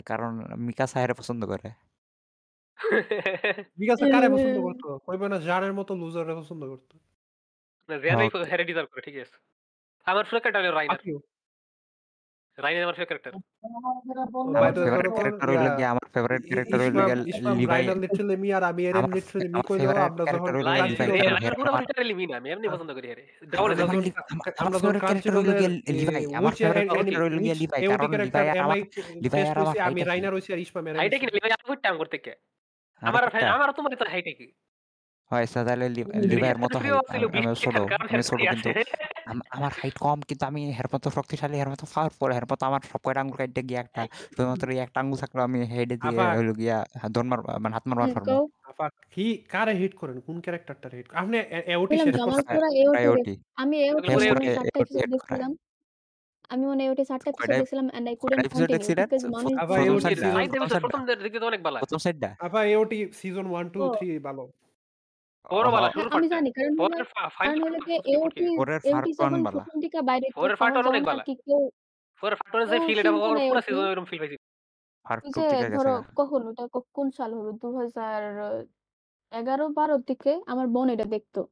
[0.07, 0.33] কারণ
[0.67, 1.69] মিকাসা হেরে পছন্দ করে।
[3.81, 4.89] বিকাশ কারে পছন্দ করতো?
[5.07, 6.95] কইবে না জানের মতো লুজারে পছন্দ করতো।
[7.89, 8.29] না, Okay.
[8.51, 9.37] হেরে ডিজার্ভ করে ঠিক আছে।
[10.07, 10.39] আমার হলো
[10.73, 11.01] রাইনার
[12.59, 13.33] রাইনার আমার ফেভারিট ক্যারেক্টার
[14.51, 16.97] আমার ফেভারিট ক্যারেক্টার হইল গিয়ে আমার ফেভারিট ক্যারেক্টার হইল
[17.59, 19.61] লিভাই লিটারালি মি আর আমি লিটারালি মি
[20.09, 20.51] আমরা যখন
[21.83, 23.71] লিটারালি মিন আমি এমনি পছন্দ করি হেরে ডাবল
[24.63, 28.79] আমরা যখন ছিল হইল গিয়ে লিভাই আমার favorite character হইল গিয়ে লিভাই কারণ লিভাই আমার
[29.23, 30.59] লিভাই আর আমার আমি রাইনার হইছি আর
[31.01, 32.33] হাইটে কি লিভাই আর কইতাম করতে কে
[33.03, 33.23] আর আমার
[33.55, 34.49] আমার তোমার তো হাইটে কি
[35.31, 35.85] হয় তাহলে
[36.59, 36.89] মতো আমি
[37.57, 38.69] ছোট আমি ছোট কিন্তু
[39.57, 43.01] আমার হাইট কম কিন্তু আমি হের মতো শক্তিশালী হের মতো পাওয়ারফুল হের মতো আমার সব
[43.05, 46.51] কয়টা আঙ্গুল কাটতে গিয়ে একটা শুধুমাত্র এই একটা আঙ্গুল থাকলে আমি হেডে দিয়ে আবার- হইল
[46.61, 46.77] গিয়া
[47.15, 48.29] ধর মার মানে হাত মারবার পারব
[48.71, 51.37] আপা কি কারে হিট করেন কোন ক্যারেক্টারটা হিট আপনি
[51.73, 52.63] এওটি শেষ করছেন
[53.59, 54.67] আমি এওটি মনে হয়।
[55.07, 55.51] দেখছিলাম
[56.51, 58.67] আমি মনে হয় এওটি সাতটা এপিসোড দেখছিলাম and I couldn't continue
[59.01, 60.15] because মানুষ আবার এওটি
[60.85, 64.43] প্রথম দিকে তো অনেক ভালো প্রথম সাইডটা আপা এওটি সিজন 1 2 3 ভালো
[65.49, 67.05] ওরও শুরু আমি জানি কারণ ফোরের
[67.39, 71.05] কারণ হলো যে এওটি ফোরের এওটি ফার্স্ট যখন বালা। প্রথম দিকে বাইরে ফোরের তখন অনেক
[71.05, 71.71] বালা। কি কেউ
[72.17, 74.37] ফোরের ফাটনের যে ফিল এটা কিন্তু পুরো সিজন এরকম ফিল পাইছি
[75.07, 76.49] ফার্স্ট ওই টু যে থেকে ধরো কখন?
[76.49, 77.53] ওটা ক- কোন সাল হবে?
[77.53, 78.23] দু হাজার
[79.33, 81.43] এগারো বারোর দিকে আমার বোন এটা দেখতো।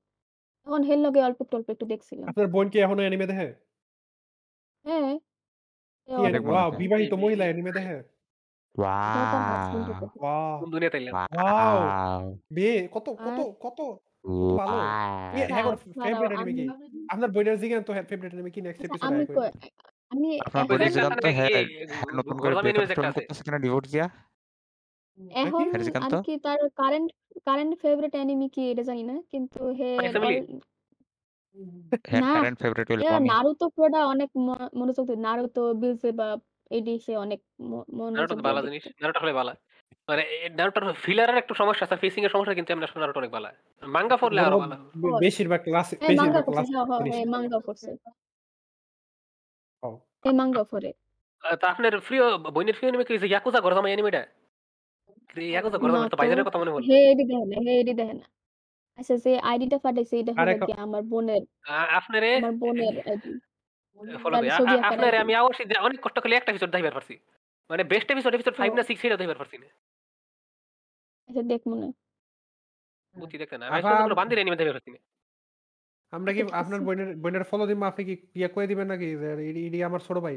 [0.66, 3.54] তখন হেল লগে অল্প একটু অল্প একটু দেখছিলাম। আপনার বোন কি এখনও অ্যানিমে দেখে?
[4.84, 5.18] হ্যাঁ।
[6.06, 6.50] কি অনেক anime?
[6.50, 8.15] ওয়াও হয়। বিবাহিত মহিলা অ্যানিমে দেখে?
[8.78, 11.26] এটা তার husband ওয়াও দেখে। ওয়াও কোন দুনিয়া তাইলেন Wow.
[11.36, 11.78] ওয়াও
[12.50, 13.78] বে কত কত আর- কত
[14.58, 16.64] ভালো। এ, ওয়াও হ্যাঁ, ওর ছাড়াও favorite anime আমি কি?
[17.08, 19.54] আপনার বইনের জিগান তো ফেভারিট অ্যানিমে কি নেক্সট আচ্ছা, এপিসোড আমি কই-
[20.12, 21.36] আমি আপনার এখন বইনের বইয়ের একটা জিগান আছে তো নাকি?
[21.38, 21.64] হ্যাঁ এই হ্যাঁ,
[22.00, 24.06] গো- নতুন গো- করে গোলামি ব্রেকআপ anime যে একটা আছে। করতেছে কিনা ডিভোর্স দিয়া
[25.40, 26.18] এখন হেরজিকান আর তো?
[26.22, 27.08] কি তার কারেন্ট
[27.46, 30.36] কারেন্ট ফেভারিট অ্যানিমে কি এটা জানি না কিন্তু হে My Family?
[32.06, 36.10] হ্যাঁ না, কারেন্ট ফেভারিট হইল এ আমি নারুতো পুরোটা অনেক ম- মনোযোগ দিয়ে নারুতো বিলসে
[36.12, 36.28] বা
[36.70, 39.52] এডি সে অনেক ম- নারুটো মনোযোগ তো দিয়ে ভালো দেখতো। নারুটো হলে ভালো
[40.08, 40.22] মানে
[40.58, 43.46] নারুটোর ফিলারের একটু সমস্যা আছে ফেসিং এর সমস্যা কিন্তু আমরা নারুটো অনেক ভালো
[43.82, 44.76] মাঙ্গা পড়লে আরও ভালো
[45.24, 47.88] বেশিরভাগ ক্লাস হ্যাঁ মাঙ্গা বেশিরভাগ করছে ক্লাস হ্যাঁ হ্যাঁ হ্যাঁ মাঙ্গা করছে
[49.82, 49.88] ও।
[50.24, 50.62] এ। মাঙ্গা
[51.44, 52.24] আহ, তা আপনার প্রিয়
[52.54, 53.28] বইনের প্রিয় এনিমে কি হইছে?
[53.32, 54.22] ইয়াকুজা গরজামা এনিমেটা
[55.48, 58.26] ইয়াকুজা গরজামা তো তো। বাইজানের কথা মনে হলো হে এডি না হে এডি না
[58.98, 61.42] আচ্ছা যে আইডিটা পাঠাইছে এটা হলো কি আমার বোনের
[61.98, 63.30] আপনারে আমার বোনের আইডি।
[64.24, 64.52] ফলো দেয়
[64.90, 67.14] আপনারে আমি আওয়াসি যে অনেক কষ্ট করে একটা এপিসোড দেখাইবার পারছি।
[67.70, 69.68] মানে বেস্ট এপিসোড এপিসোড 5 না 6 এটা দেখাইবার পারছি না।
[71.28, 71.88] আচ্ছা দেখ মনে।
[73.16, 75.00] বুঝি দেখতে না। আমি আসলে বান্দির এনিমে দেখাইবার পারছি না।
[76.12, 79.06] আমরা কি আচ্ছা, আপনার বোনের বোনের ফলো দিম আপনি কি ইয়ে কয়ে দিবেন নাকি?
[79.50, 80.36] ইডি ইডি আমার ছোট ভাই।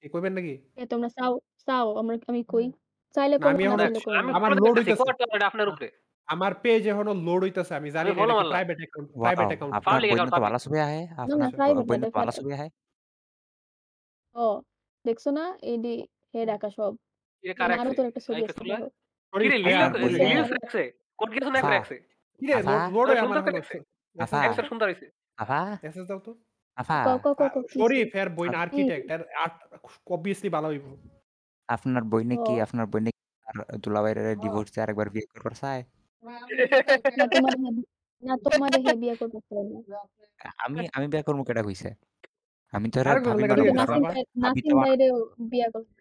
[0.00, 0.54] কি কইবেন নাকি?
[0.80, 1.32] এ তোমরা চাও
[1.68, 2.66] চাও আমরা আমি কই।
[3.14, 4.00] চাইলে না, আমি না না।
[4.38, 5.04] আমার লোড। হইতাছে।
[5.50, 5.88] আপনার উপরে?
[6.28, 8.14] আমার পেজ এখনও লোড হইতাছে আমি জানি না।
[8.50, 9.72] প্রাইভেট অ্যাকাউন্ট প্রাইভেট অ্যাকাউন্ট
[10.04, 12.68] বইনে account, তো। ভালো ছবি আহে আপনার না, private। ছবি আহে
[14.34, 14.46] ও
[15.04, 15.94] দেখছ না এডি
[16.32, 16.92] হে রাখা সব
[17.44, 18.88] এটা কার আরও রাখছে তোর একটা ছবি আছে দেখো।
[19.32, 19.58] কি রে
[19.94, 20.82] বলি- লিলিও রাখছে
[21.18, 21.96] কোড গেছ না আফা। রাখছে
[22.60, 23.52] আফা। লোড আমার সুন্দর।
[24.16, 25.06] আফা। একটা সুন্দর হইছে
[25.38, 26.32] আফা এসএস দাও তো
[26.76, 29.22] আফা ক ক ক ক কি শরীফ এর বইন। আর্কিটেক্ট এর
[30.06, 30.86] অবভিয়াসলি ভালো হইব
[31.68, 35.82] আপনার বইনে কি আপনার বইনে কি আর দুলাভাইয়ের ডিভোর্স দিয়ে আরেকবার বিয়ে করবার চায়
[37.18, 37.84] না তোমার হে-
[38.22, 39.78] না তোমার হে বিয়ে করতে চাই না
[40.64, 41.88] আমি আমি বিয়ে করব কেটা কইছে?
[42.72, 45.16] আমি তো আরেকবার ভাবি লাগা বানাবো নাসিম। ভাই- ভাবি নাসিম তোমার- ভাইরেও
[45.46, 45.92] বিয়ে করতে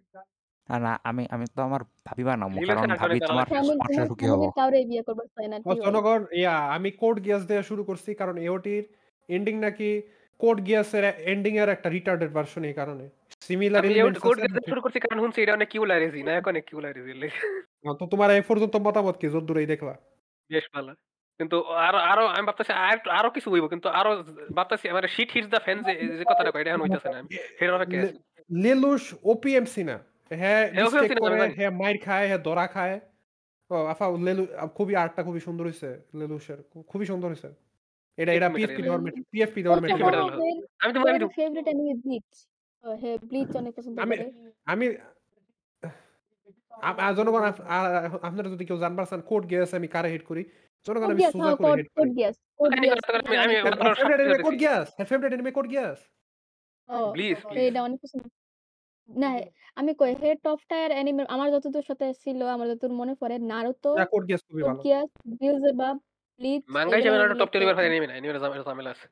[0.69, 4.53] না, না আমি আমি তো আমার ভাবি বানাবো কারণ ভাবি তোমার। ফ্যামিলি সুখী হব। ফ্যামিলির
[4.59, 8.09] কাউরে বিয়ে করতে চাই না ও ঠিক জনগণ ইয়া আমি কোড গিয়াস দিয়ে শুরু করছি
[8.15, 8.83] কারণ এওটির
[9.29, 9.89] এন্ডিং নাকি
[10.39, 13.05] কোড গিয়াসের এন্ডিং এর একটা রিটার্ডেড ভার্সন এই কারণে।
[13.41, 17.13] সিমিলার আমি এলিমেন্টস কোড শুরু করছি কারণ শুনছি এটা অনেক কিউলারেজি না অনেক কিউলারেজি
[17.99, 19.27] তো তোমার এই পর্যন্ত মতামত কি?
[19.29, 19.93] যদ্দূরই দেখলা।
[20.49, 20.91] বেশ ভালো
[21.39, 21.57] কিন্তু
[21.87, 24.11] আরও আরও আমি ভাবতেছি আর আরও কিছু হইব কিন্তু আরও
[24.55, 27.35] ভাবতেছি আমার শিট হিটস দ্য ফ্যান যে যে কথাটা কই এটা এখন হইতাছে না আছি।
[29.83, 29.95] না
[30.31, 32.95] হ্যাঁ হ্যাঁ, OPMC মিস্টেক না, আমি জানি। হ্যাঁ মাইর খায় হ্যাঁ দরা খায়
[33.69, 34.43] ও আফা লেলু
[34.77, 35.89] খুবই আর্টটা খুবই সুন্দর হইছে
[36.19, 37.49] লেলুসের খু- খুবই সুন্দর হইছে
[38.17, 39.01] এটা এটা পিএফপি material। দেওয়ার
[39.31, 39.77] পিএফপি দেওয়ার।
[40.79, 42.27] আমি তো আমি তো ফেভারিট এনিমে ব্লিচ
[42.83, 44.31] হে ব্লিচ অনেক পছন্দ আমি করে
[44.67, 44.85] আমি
[47.15, 47.43] জনগণ
[48.21, 50.43] আপনারা যদি কেউ জানবার চান কোড গিয়াস আমি কারে হিট করি?
[50.85, 53.55] জনগণ আমি সুজা হ্যাঁ করে কোড হিট কোড করি। গিয়াস কোড আমি- গিয়াস আমি- আমি-
[53.55, 55.99] হ্যাঁ, আপনার ফেভারিট সাথে এনিমে কোড গিয়াস হ্যাঁ favourite anime Code Geass
[57.13, 58.23] please এটা অনেক পছন্দ
[59.09, 59.29] না
[59.75, 63.89] আমি কই হে টপ টায়ার এনিমে আমার যতদূর সাথে ছিল আমার যতদূর মনে পড়ে নারুতো
[64.11, 65.95] কোড গিয়াস খুবই কোড ভালো। গিয়াস বিলজেবাব
[66.41, 69.07] ব্লিচ মাঙ্গা হিসেবে একটা টপ টেলিভার হয় এনিমে না এনিমে ঝামেলা আছে।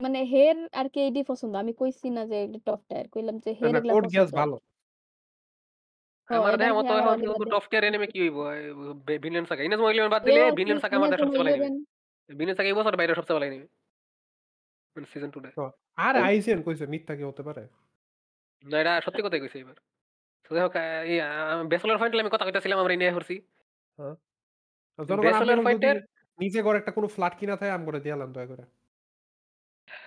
[0.00, 3.68] মানে হের আর কি এডি পছন্দ আমি কইছি না যে টপ টায়ার কইলাম যে হের
[3.76, 4.56] এগুলা কোড গিয়াস ভালো।
[6.28, 8.38] ও আমার এবার দেখার মতো হে আবার এখন অলিভার কিন্তু টপ টিয়ার এনিমে কি হইব?
[9.24, 11.66] ভিলেন সাগা ইনাজমা ইলেভেন বাদ দিলে আর কি সাগা আমার দেখা ইনাজমা সবচেয়ে ভালো এনিমে
[11.66, 11.74] ইলেভেন
[12.30, 13.66] ভিলেন সাগা এই বছর বাইরে সবচেয়ে ভালো এনিমে
[14.96, 15.64] মানে সিজন টু। তো
[15.98, 17.62] আর আইজিএন কইছে মিথ্যা কি হতে পারে?
[18.64, 19.76] না এটা সত্যি কথাই কইছে এবার
[20.44, 20.68] তো দেখো
[21.04, 21.16] এই
[21.70, 23.34] ব্যাচেলর ফাইনাল আমি কথা কইতাছিলাম আমরা নিয়ে করছি
[24.98, 26.04] জনগণ Bachelor আপনারা যদি Fight-এর-
[26.38, 28.64] নিজে একটা কোনো ফ্ল্যাট কিনা থাকে আমি করে দিয়ালাম দয়া করে।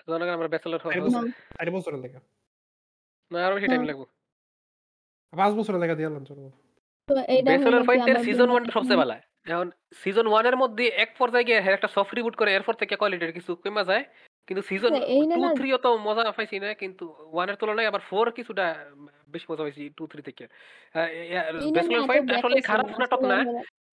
[0.08, 1.24] জনগণ আমরা ব্যাচেলর চার না। বছর
[1.72, 2.00] বছরের
[3.32, 4.06] না আরও বেশি টাইম লাগবে।
[5.34, 6.52] পাঁচ বছরের লেগে দিয়ালাম জনগণ
[7.10, 9.14] তো এইটা কি ফাইটের সিজন বোন- ওয়ানটা সবচেয়ে ভালো
[9.48, 13.34] এখন সিজন ওয়ানের মধ্যে এক পর্যায়ে গিয়ে হ্যাঁ একটা সফট রিবুট করে এরপর থেকে কোয়ালিটির
[13.34, 14.04] কিছু কমে যায়।
[14.48, 18.32] কিন্তু সিজন আচ্ছা, এই টু থ্রি অত মজা পাইছি না কিন্তু ওয়ানের তুলনায় আবার ফোর
[18.32, 18.66] কিছুটা
[19.30, 20.44] বেশি মজা পাইছি টু থ্রি থেকে।
[21.36, 21.56] এত
[22.08, 23.38] ফাইট আসলে খারাপ নাটক না।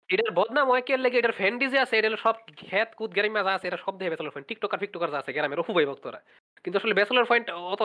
[0.09, 3.65] এটার বদনাম হয় কে লেগে এটার ফ্যান ডিজে আছে এটা সব খেত কুদ গ্যারিমা আছে
[3.67, 6.19] এটা সব দেখে ব্যাচেলর ফ্যান টিকটকার ফিকটকার আছে গ্রামের হুবাই ভক্তরা।
[6.63, 7.81] কিন্তু আসলে ব্যাচেলর পয়েন্ট অত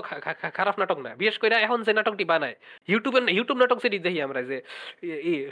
[0.59, 2.57] খারাপ নাটক না। বিশেষ করে এখন যে নাটকটি বানায়
[2.93, 4.57] ইউটিউবে ইউটিউব নাটক সেটি দেখি আমরা যে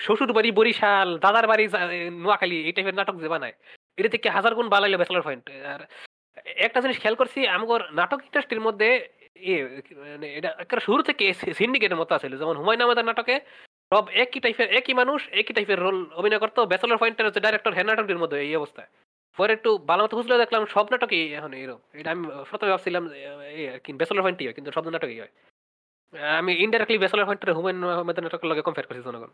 [0.05, 1.65] শ্বশুর বাড়ি বরিশাল, দাদার বাড়ি
[2.25, 3.55] নোয়াখালী, এই টাইপের নাটক যে বানায়,
[3.99, 5.45] এটা থেকে হাজার গুণ বানাইলে ব্যাচেলর পয়েন্ট।
[5.75, 5.81] আর
[6.67, 8.89] একটা জিনিস খেয়াল করছি, আমগর নাটক ইন্ডাস্ট্রির মধ্যে
[9.49, 9.53] ই
[10.13, 11.25] মানে এটা একটা শুরু থেকে
[11.61, 13.37] সিন্ডিকেটের মতো আছিল যেমন হুমায়ুন আহমেদের নাটকে,
[13.93, 17.87] সব একই টাইপের একই মানুষ, একই টাইপের রোল অভিনয় করতো। ব্যাচেলর পয়েন্টের হচ্ছে ডাইরেক্টর হ্যাঁ
[17.89, 18.83] নাটকটির মধ্যে এই অবস্থা
[19.39, 23.05] পরে একটু ভালো মতো খুঁজলে দেখলাম সব নাটকই এখন এরকম এটা আমি প্রথমে ভাবছিলাম
[23.99, 25.33] ব্যাচেলর পয়েন্টই হয় কিন্তু সব নাটকই হয়।
[26.39, 29.33] আমি ইনডাইরেক্টলি ব্যাচেলর পয়েন্টের হুমায়ুন আহমেদের নাটকের লগে কম্পেয়ার করছি জনগণ।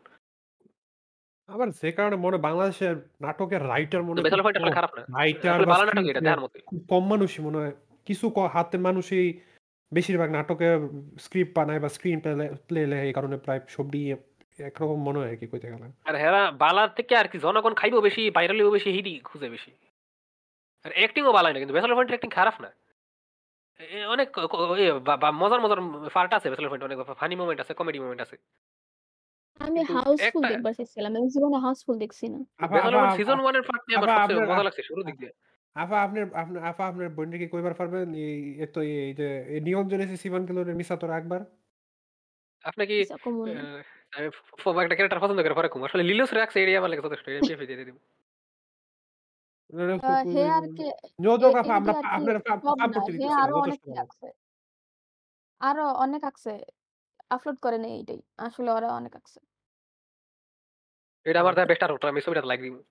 [1.48, 1.68] আবার
[1.98, 6.24] কারণে মনে বাংলাদেশের নাটকের রাইটার মনে খুব পয়েন্ট খারাপ না। রাইটার ভালো নাটক এটা স্ক্রিপ্ট
[6.26, 6.56] দেখার মতো।
[6.92, 7.74] কম মানুষই মনে হয়
[8.06, 8.24] কিছু
[8.54, 9.26] হাতের মানুষই
[9.92, 10.68] বেশিরভাগ নাটকে
[11.24, 12.18] স্ক্রিপ্ট বানায় বা স্ক্রিন
[12.68, 14.02] প্লে লেখে এই কারণে প্রায় সবই
[14.68, 18.22] একরকম মনে হয় কি কইতে গেলে। আর হেরা বালার থেকে আর কি জনগণ খাইবো বেশি
[18.36, 19.72] ভাইরালিও বেশি হিডি খুঁজে বেশি।
[20.84, 22.70] আর অ্যাক্টিংও বালাই না কিন্তু পয়েন্টের অ্যাক্টিং খারাপ না।
[24.14, 24.28] অনেক
[25.42, 25.80] মজার মজার
[26.16, 28.36] পার্ট আছে পয়েন্ট অনেক ফানি মোমেন্ট আছে কমেডি মোমেন্ট আছে।
[29.60, 32.38] আমি হাউসফুল দেখবার চাইছিলাম আমি জীবনে হাউসফুল দেখছি না।
[33.16, 35.32] সিজন ওয়ানের পার্ট নিয়ে আমার সবচেয়ে মজা লাগছে শুরু দিক দিয়ে।
[35.76, 38.06] আফা আপনার আপনার আফা আপনার বোনকে কি কইবার পারবেন?
[38.26, 39.28] এই তো এই যে
[39.66, 41.40] নিয়ন জেনেছি সিভান কিলোর মিসা তোর একবার।
[42.64, 42.96] আপনি কি
[44.84, 47.86] একটা ক্যারেক্টার পছন্দ করে পরে কম। আসলে লিলোস রাখছে এরিয়া আমার লাগে যথেষ্ট এমপি দিয়ে
[47.88, 47.98] দিব।
[49.72, 50.90] হে আর কি
[51.22, 54.02] যোজক এ- আফা আমরা আর কি আপনার সব না, সাপোর্ট হে দিতেছি আরও অনেক ভালো।
[54.02, 54.32] আছে।
[55.60, 56.64] আরও অনেক আছে।
[57.30, 59.40] আপলোড করে নেই এইটাই। আসলে ওরা অনেক আছে।
[61.24, 62.82] এটা আমার বেস্ট আর আমি ছবিটা লাইক দিব।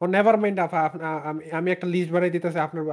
[0.00, 2.84] ও নেভার মাইন্ড আপনা- আমি আমি একটা লিস্ট বানাই দিতেছি আপনার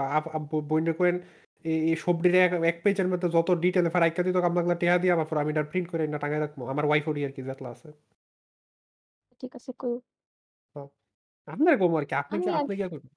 [0.62, 1.20] বইন্ডে কোয়েন
[1.64, 5.26] এই এই সবডির এক এক পেজের মধ্যে যত ডিটেলে ফারাইকা দিত আপনাকে টেহা দিয়ে আমার
[5.26, 7.92] পর আমি এটা প্রিন্ট করে না টাঙায় রাখব। আমার ওয়াইফ ওরি আর কি যেতলা আছে।
[9.40, 10.00] ঠিক আছে কই?
[11.48, 12.16] আপনার কম আর কি?
[12.16, 13.10] আপনি কি এক- আপনি কি করবেন?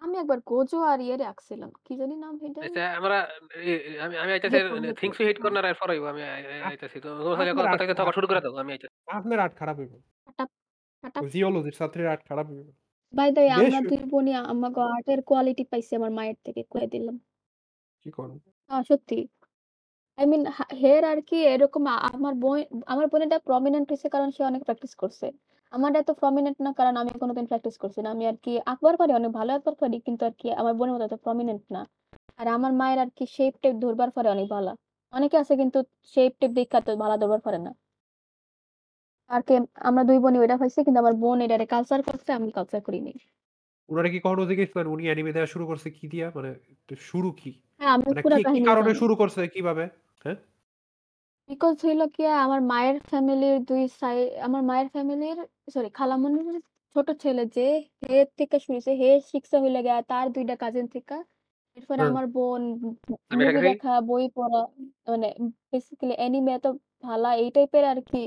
[0.00, 4.32] আমি একবার গোজো আর ইয়ে রাখছিলাম কি জানি নাম আচ্ছা আমরা এ- এ- আমি আমি
[4.32, 8.12] আইতাছি। Things you hit corner are for আমি আই- আই- আইতাছি। তো তোমার কথা কইতে
[8.14, 10.00] শুরু করে দাও আমি আইতাছি। আপনার আর্ট খারাপ হইব।
[11.02, 12.70] কাটা জিওলজির ছাত্রের আর্ট খারাপ হইব।
[13.14, 17.20] বাই দ্য বেশ। আমরা দুই বোনই আমাকে আর্টের কোয়ালিটি পাইছি আমার মায়ের থেকে কয়ে দিলাম।
[18.04, 18.10] কি
[18.68, 19.28] হ্যাঁ সত্যি।
[20.16, 20.46] আই মিন
[20.82, 24.94] হেয়ার আর কি এরকম আ- আমার বোন আমার বোনেটা প্রমিনেন্ট হয়েছে কারণ সে অনেক প্র্যাকটিস
[24.94, 25.32] করছে।
[25.72, 29.12] আমার এত প্রমিনেন্ট না কারণ আমি কোনোদিন প্র্যাকটিস করছি না। আমি আর কি আঁকবার পারি
[29.14, 31.80] অনেক ভালো আঁকবার পারি কিন্তু আর কি আমার বোনের মতো এত প্রমিনেন্ট না।
[32.38, 34.70] আর আমার মায়ের আর কি শেপ টেপ ধরবার পারে অনেক ভালো।
[35.12, 35.78] অনেকে আছে কিন্তু
[36.14, 37.70] শেপ টেপ দেখে তো ভালো ধরবার পারে না।
[39.30, 39.54] আর কি
[39.88, 43.12] আমরা দুই বোনই ওইটা পাইছি কিন্তু আমার বোন এটারে কালচার করছে আমি কালচার করিনি।
[43.88, 46.26] ওনারা কি কখনো দেখেছিলেন উনি অ্যানিমে দেওয়া শুরু করছে কি দিয়া?
[46.36, 46.50] মানে
[47.10, 47.50] শুরু কি?
[47.80, 49.84] হ্যাঁ আমি মানে পুরো কাহিনী কারণে শুরু করছে কীভাবে?
[50.24, 50.38] হ্যাঁ?
[51.48, 55.38] বিকজ হইল কি আমার মায়ের ফ্যামিলির দুই সাইড আমার মায়ের ফ্যামিলির
[55.74, 56.56] সরি খালামণির
[56.96, 57.66] ছোট ছেলে যে
[58.02, 61.16] হে থেকে শুরুছে হে শিখছে হইলে গিয়া তার দুইটা কাজিন থেকে।
[61.76, 62.62] এরপরে হুম। আমার বোন
[63.32, 64.60] আমি মুভি দেখা বই পড়া
[65.08, 65.28] মানে
[65.72, 66.66] বেসিক্যালি অ্যানিমে এত
[67.04, 68.18] ভালা এই টাইপের আর কি।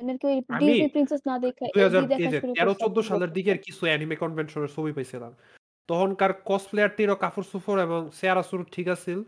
[0.00, 2.52] মানে আর কি ওই আমি ডিজনি প্রিন্সেস না দেখে দুই হাজার দেখা এই যে শুরু
[2.54, 5.32] তেরো করছে। চোদ্দ সালের দিকের কিছু অ্যানিমে কনভেনশনের ছবি পাইছিলাম।
[5.88, 9.18] তখনকার কসপ্লেয়ারটিরও কাপড় সুফর এবং চেহারা সুর ঠিক আছিল।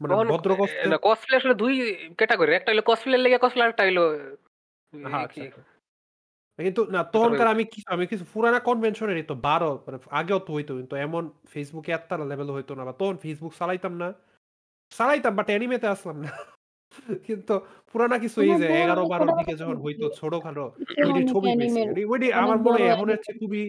[0.00, 0.50] মানে ভদ্র
[0.86, 1.74] না কসপ্লে আসলে দুই
[2.16, 4.04] ক্যাটাগরি একটা হলো কসপ্লে লেগে কসপ্লে একটা হলো
[4.92, 5.44] হ্যাঁ আচ্ছা
[6.58, 10.72] কিন্তু না তখনকার আমি কিছু আমি কিছু পুরানা কনভেনশনের তো বারো মানে আগেও তো হইতো
[10.76, 14.08] কিন্তু এমন ফেসবুকে এতটা লেভেল হইতো না বা তখন ফেসবুক চালাইতাম না।
[14.92, 16.30] চালাইতাম বাট অ্যানিমেতে আসলাম না।
[17.26, 17.54] কিন্তু
[17.90, 20.18] পুরানা কিছু এই যে এগারো বারোর দিকে যখন হইতো ওইটি
[21.04, 21.48] অনেক ছবি
[22.32, 23.62] আমার মনে হয় এখন হচ্ছে খুবই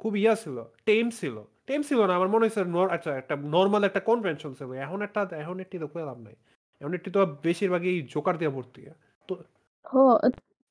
[0.00, 1.36] খুব ইয়া ছিল টেম ছিল।
[1.70, 5.60] টেম ছিল না আমার মনে নর- আচ্ছা একটা নর্মাল একটা কনভেনশন ছিল এখন একটা এখন
[5.60, 6.36] একটি তো পেলাম নাই।
[6.80, 8.86] এখন একটি তো বেশিরভাগই জোকার দিয়ে ভর্তি।
[9.28, 9.34] তো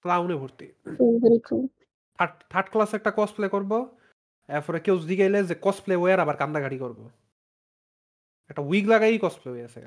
[0.02, 0.68] ক্লাউনে ভর্তি।
[2.50, 3.72] থার্ড ক্লাস একটা কসপ্লে করব
[4.48, 7.10] এরপরে কেউ জিগাইলে যে কসপ্লে ওয়ার আবার কান্দা কান্দাকাটি করব।
[8.50, 9.82] একটা উইগ লাগাই কসপ্লে হয়ে গেছে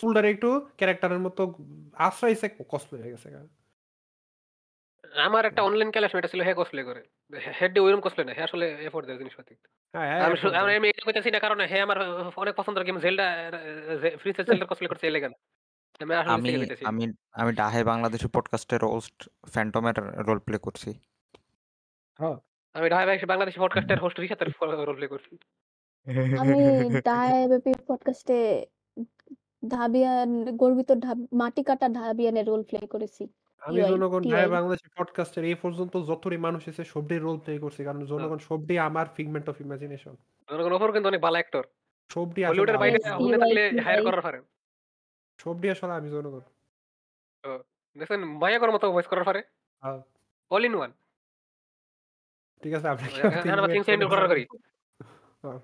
[0.00, 1.54] ফুলটারে একটু ক্যারেক্টারের মতো
[1.94, 3.42] আশ্রয়ছে কসপ্লে হয়ে গেছে গা।
[5.16, 7.02] আমার একটা অনলাইন ক্লাসমেট ছিল হে কসপ্লে করে।
[7.60, 9.54] হেডি ওইরকম কসপ্লে না। হে আসলে এফোর্ট দেয় জিনিসপাতি।
[9.94, 10.20] হ্যাঁ,
[10.62, 11.98] আমি আমি এটা কইতাছি না কারণ হে আমার
[12.36, 13.50] অনেক পছন্দের গেম জেলডা
[14.18, 15.28] ফ্রি ফায়ার জেলডার কসপ্লে করছে এই লেগা
[16.00, 19.94] আমি আসলে আমি আমি আমি ডাহে বাংলাদেশী পডকাস্টের রোস্ট ফ্যান্টমের
[20.26, 20.94] রোল প্লে করছি।
[22.18, 22.36] হ্যাঁ।
[22.74, 25.38] আমি ঢাকা বাংলাদেশী পডকাস্টের হোস্ট রিশাতের রোল প্লে করছি।
[26.38, 26.54] আমি
[26.90, 28.66] ডাহে ডায়াবেটিক পডকাস্টে
[29.68, 30.90] ধাবিয়ান গর্বিত
[31.32, 33.28] মাটি কাটা ধাবিয়ানের রোল প্লে করেছি।
[33.62, 38.04] আমি জনগণ ঢাকায় বাংলাদেশী পডকাস্টের এই পর্যন্ত যতটি মানুষ এসে সবটি রোল প্লে করছি। কারণ
[38.04, 40.14] জনগণ সবটি আমার ফিগমেন্ট অফ ইমাজিনেশন।
[40.48, 41.64] জনগণ ওপর কিন্তু অনেক ভালো অ্যাক্টর।
[42.10, 44.42] সবটি আসলে হলিউডের বাইরে হুনে টিআই থাকলে হায়ার করার পারেন।
[45.38, 46.42] সবটি আসলে আমি জনগণ।
[47.44, 47.50] তো
[47.96, 49.40] দেখছেন মায়াকর মতো ভয়েস করার পারে।
[49.82, 50.00] হ্যাঁ।
[50.50, 50.90] All in one.
[52.62, 54.42] ঠিক আছে আপনাকে এখন আমরা থিংস হ্যান্ডেল করার করি।
[55.42, 55.60] হ্যাঁ।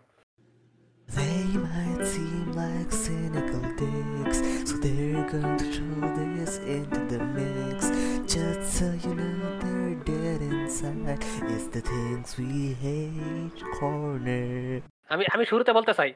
[1.09, 7.79] They might seem like cynical dicks, so they're going to throw this into the mix.
[8.27, 11.23] Just so you know they're dead inside.
[11.45, 12.53] It's the things we
[12.85, 14.83] hate corner.
[15.11, 16.11] আমি আমি শুরুতে বলতে চাই।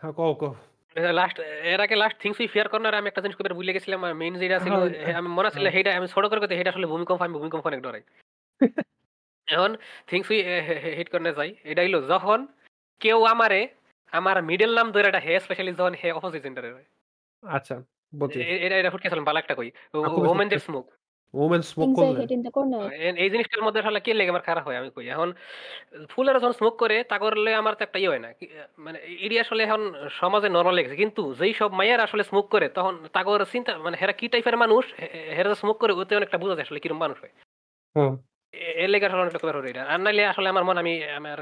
[0.00, 0.52] হ্যাঁ, কও, কও।
[1.20, 1.36] লাস্ট
[1.72, 4.58] এর আগে লাস্ট থিংস উই ফেয়ার কর্নারে আমি একটা জিনিস কইবার ভুলে গেছিলাম। মেইন যেটা
[4.64, 4.74] ছিল
[5.04, 7.64] হ্যাঁ, আমি মনে ছিল হ্যাঁ। হেইটা আমি ছোট করে কইতে হেইটা আসলে ভূমিকম্প আমি ভূমিকম্প
[7.70, 8.02] অনেক ডরাই।
[9.48, 9.70] এখন
[10.10, 10.38] থিংস উই
[10.98, 12.38] হিট কর্নারে যাই। এটা হইল যখন
[13.00, 13.60] কেউ আমারে
[14.12, 16.86] আমার মিডল নাম ধরে এটা হে স্পেশালি যখন হে অপোজিট জেন্ডারের হয়।
[17.42, 17.74] আচ্ছা,
[18.12, 19.68] বুঝছি। এ এটা এটা ফুটকেছিলাম ভালো একটা কই।
[20.26, 20.86] ওমেন দের ফুটকেছে। স্মোক।
[21.34, 22.20] ওমেন স্মোক করলে?
[23.18, 25.28] এই জিনিসটার মধ্যে শালা কি লেগে আমার খারাপ হয় আমি কই। এখন
[26.10, 28.30] ফুলেরা যখন স্মোক করে তা করলে আমার তো একটা ইয়ে হয় না।
[28.86, 29.82] মানে এডি আসলে এখন
[30.20, 34.14] সমাজে নরমাল লেগেছে। কিন্তু যেই সব মাইয়ারা আসলে স্মোক করে তখন তাগর চিন্তা মানে হেরা
[34.20, 34.84] কি টাইপের মানুষ
[35.36, 37.32] হেরা স্মোক করে ওতে অনেকটা বোঝা যায় আসলে কীরকম মানুষ হয়।
[38.54, 39.40] এর লেগে আসলে অনেকটা।
[39.84, 41.38] আর নাইলে আসলে আমার মন আমি আমার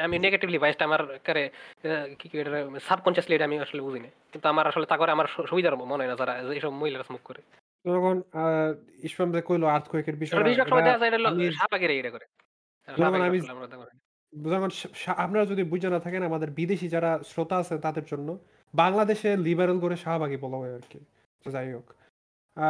[0.00, 1.42] আমি নেগেটিভলি আমার কারে
[1.84, 2.50] আ কি এটা
[2.80, 6.10] সাবকন্সিয়াসলি এটা আমি আসলে বুঝি না। কিন্তু আমার আসলে তা করে আমার সুবিধার মনে হয়
[6.10, 7.40] না যারা যেসব মহিলারা স্মোক করে।
[9.02, 9.66] ইসমাম যে কইলো
[10.20, 11.18] বেশিরভাগ সময় দেখা যায় এটা
[11.94, 12.26] এটা করে।
[13.28, 13.38] আমি
[14.94, 18.28] সা আপনারা যদি বুইঝা না থাকেন আমাদের বিদেশি যারা শ্রোতা আছে তাদের জন্য
[18.74, 20.98] বাংলাদেশে লিবারেল করে শাহবাগী বলা হয় আরকি।
[21.44, 21.86] তো যাই হোক।
[22.56, 22.68] আ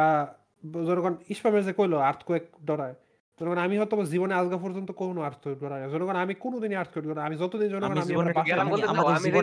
[0.85, 2.95] জনগণ ইসমামের যে কইলো আর্থ আর্থকুয়েক ডরায়।
[3.39, 7.21] জনগণ আমি হয়তোবা জীবনে আজগা পর্যন্ত কোনো আর্থকুয়েক ডরাই না। জনগণ আমি কোনদিনই আর্থকুয়েক ডরাই
[7.21, 8.31] না। আমি যতদিন জনগণ আমি জীবনে
[8.61, 9.41] আমার বাসায়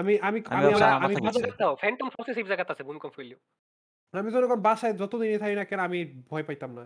[0.00, 0.38] আমি আমি
[0.80, 1.14] নাই। আমি আমি
[1.82, 3.38] ফ্যান্টম প্রসেসিভ জায়গাতে আছে ভূমিকম্প হইলেও।
[4.14, 5.98] আমি জনগণ বাসায় যতদিনই থাকি না কেন আমি
[6.30, 6.84] ভয় পাইতাম না।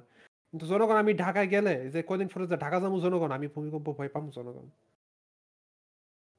[0.52, 4.10] কিন্তু জনগণ আমি ঢাকায় গেলে যে কয়দিন পরে যে ঢাকা যামু জনগণ আমি ভূমিকম্প ভয়
[4.14, 4.66] পামু জনগণ।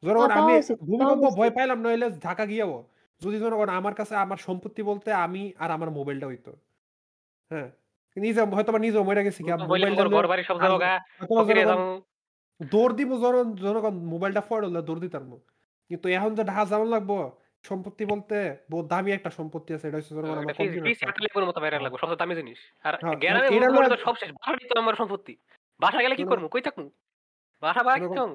[0.04, 0.54] জনগণ আমি
[0.90, 2.76] ভূমিকম্প ভয় পাইলাম নইলে ঢাকা গিয়াও
[3.22, 6.52] যদি জনগণ আমার কাছে আমার সম্পত্তি বলতে আমি আর আমার মোবাইলটা হইতো।
[7.52, 7.70] হ্যাঁ।
[8.16, 8.40] নিজে
[8.86, 9.42] নিজেও গেছি
[10.16, 10.72] ঘর বাড়ি সব আর
[11.30, 11.88] ফকিরে যামু।
[12.60, 13.36] দৌড় দিব জন
[13.66, 15.38] জনগণ মোবাইলটা ফড়লে দৌড় দিতামু।
[15.90, 16.64] কিন্তু এখন যে ঢাকা
[16.96, 17.18] লাগবো
[17.64, 18.38] সম্পত্তি বলতে
[18.72, 22.34] বহুত দামি একটা সম্পত্তি আছে এটা হচ্ছে জনগণ আমার মতো বাইরে হ্যাঁ। লাগবো। সবচেয়ে দামি
[22.42, 25.34] জিনিস। আর গ্রামে এটা ভূমিকম্প হইলে লইয়া তো সব শেষ। বাসাটাই তো আমার সম্পত্তি।
[25.80, 26.88] বাসা গেলে কি জনগণ কই থাকমু?
[27.64, 28.32] বাসা জনগণ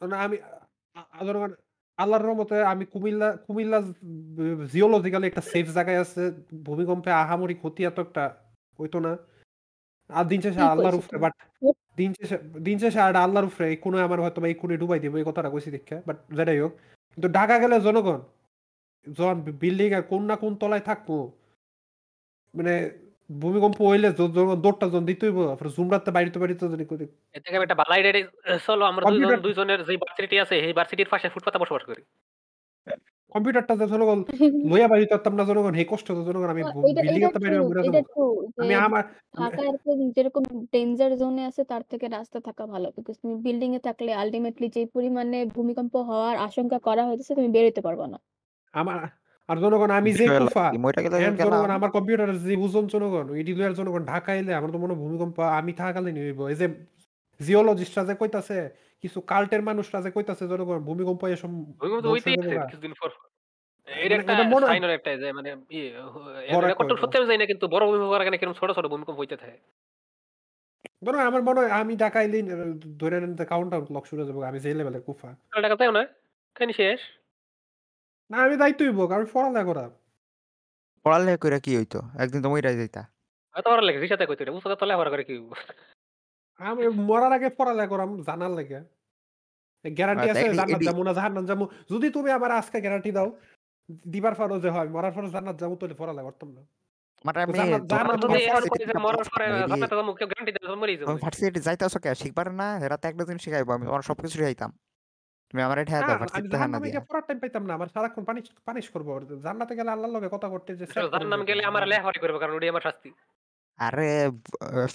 [0.00, 0.36] না আমি
[1.28, 1.50] জনগণ
[1.98, 3.78] আল্লাহর রহমতে আমি কুমিল্লা কুমিল্লা
[4.72, 6.22] জিওলজিক্যালি একটা সেফ জায়গায় আছে।
[6.68, 8.24] ভূমিকম্পে আহামরি ক্ষতি এত একটা
[8.80, 9.12] হইতো না।
[10.10, 11.34] আর দিন শেষে আল্লাহর উপরে বাট
[11.98, 12.36] দিন শেষে
[12.66, 15.50] দিন শেষে আর আল্লাহর উপরে এই কোণে আমার হয়তোবা এই কোণে ডুবাই দিব এই কথাটা
[15.54, 16.72] কইছি দেইখা। বাট যেটাই হোক।
[17.18, 18.20] কিন্তু ঢাকা গেলে জনগণ
[19.06, 21.08] যখন বিল্ডিং এর কোন না কোন তলায় থাকব
[22.54, 22.74] মানে
[23.30, 27.04] ভূমিকম্প হইলে জনগণ দৌড়টা যখন দিতে হইব তারপরে জুমরাতে বাইরিতে বাইরিতে যদি করি
[27.36, 28.22] এর থেকে একটা বালাই রেডি
[28.68, 32.02] চলো আমরা দুইজন দুইজনের যে ভার্সিটি আছে এই ভার্সিটির পাশে ফুটপাতে বসবাস করি।
[33.32, 34.18] কম্পিউটারটা যে জনগণ
[34.70, 37.82] লইয়া পারতাম না জনগণ এই কষ্ট তো জনগণ আমি এটা বিল্ডিং এটা ট্রু, বাইরে এটা
[37.88, 38.24] যাব। ট্রু
[38.58, 39.04] যে আমি আমার
[39.38, 43.80] আমি এরকম যেরকম ডেঞ্জার জোনে আছে তার থেকে রাস্তা থাকা ভালো। বিকজ তুমি বিল্ডিং এ
[43.88, 48.18] থাকলে আল্টিমেটলি যে পরিমাণে ভূমিকম্প হওয়ার আশঙ্কা করা হইতেছে তুমি বের হইতে পারবা না।
[48.74, 48.98] আমার
[49.48, 52.54] আর জনগণ আমি যে বিষয় হলো কুফা কি গেলে এন্ড গেলাম। জনগণ আমার কম্পিউটারের যে
[52.64, 56.40] ওজন জনগণ এডি লইয়ার জনগণ ঢাকা আইলে আমার তো মনে হয় ভূমিকম্প আমি থাকাকালীনই হইব।
[56.52, 56.66] এই যে
[57.40, 58.58] জিওলজিস্টরা যে কইতাছে
[59.04, 61.50] কিছু কাল্টের মানুষরা যে কইতাছে জনগণ ভূমিকম্প এসব
[61.80, 63.10] ভূমিকম্প হইতেই আছে কিছুদিন পর।
[63.88, 64.32] মানে একটা
[64.78, 65.80] এটা একটা যে মানে ই
[66.52, 68.68] বড় এটা একটা কতটুকু হইব। সত্যি আমি জানি না কিন্তু বড় ভূমিকম্প হওয়ার কীরকম ছোট
[68.76, 69.58] ছোট ভূমিকম্প হইতে থাকে।
[71.04, 72.42] জনগণ আমার মনে হয় আমি ঢাকা আইলেই
[73.00, 75.30] ধরে নেন কাউন্ট আউট লক শুরু যাব। আমি যে লেভেলের কুফা।
[75.64, 76.02] টাকা তাইও না?
[76.56, 77.00] কাহিনী শেষ।
[78.30, 79.84] না আমি দায়িত্ব হইব কারণ পড়ালেখা করা।
[81.04, 81.98] পড়ালেখা কইরা কি হইতো?
[82.22, 83.02] একদিন তো মইরা যাইতা।
[83.86, 85.50] লাগে রিসাতে কইতো এটা। উচ্চতা তলে হওয়ার করে কি হইব?
[86.60, 88.78] আমি মরার আগে পড়ালেখা করাম জানার লাগে।
[89.84, 93.28] গ্যারান্টি আচ্ছা আছে জান্নাত যামু না জাহান্নাম যামু। যদি তুমি আমার আজকে গ্যারান্টি দাও
[94.12, 96.62] দিবার পারো যে হয় মরার পরে জান্নাত যামু তাহলে পড়ালেখা করতাম না।
[97.24, 99.16] মানে তো আমি জান্নাত তোমরা আমরা জাহান্নাম তোমরা যদি এখন তোমার কই যে ভার্সিটিতে মরার
[99.18, 102.08] পড়ছো পরে না এডি জান্নাতে যামু কেউ গ্যারান্টি দেয় মরেই যাব। তুমি ভার্সিটিতে যাইতাছো কে?
[102.22, 102.68] শিখবার না?
[102.82, 104.70] হেরা তো একটা জিনিস শিখাইবো। আমি তোমার সবকিছু শিখাইতাম।
[105.50, 108.44] তুমি আমারে ঠেয়া দাও আমি ভার্সিটিতে হানা দিয়া। গিয়ে টাইম পাইতাম না। আমার সারাক্ষণ পানিশ
[108.68, 109.08] পানিশ করব।
[109.46, 112.38] জান্নাতে গেলে আল্লাহর লগে কথা করতে যে সেট করে জাহান্নামে যাইতাম। গেলে আমার লেহাপড়া করবে
[112.42, 113.10] কারণ ওটাই আমার শাস্তি।
[113.80, 114.08] আরে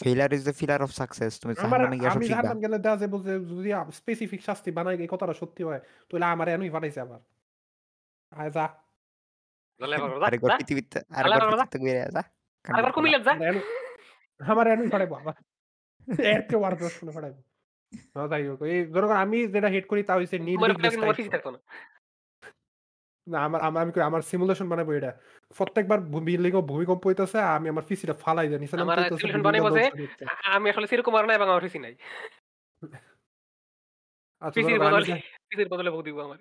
[0.02, 3.18] failure is the pillar of success তুমি আমার জাহান্নামে গিয়ে সব আমি জাহান্নাম গেলে যাবে
[3.26, 7.22] যে যদি স্পেসিফিক শাস্তি বানাই এই কথাটা সত্যি হয় তাহলে আমার এনুই বানাইছে আবার।
[8.32, 8.66] আয় যা।
[10.22, 12.24] আরে। পৃথিবীতে আরে। পৃথিবীতে ঘুরে যা।
[12.66, 13.34] আরেকবার কুমিল্লা যা।
[14.40, 15.36] আমার ফাড়াইবো আবার
[16.28, 16.42] আর
[17.16, 17.42] ফাড়াইবো
[18.14, 20.58] হ্যাঁ, যাই হোক এই ধরো আমি যেটা হেড করি তা হইছে নীল
[21.12, 21.60] অফিসে থাকতো না।
[23.28, 25.12] না আমার আমার আমি কই আমার সিমুলেশন বানাবো এটা।
[25.56, 29.26] প্রত্যেকবার বিল্ডিং ভূমিকম্প হইতাছে আমি আমার পিসিটা ফালাই নিচে আমার নামতে
[29.56, 29.84] হইতাছে
[30.26, 31.94] আ- আমি আসলে সিরকম আর নাই এবং আমার নাই।
[34.42, 36.40] আচ্ছা পিসির ধরো আমি বদলে যা- পিসির বদলে ভোগ দিব আমার।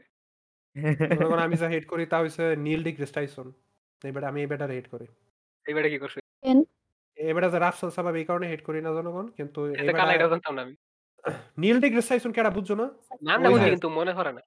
[1.30, 3.46] ধরো আমি যা হেড করি তা হইছে নীল ডিগ্রি টাইসন
[4.04, 5.06] এবার আমি এই বেটার হেড করি।
[5.66, 6.20] এইবারে কি করছে?
[7.18, 10.54] এবারে যে রাফসাল সাহেব এই কারণে হেড করি না জনগণ কিন্তু এতে কালা এটা জানতাম
[10.54, 10.74] না আমি।
[11.58, 12.86] নীল ডিগ্রি টাইসন কেডা বুঝছ না?
[13.22, 14.40] নামটা ওই বুঝি যে- কিন্তু মনে না।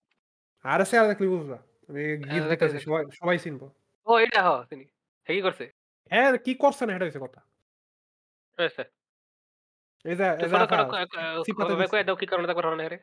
[0.65, 1.57] আর সে আর দেখলি বুঝবা।
[1.89, 3.65] আমি গিফট দিতেছি সবাই সবাই চিনবো।
[4.07, 4.85] ও এটা হ তিনি
[5.27, 5.65] হে কি করছে?
[6.11, 7.39] হ্যাঁ কি করছে না এটা হইছে কথা।
[10.05, 10.27] এই যে।
[12.03, 12.25] দাও কি
[12.57, 12.97] কারণে রে?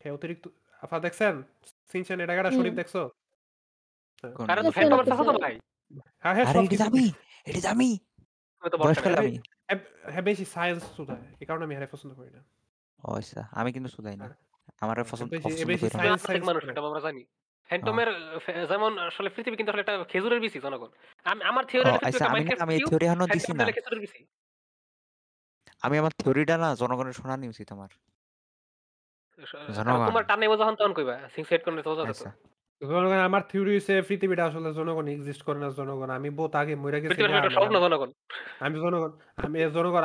[0.00, 0.44] হ্যাঁ, অতিরিক্ত
[0.82, 1.34] আফা দেখছেন?
[1.92, 2.94] সিনচেন এটা শরীফ দেখছ?
[4.24, 4.26] তো
[5.42, 5.54] ভাই।
[6.22, 7.04] হ্যাঁ হ্যাঁ আরে এটা আমি
[7.46, 7.70] এটা
[9.68, 9.82] হ্যাঁ-
[10.12, 12.40] হ্যাঁ বেশি সায়েন্স সুদায় এই কারণে আমি হারে পছন্দ করি না।
[13.04, 14.26] আচ্ছা আমি কিন্তু শুধাই না।
[14.82, 17.24] আমার পছন্দ পছন্দ করি না। science- মানুষ এটা আমরা জানি।
[17.66, 18.08] ফ্যান্টমের
[18.68, 20.88] যেমন আসলে পৃথিবী কিন্তু আসলে একটা খেজুরের বিচি জনগণ।
[21.24, 23.64] আমি- আমার থিওরি আচ্ছা আমি আমি থিওরি হানো দিছি না।
[25.82, 27.88] আমি আমার থিওরিটা না জনগণের শোনানি উচিত আমার
[29.74, 32.04] জনগণ। তোমার টানে যখন তখন কইবা। সিং সেট করলে তো
[33.24, 37.24] আমার থিওরি হইছে পৃথিবীটা আসলে জনগণ এক্সিস্ট করে না জনগণ। আমি বহুত আগে মরে গেছি
[37.24, 38.10] আমি- জনগণ।
[38.60, 40.02] আমি জনগণ আমি জনগণ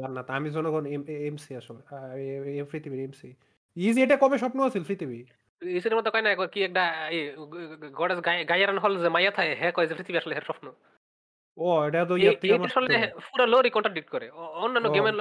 [0.00, 3.34] জান্নাত। আমি জনগণ এমসি আসলে পৃথিবীর এমসি
[3.76, 5.24] ইজি এটা কবে স্বপ্ন আছিল পৃথিবী?
[5.62, 7.10] ইসের মধ্যে কয় না কি একটা
[7.92, 8.18] গডেস
[8.48, 10.72] গায়ারান হল যে মাইয়া থাকে হ্যাঁ কয় যে পৃথিবী আসলে স্বপ্ন।
[11.56, 15.14] ও এটা তো ইয়ার থেকে আসলে পুরো লোরি কন্ট্রাডিক্ট করে। অন্যান্য। গেমের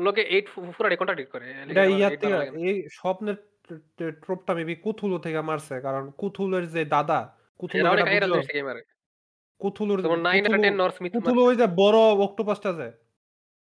[0.00, 3.34] লোকে এইট পুরাটি কন্ট্রাডিক্ট করে। এটা না। এই স্বপ্নের
[4.20, 7.20] ট্রপটা মেবি কুথুলু থেকে মারছে কারণ কুথুলের যে দাদা
[9.60, 9.98] কুথুলুর
[11.16, 12.88] কুথুলু- ওই যে বড় অক্টোপাসটা যে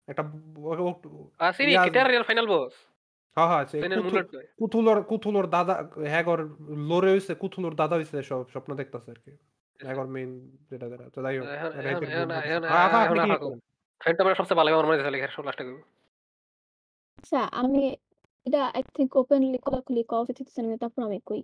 [0.08, 0.24] একটা
[1.40, 2.74] আসিনি কিটার রিয়াল ফাইনাল বস
[3.38, 3.64] হ্যাঁ হ্যাঁ
[4.60, 5.76] কুথুলোর কুথুলোর দাদা
[6.08, 6.40] হ্যাগর
[6.90, 9.32] লোরে হইছে কুথুলোর দাদা হইছে সব স্বপ্ন দেখতাছে আর কি।
[9.80, 10.30] হ্যাগর মেইন
[10.70, 12.90] যেটা যেটা তো যাই হোক হ্যাঁ?
[14.02, 14.98] ফ্যান্টমের সবচেয়ে ভালো আমার মনে
[15.46, 15.64] লাস্টে
[17.20, 17.82] আচ্ছা আমি
[18.50, 21.42] এটা আই থিঙ্ক ওপেনলি খোলাখুলি কওয়া উচিত হচ্ছে না তারপর আমি কই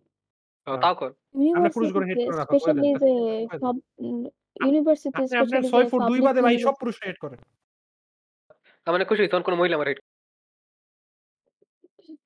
[0.68, 1.12] তাও কর।
[1.58, 3.14] আমরা পুরুষ করে hate করে রাখা, স্পেশালি যে দেন, বলে
[3.48, 3.76] দেন। সব
[4.60, 7.40] ইউনিভার্সিটি আপনি আপনার ছয় ফুট দুই বাদে ভাই সব পুরুষ হেড করেন।
[8.88, 10.04] আমি মানে খুশি তখন কোনো মহিলা আমার hate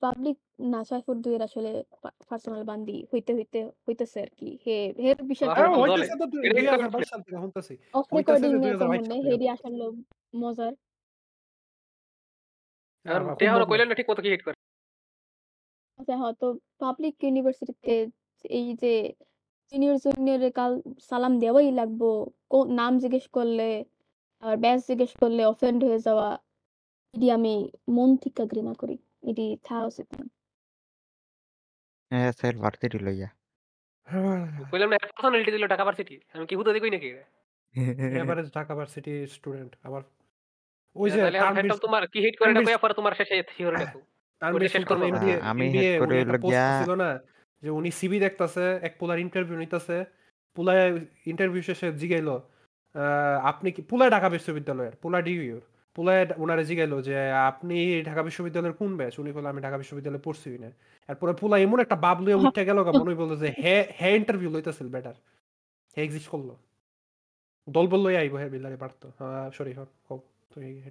[0.04, 0.38] পাবলিক
[0.74, 1.72] না ছয় ফুট দুইয়ের আসলে
[2.30, 6.26] পার্সোনাল বান্দি হইতে হইতে হইতেছে আর কি। হে হের বিষয় আরে হ্যাঁ, তো হইতেছে তো
[6.46, 9.86] এটা দুই তো হাজার করছে। বাইশ সাল থেকে শুনতেছি। অফ রেকর্ডিং এ 2022 কেমন আসলে
[10.44, 10.74] মজার।
[13.40, 14.58] দেহ কইলেন না ঠিক মতো কি হিট করে?
[16.00, 16.46] আচ্ছা হয়তো
[16.80, 17.94] পাবলিক ইউনিভার্সিটিতে
[18.58, 18.94] এই যে
[19.72, 20.72] সিনিয়র জুনিয়র কাল
[21.10, 22.10] সালাম দেওয়াই লাগবো।
[22.52, 23.68] কো- নাম জিজ্ঞেস করলে
[24.44, 26.28] আর ব্যাস জিজ্ঞেস করলে অফেন্ড হয়ে যাওয়া
[27.14, 27.54] এটি আমি
[27.90, 30.24] মন থেকে ঘৃণা করি। এটি থাকা উচিত না।
[32.12, 33.30] হ্যাঁ স্যার ভার্সিটি লইয়া।
[34.72, 37.10] কইলাম না পার্সোনালিটি দিল ঢাকা ভার্সিটি আমি কি হুদা কই নাকি?
[38.34, 40.02] এভারেজ ঢাকা ভার্সিটি স্টুডেন্ট আবার
[40.96, 43.78] ওই যে তাহলে এখন তানভীর- তোমার কি হিট করে তানভীর- কইয়া পরে তোমার শেষে থিওরি
[43.78, 44.00] দেখো
[44.40, 47.20] তানভীর ওইটা শেষ সুলতান আমি MBA করে উনি একটা হইল post গিয়া- ছিল না
[47.62, 50.06] যে উনি সিবি দেখতাছে এক পোলার ইন্টারভিউ নিতেছে
[50.56, 52.42] পুলায় ইন্টারভিউ শেষে জিগাইলো
[53.44, 55.62] আপনি কি পুলায় ঢাকা বিশ্ববিদ্যালয়ের পুলা ডিউর
[55.96, 60.50] পুলায় ওনারে জিগাইলো যে আপনি ঢাকা বিশ্ববিদ্যালয়ের কোন ব্যাচ উনি বলে আমি ঢাকা বিশ্ববিদ্যালয়ে পড়ছি
[60.50, 60.68] না।
[61.10, 64.88] এরপরে পুলা এমন একটা বাব লইয়া উঠে গেল মনে বলল যে হে হে ইন্টারভিউ লইতেছিল
[64.88, 65.14] বেটার।
[65.98, 66.50] হে এক্সিস্ট করল।
[67.70, 69.12] দল বল লই আইবো হে বিলারে পারতো।
[69.54, 69.90] সরি হোক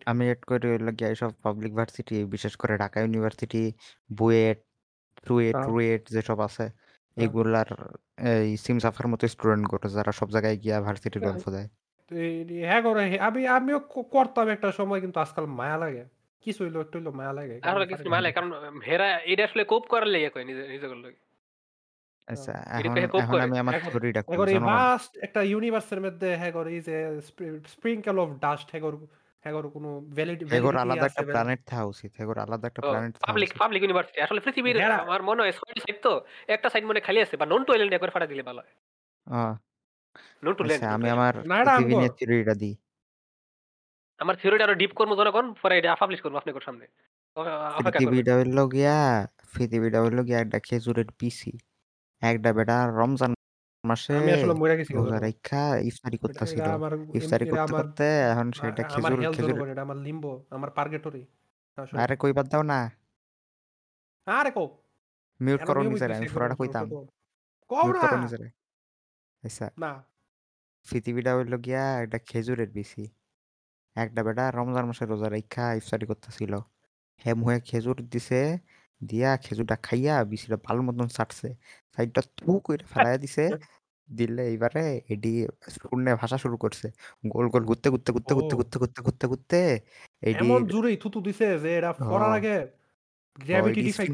[0.06, 3.62] আমি এড করে হইল গিয়া সব পাবলিক ভার্সিটি বিশেষ করে ঢাকা ইউনিভার্সিটি
[4.10, 4.58] বুয়েট
[5.24, 6.66] ট্রুয়েট হ্যাঁ। ট্রুয়েট যেসব আছে
[7.16, 7.68] এগুলার
[8.42, 11.68] এই সিম সাফার মতো স্টুডেন্টগুলো যারা সব জায়গায় গিয়া ভার্সিটির হ্যাঁ। গল্প দেয়
[12.64, 13.78] হ্যাঁ করে আমি আমিও
[14.10, 16.04] করতাম একটা সময় কিন্তু আজকাল মায়া লাগে।
[16.44, 18.50] কিছু হইল একটু হইল মায়া লাগে। কিছু মালে কারণ
[18.86, 20.86] হেরা এটা আসলে কোপ করার লেগে কয় নিজে নিজে
[22.28, 22.52] আচ্ছা
[23.08, 24.22] এখন। আমি আমার থিওরিটা
[25.22, 26.96] একটা ইউনিভার্সের মধ্যে হ্যাঁ করে এই যে
[27.66, 28.82] স্প্রিঙ্কেল অফ ডাস্ট হ্যাঁ
[29.39, 33.12] করে হ্যাঁ করে কোনো ভ্যালিড এগোর আলাদা একটা প্ল্যানেট থাকা উচিত এগোর আলাদা একটা প্ল্যানেট
[33.15, 36.12] থাকা পাবলিক উচিত পাবলিক ইউনিভার্সিটি আসলে পৃথিবীর আমার মনে হয় ছয়টি সাইড তো
[36.47, 38.73] একটা সাইড মনে হয় খালি আছে বা নন টু আইল্যান্ড একবার ফাটা দিলে ভালো হয়।
[39.27, 39.52] আহ,
[40.43, 42.74] নন টু আচ্ছা আমি আমার না, এটা পৃথিবী আমগো। নিয়ে থিওরিটা দিই।
[44.20, 46.86] আমার থিওরিটা আরও ডিপ করব জনগণ পরে এটা পাবলিশ করব আপনাদের সামনে।
[47.36, 48.97] অ- অপেক্ষা করবেন। পৃথিবীটা হইল গিয়া
[49.55, 51.52] পৃথিবীটা হইল গিয়া একটা খেজুরের পিসি।
[52.23, 53.31] একটা বেটা রমজান
[53.89, 55.59] মাসে আমি আসলে মইরা গেছি রোজা তখন। রাইখা
[55.89, 59.19] ইফতারি এটা করতেছিল। এটা আমার এম ইফতারি করতে, আমার করতে এখন আ সেটা আমার খেজুর
[59.19, 61.23] হেল খেজুর এটা আমার লিম্বো, আমার পার্গেটরি।
[61.78, 62.78] আসলে। আরে কইবার দাও না।
[64.27, 64.66] আরে কও।
[65.40, 67.06] মিউট এখন করো নিয়মিত নিজেরে আমি পুরাটা কইতাম। ছোট।
[67.70, 68.47] কও মিউট না। করো নিজেরে।
[69.43, 69.90] আচ্ছা না।
[70.86, 73.02] পৃথিবীটা হইল গিয়া একটা খেজুরের বিচি।
[73.97, 76.52] একটা বেটা রমজান মাসে রোজা রাইখা ইফতারি করতেছিল।
[77.20, 78.40] হে মুহে খেজুর দিছে,
[79.01, 81.48] দিয়া খেজুরটা খাইয়া বিচিটা ভালো মতন চাটছে।
[81.98, 83.44] সাইডটা থু কইরা ফালাইয়া দিছে।
[84.14, 86.86] দিলে এইবারে এডি শূন্যে ভাসা শুরু করছে।
[87.26, 89.80] গোল, গোল ঘুরতে, ঘুরতে, ঘুরতে, ঘুরতে। ঘুরতে, ঘুরতে, ঘুরতে, ঘুরতে
[90.40, 92.55] এমন এডির জোরেই থুতু দিছে যে হ। পড়ার আগে
[93.39, 94.06] গ্র্যাভিটি ডিফাই।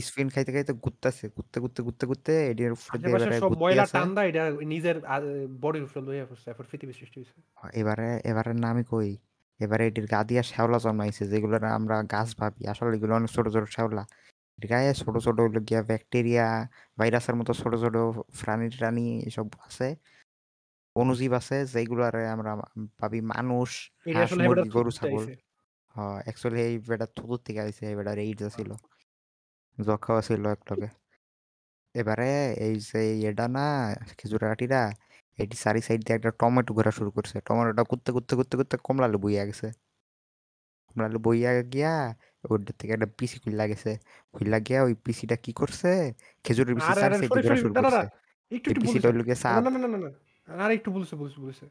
[0.00, 3.92] স্পিন খাইতে, খাইতে ঘুরতেছে। ঘুরতে, ঘুরতে, ঘুরতে, ঘুরতে এডির উপরে দিয়ে এবারে সব ময়লা আছে।
[3.92, 4.96] টান এটা নিজের
[5.62, 7.34] বডির উপরে লইয়া পড়ছে। এরপর পৃথিবী সৃষ্টি হইছে।
[7.80, 9.16] এবারে, এবারে না আমি কই।
[9.60, 13.64] এবারে এটির গা দিয়া শ্যাওলা জন্মাইছে যেগুলোরে আমরা গাছ ভাবি। আসলে এগুলো অনেক ছোট, ছোট
[13.68, 14.04] শ্যাওলা।
[14.68, 16.46] গায়ে ছোট, ছোট হইল গিয়া ব্যাকটেরিয়া,
[16.98, 17.96] ভাইরাসের মতো ছোট, ছোট
[18.40, 19.96] প্রাণী-টাণী এসব আছে।
[20.96, 22.52] অণুজীব আছে যেগুলারে আমরা
[23.00, 23.70] ভাবি মানুষ,
[24.14, 25.32] হাঁস, মুরগি, গরু, ছাগল। আইছে।
[25.94, 28.56] হ অ্যাকচুয়ালি এই বেটার থুতুর থেকে আইছে। এই বেটার এইডস।
[29.78, 30.88] যক্ষাও ছিল একলগে।
[31.94, 33.66] এবারে এই যে এটা না
[34.18, 34.80] খেজুরের আটিরা
[35.38, 39.08] এটি চারি সাইড দিয়ে একটা টমেটো ঘোরা শুরু করছে। টমেটোটা ঘুরতে, ঘুরতে, ঘুরতে, ঘুরতে কমলা
[39.08, 39.68] লেবু গেছে।
[40.90, 42.14] কমলা লেবু হইয়া গিয়া
[42.50, 43.98] ওইটার থেকে একটা পিসি খুইল্লা গেছে।
[44.32, 46.14] খুইল্লা গিয়া ওই পিসিটা কি করছে?
[46.44, 49.88] খেজুরের বিচি আরে, চারি আরে সরি, ঘোরা। শুরু। করছে। একটু, একটু পিসিটা। হইল না, না,
[49.88, 51.68] না, না। আর একটু বলেছে, বলেছে, বলেছে।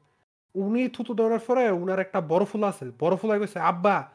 [0.55, 4.09] উনি থুতু দেওয়ার পরে উনার একটা বড় ফুল আছে। বড় ফুল কইছে, "আব্বা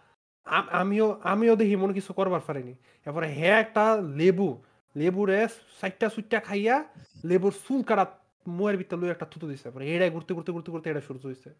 [0.73, 2.73] আমিও আমিও দেখি মনে কিছু করবার পারিনি।"
[3.07, 4.63] এরপরে হে একটা লেবু,
[4.97, 5.47] লেবুরে
[5.81, 6.85] চাইরটা চুইরটা খাইয়া
[7.25, 8.07] লেবুর চুল কাটা
[8.49, 11.55] মুয়ের ভিতর একটা থুতু দিছে। পরে এটাই ঘুরতে, ঘুরতে, ঘুরতে, ঘুরতে এটা সূর্য হইছে।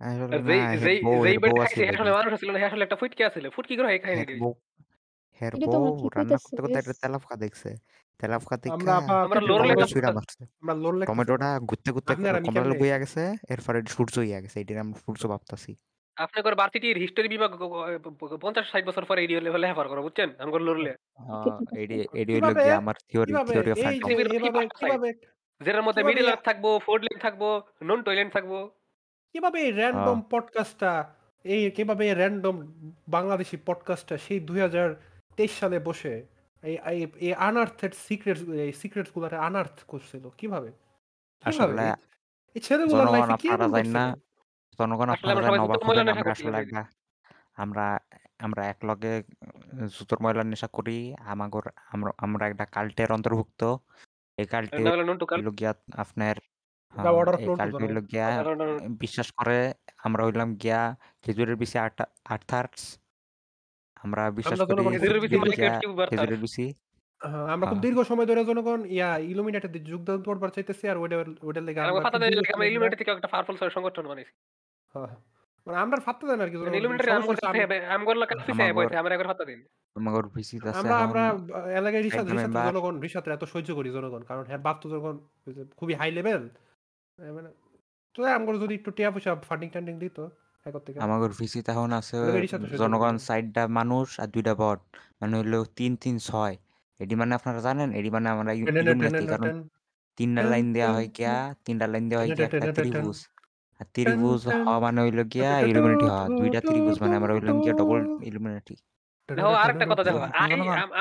[0.00, 2.16] আসলে না যেই হের যেই বউ যেই হের বেটা বউ খাইছে আছিল হে আসলে এডি।
[2.18, 4.52] মানুষ ছিল না। হে আসলে একটা ফুটকি আছিল। ফুটকি করে হে খাইয়ে হের দিছে। বউ
[5.40, 6.80] হের এটা বউ তোমরা কি রান্না করতে, করতে কইতাছিস?
[6.80, 7.70] একটা তেলাপোকা দেখছে।
[8.20, 11.32] তেলাপোকা আমরা দেইখা আপা আমরা পেঁপে লোর টমেটো লোর ছুঁইড়া করতাছি। মারছে। আমরা লোর লেখতেছি
[11.32, 14.56] টমেটোটা ঘুরতে, ঘুরতে আপনি আর আমি কমলা কেমনে লেবু হইয়া গেছে। এরপরে সূর্য হইয়া গেছে।
[14.62, 15.72] এটির আমরা সূর্য ভাবতাছি।
[16.16, 17.50] আপনি করে ভার্সিটির হিস্টোরি বিভাগ
[18.42, 20.28] ৫০-৬০ বছর পরে এডি হলে লেখাপড়া করো বুঝছেন?
[20.42, 21.82] আমগো লড়লে। হ কি কইতাছিস?
[21.82, 24.50] এডি এডি হইল কীভাবে গিয়া আমার থিওরি, কীভাবে থিওরি অফ এই ফ্যান্টম। পৃথিবীর কি এভাবে
[24.56, 24.92] পাঁচটা সাইড?
[24.92, 25.10] কীভাবে
[25.60, 26.64] যেটার মধ্যে কীভাবে মিডল আর্থ থাকব,
[27.04, 27.42] লেন থাকব,
[27.82, 28.52] নন টয়লেন্ট থাকব।
[29.36, 31.14] কীভাবে এই র‍্যান্ডম পডকাস্টটা
[31.44, 32.56] এই কীভাবে এই র‍্যান্ডম
[33.08, 36.26] বাংলাদেশী পডকাস্টটা সেই ২০২৩ সালে বসে
[36.62, 40.72] এই এই আনআর্থেড সিক্রেটস এই সিক্রেটস গুলারে আনআর্থ করছিল কীভাবে?
[41.44, 41.82] আসলে
[42.54, 43.48] এই ছেলেগুলার জনগণ লাইফে কি
[43.88, 44.16] না
[44.78, 46.84] জনগণ আপনারা সবাই না ময়লা আমরা আসলে।
[47.56, 47.98] আমরা
[48.38, 49.22] আমরা একলগে
[49.98, 53.76] জুতোর ময়লার নেশা করি। আমাগর আমরা আমরা একটা কাল্টের অন্তর্ভুক্ত।
[54.38, 54.76] এই কাল্টে
[55.96, 56.36] আপনার
[56.94, 58.70] এই কাল্ট জনগণ। হইল গিয়া অর্ডার
[59.02, 59.58] বিশ্বাস করে
[60.06, 60.80] আমরা হইলাম গিয়া
[61.24, 62.04] খেজুরের বিচি আর্থা
[62.34, 62.80] আর্থার্স।
[63.96, 65.74] আমরা বিশ্বাস আমরা করি জনগণ খেজুরের বিচি গিয়া
[66.10, 66.66] খেজুরের বিচি
[67.20, 71.64] হ্যাঁ, আমরা খুব দীর্ঘ সময় ধরে জনগণ ইয়া ইলুমিনাটিতে যোগদান করবার চাইতেছি আর ওইটা ওইটার
[71.66, 74.04] লেগে আর আমরা আমার খুব দেয় দীর্ঘ আমরা সময় ধরে ইলুমিনাটি থেকে একটা পাওয়ারফুল সংগঠন
[74.10, 74.32] বানাইছি।
[74.94, 75.20] হ্যাঁ, হ্যাঁ।
[75.66, 77.48] মানে আমরা ফাত্তা দেন আর কি জনগণ ইলুমিনাটি সমস্যা
[77.94, 79.60] আমগর হচ্ছে কাছে আমি কাছে পিছে আমাগর বইতে আমরা একবার ফাতা দিন।
[79.96, 81.22] আমাগর ভিসিত আছে আমরা এখন আমরা
[81.80, 85.14] এলাকায় রিসাতের মেম্বার। জনগণ রিসাতের এত সহ্য করি জনগণ কারণ হ্যাঁ বাপ তো যখন
[85.78, 86.42] খুবই হাই লেভেল
[87.18, 87.50] মানে
[88.14, 90.18] তো আমগর যদি একটু টিয়া পয়সা ফান্ডিং টান্ডিং দিত
[90.66, 92.18] একর থেকে আমাগর ভিসিত এখন আছে
[92.78, 94.78] জনগণ। চাইরটা মানুষ আর ২ টা বট।
[95.20, 96.54] মানে হইল ৩, ৩, ৬
[97.00, 97.88] এডি মানে আপনারা জানেন?
[97.98, 99.56] এডি মানে আমরা ইলুমিনাতি কারণ টেন,
[100.18, 101.34] ৩ টা টেন, লাইন দেয়া টেন, হয় গিয়া
[101.64, 103.18] ৩ টা লাইন দেওয়া হয় গিয়া একটা ত্রিভুজ।
[103.80, 107.32] আর ত্রিভুজ হওয়া মানে হইল গিয়া ইলুমিনাটি হওয়া। টু, ২ টা টু, ত্রিভুজ মানে আমরা
[107.36, 108.74] হইলাম গিয়া ডবল ইলুমিনাটি।
[109.28, 110.20] দেখো আরেকটা কথা দেখো।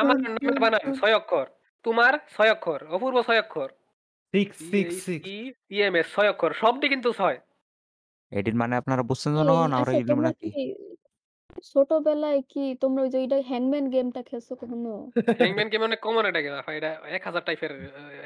[0.01, 0.17] আমার
[0.63, 1.45] বানান ৬ অক্ষর।
[1.85, 3.69] তোমার ৬ অক্ষর। অপূর্ব ৬ অক্ষর।
[4.35, 5.27] সিক্স সিক্স সিক্স
[5.75, 7.35] ইএমএস ৬ অক্ষর। শব্দই কিন্তু ৬।
[8.31, 9.71] এডির মানে আপনারা বুঝছেন এই জনগণ?
[9.77, 10.65] আমরা আচ্ছা তোমরা ইলুমিনাটি। কি
[11.69, 14.91] ছোটবেলায় কি তোমরা ওই যে ওইটা হ্যাংম্যান গেমটা খেলছো কখনো?
[15.41, 17.71] হ্যাংম্যান গেম অনেক কমন এটা গেম। এটা ১০০০ টাইপের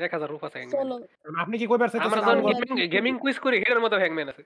[0.06, 0.96] ১০০০ রূপ আছে হ্যাংম্যান। চলো
[1.44, 4.30] আপনি কি কইবার আমরা চাইতেছেন যখন আমগো চলো গেমিং গেমিং কুইজ করি এটার মধ্যে হ্যাংম্যান
[4.34, 4.44] আছে।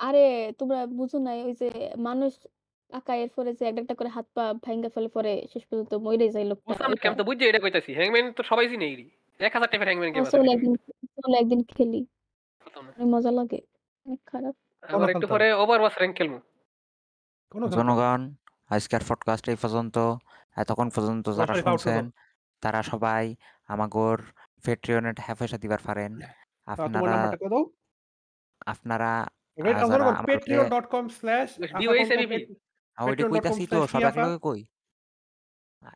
[0.00, 0.24] আরে
[0.60, 1.68] তোমরা বুঝো নাই ওই যে
[2.08, 2.32] মানুষ
[2.90, 6.30] আকা এর পরে যে একটা, একটা করে হাত পা ভাইঙ্গা ফেলে পরে শেষ পর্যন্ত মইরাই
[6.34, 8.88] যায় লোকটা বুঝলাম না ওইটা। আমি তো বুঝছি এটা কইতাছি। হ্যাংম্যান তো সবাই চিনে।
[9.40, 10.72] ১০০০ টাইপের হ্যাংম্যান গেম হ্যাঁ আছে চলো একদিন
[11.16, 12.00] চলো একদিন খেলি।
[13.12, 13.60] মজা লাগে।
[14.06, 16.34] অনেক খারাপ। আবার একটু পরে ওভারওয়াচ র‍্যাংক খেলব।
[17.52, 18.20] কোনো জনগণ
[18.70, 19.96] আজকের পডকাস্ট এই পর্যন্ত।
[20.56, 22.02] এতক্ষণ পর্যন্ত যারা শুনছেন
[22.62, 23.24] তারা সবাই
[23.68, 24.18] আমাগর
[24.64, 26.12] Patreon-এ টাকা পয়সা দিবার পারেন।
[26.68, 27.14] আপনারা
[27.44, 27.62] দাও।
[28.66, 29.10] আপনারা
[29.58, 30.98] ওয়েট আ আ যারা জনগণ আমাকে patreon.com/afaconco
[31.82, 32.32] DOACBP
[32.98, 34.60] ওইটা কইতাছি তো সব একলগে কই।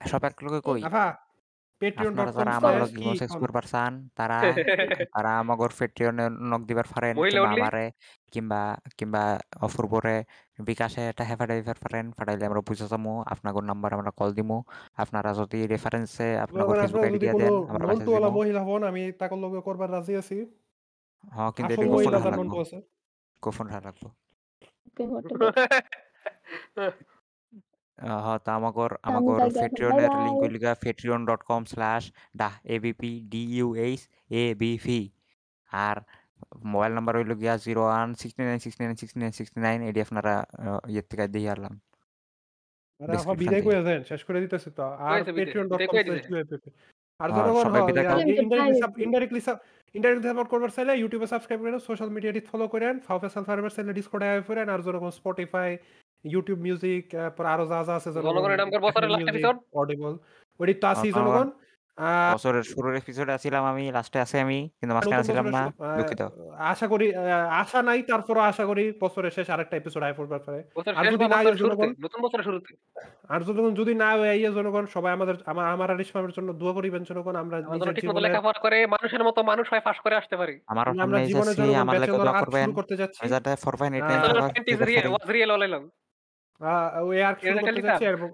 [0.07, 0.83] সব একলগে কই।
[1.81, 3.43] patreon.com আপনারা যারা আমার slash লগ কি ইমো সেক্স কোন?
[3.43, 4.39] করবার চান তারা
[5.15, 7.61] তারা আমাগর পেট্রিয়নে নক দিবার পারেন মহিলা কিংবা only?
[7.61, 7.85] আমারে
[8.33, 8.61] কিংবা
[8.99, 9.23] কিংবা
[9.67, 10.17] অপূর্বরে
[10.69, 14.59] বিকাশে এটা হেফাটাই দিবার পারেন ফাটাইলে আমরা বুঝা যামু আপনাগর নাম্বার আমরা কল দিমু
[14.99, 18.29] আপনারা যদি রেফারেন্সে আপনাগর করেন ফেসবুক আপনারা আইডি যদি দিয়া কোনো দেন আমরা মেসেজ নন্টুওয়ালা
[18.29, 20.37] দিমু। মহিলা হন আমি তাকর লগে করবার রাজি আছি।
[21.33, 22.79] হ্যাঁ কিন্তু আসল এটি গোপন মহিলা রাখা যার লাগবো নন্টু আছে
[23.43, 24.09] গোপন রাখা লাগবো
[27.99, 29.21] হ্যাঁ
[32.75, 34.01] এবিপি ডিইউএইচ
[34.33, 35.01] এ বিভি
[35.71, 35.97] আর
[36.66, 40.01] মোবাইল নাম্বার হইল গিয়া zero one sixty nine sixty nine sixty nine sixty nine এটি
[40.07, 41.75] আপনারা আহ, ইয়ের থেকে দিয়ে আনলাম।
[43.01, 45.47] আরে আপা ডেসক্রিপশন বিদায় থেকে করে দেন শেষ করে দিতেছি তো। আর কয়েছে বিদায়?
[45.49, 45.97] patreon.com
[46.27, 46.71] বিদায় দিছে
[47.21, 49.57] আর জনগণ সবাই বিদায় করেন indirectly sub indirectly sub
[49.95, 54.27] indirectly support করবার চাইলে ইউটিউবে সাবস্ক্রাইব করেন সোশ্যাল মিডিয়াটি ফলো করেন ফাউফেসাল ফার্মার চাইলে ডিসকর্ডে
[54.31, 55.71] আয় করেন আর জনগণ স্পটিফাই
[56.25, 58.09] ইউটিউব মিউজিক তারপর আরও যা যা আছে
[59.75, 60.13] অডিবল
[60.61, 61.49] ওইটি তো আছি আহ, জনগণ।
[62.33, 65.63] বছরের শুরুর এপিসোডে আছিলাম আমি লাস্টে আছে আমি কিন্তু মাঝখানে ছিলাম না
[65.99, 66.23] দুঃখিত।
[66.73, 67.07] আশা করি
[67.63, 70.61] আশা নাই তারপরও আশা করি বছরের শেষ আরেকটা এপিসোড আয় পড়বার পারে
[70.99, 71.87] আর যদি না হয় শুরুতে?
[72.05, 72.71] নতুন বছরের শুরুতে?
[73.27, 76.75] আর জনগণ যদি না হয় এই জনগণ সবাই আমাদের আমার আমার আর ইসমামের জন্য দোয়া
[76.79, 80.35] করিবেন জনগণ আমরা আমরা নিজের জীবনে লেখাপড়া করে মানুষের মতো মানুষ হয় পাশ করে আসতে
[80.37, 83.19] পারি। আমারও আমরা জীবনে জনগণ আমার লেগে দোয়া করবেন। করতে যাচ্ছি।
[83.63, 83.91] ফোর পারবার
[84.47, 85.93] টোয়েন্টি দিতে পারি ওয়াজ রিয়েল অলাইলাম আহ,
[87.09, 88.31] ওই আর্ট শুরু করতে যাচ্ছি এবং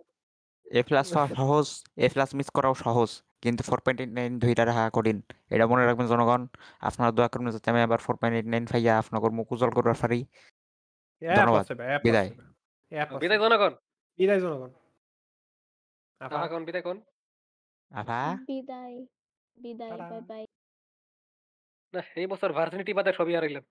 [0.66, 1.06] এ প্লাস
[1.38, 1.66] সহজ
[2.04, 3.10] এ প্লাস মিস করাও সহজ
[3.42, 5.18] কিন্তু ফোর পয়েন্ট এইট নাইন ধৈর্য রাখা কঠিন।
[5.54, 6.42] এটা মনে রাখবেন জনগণ
[6.88, 8.64] আপনারা দোয়া করবেন যাতে আমি আবার ফোর পয়েন্ট এইট নাইন
[9.00, 10.20] আপনাদের মুখ উজ্জ্বল করবার পারি।
[11.22, 11.64] ধন্যবাদ।
[12.04, 12.30] বিদায়।
[13.22, 13.72] বিদায় জনগণ।
[14.18, 14.70] বিদায় জনগণ।
[16.86, 16.96] কোন
[18.48, 18.96] বিদায়
[19.56, 20.44] বিদায় বাই বাই
[21.94, 23.64] না এই বছর ভার্সিটি বাদে সবই হারাইলাম।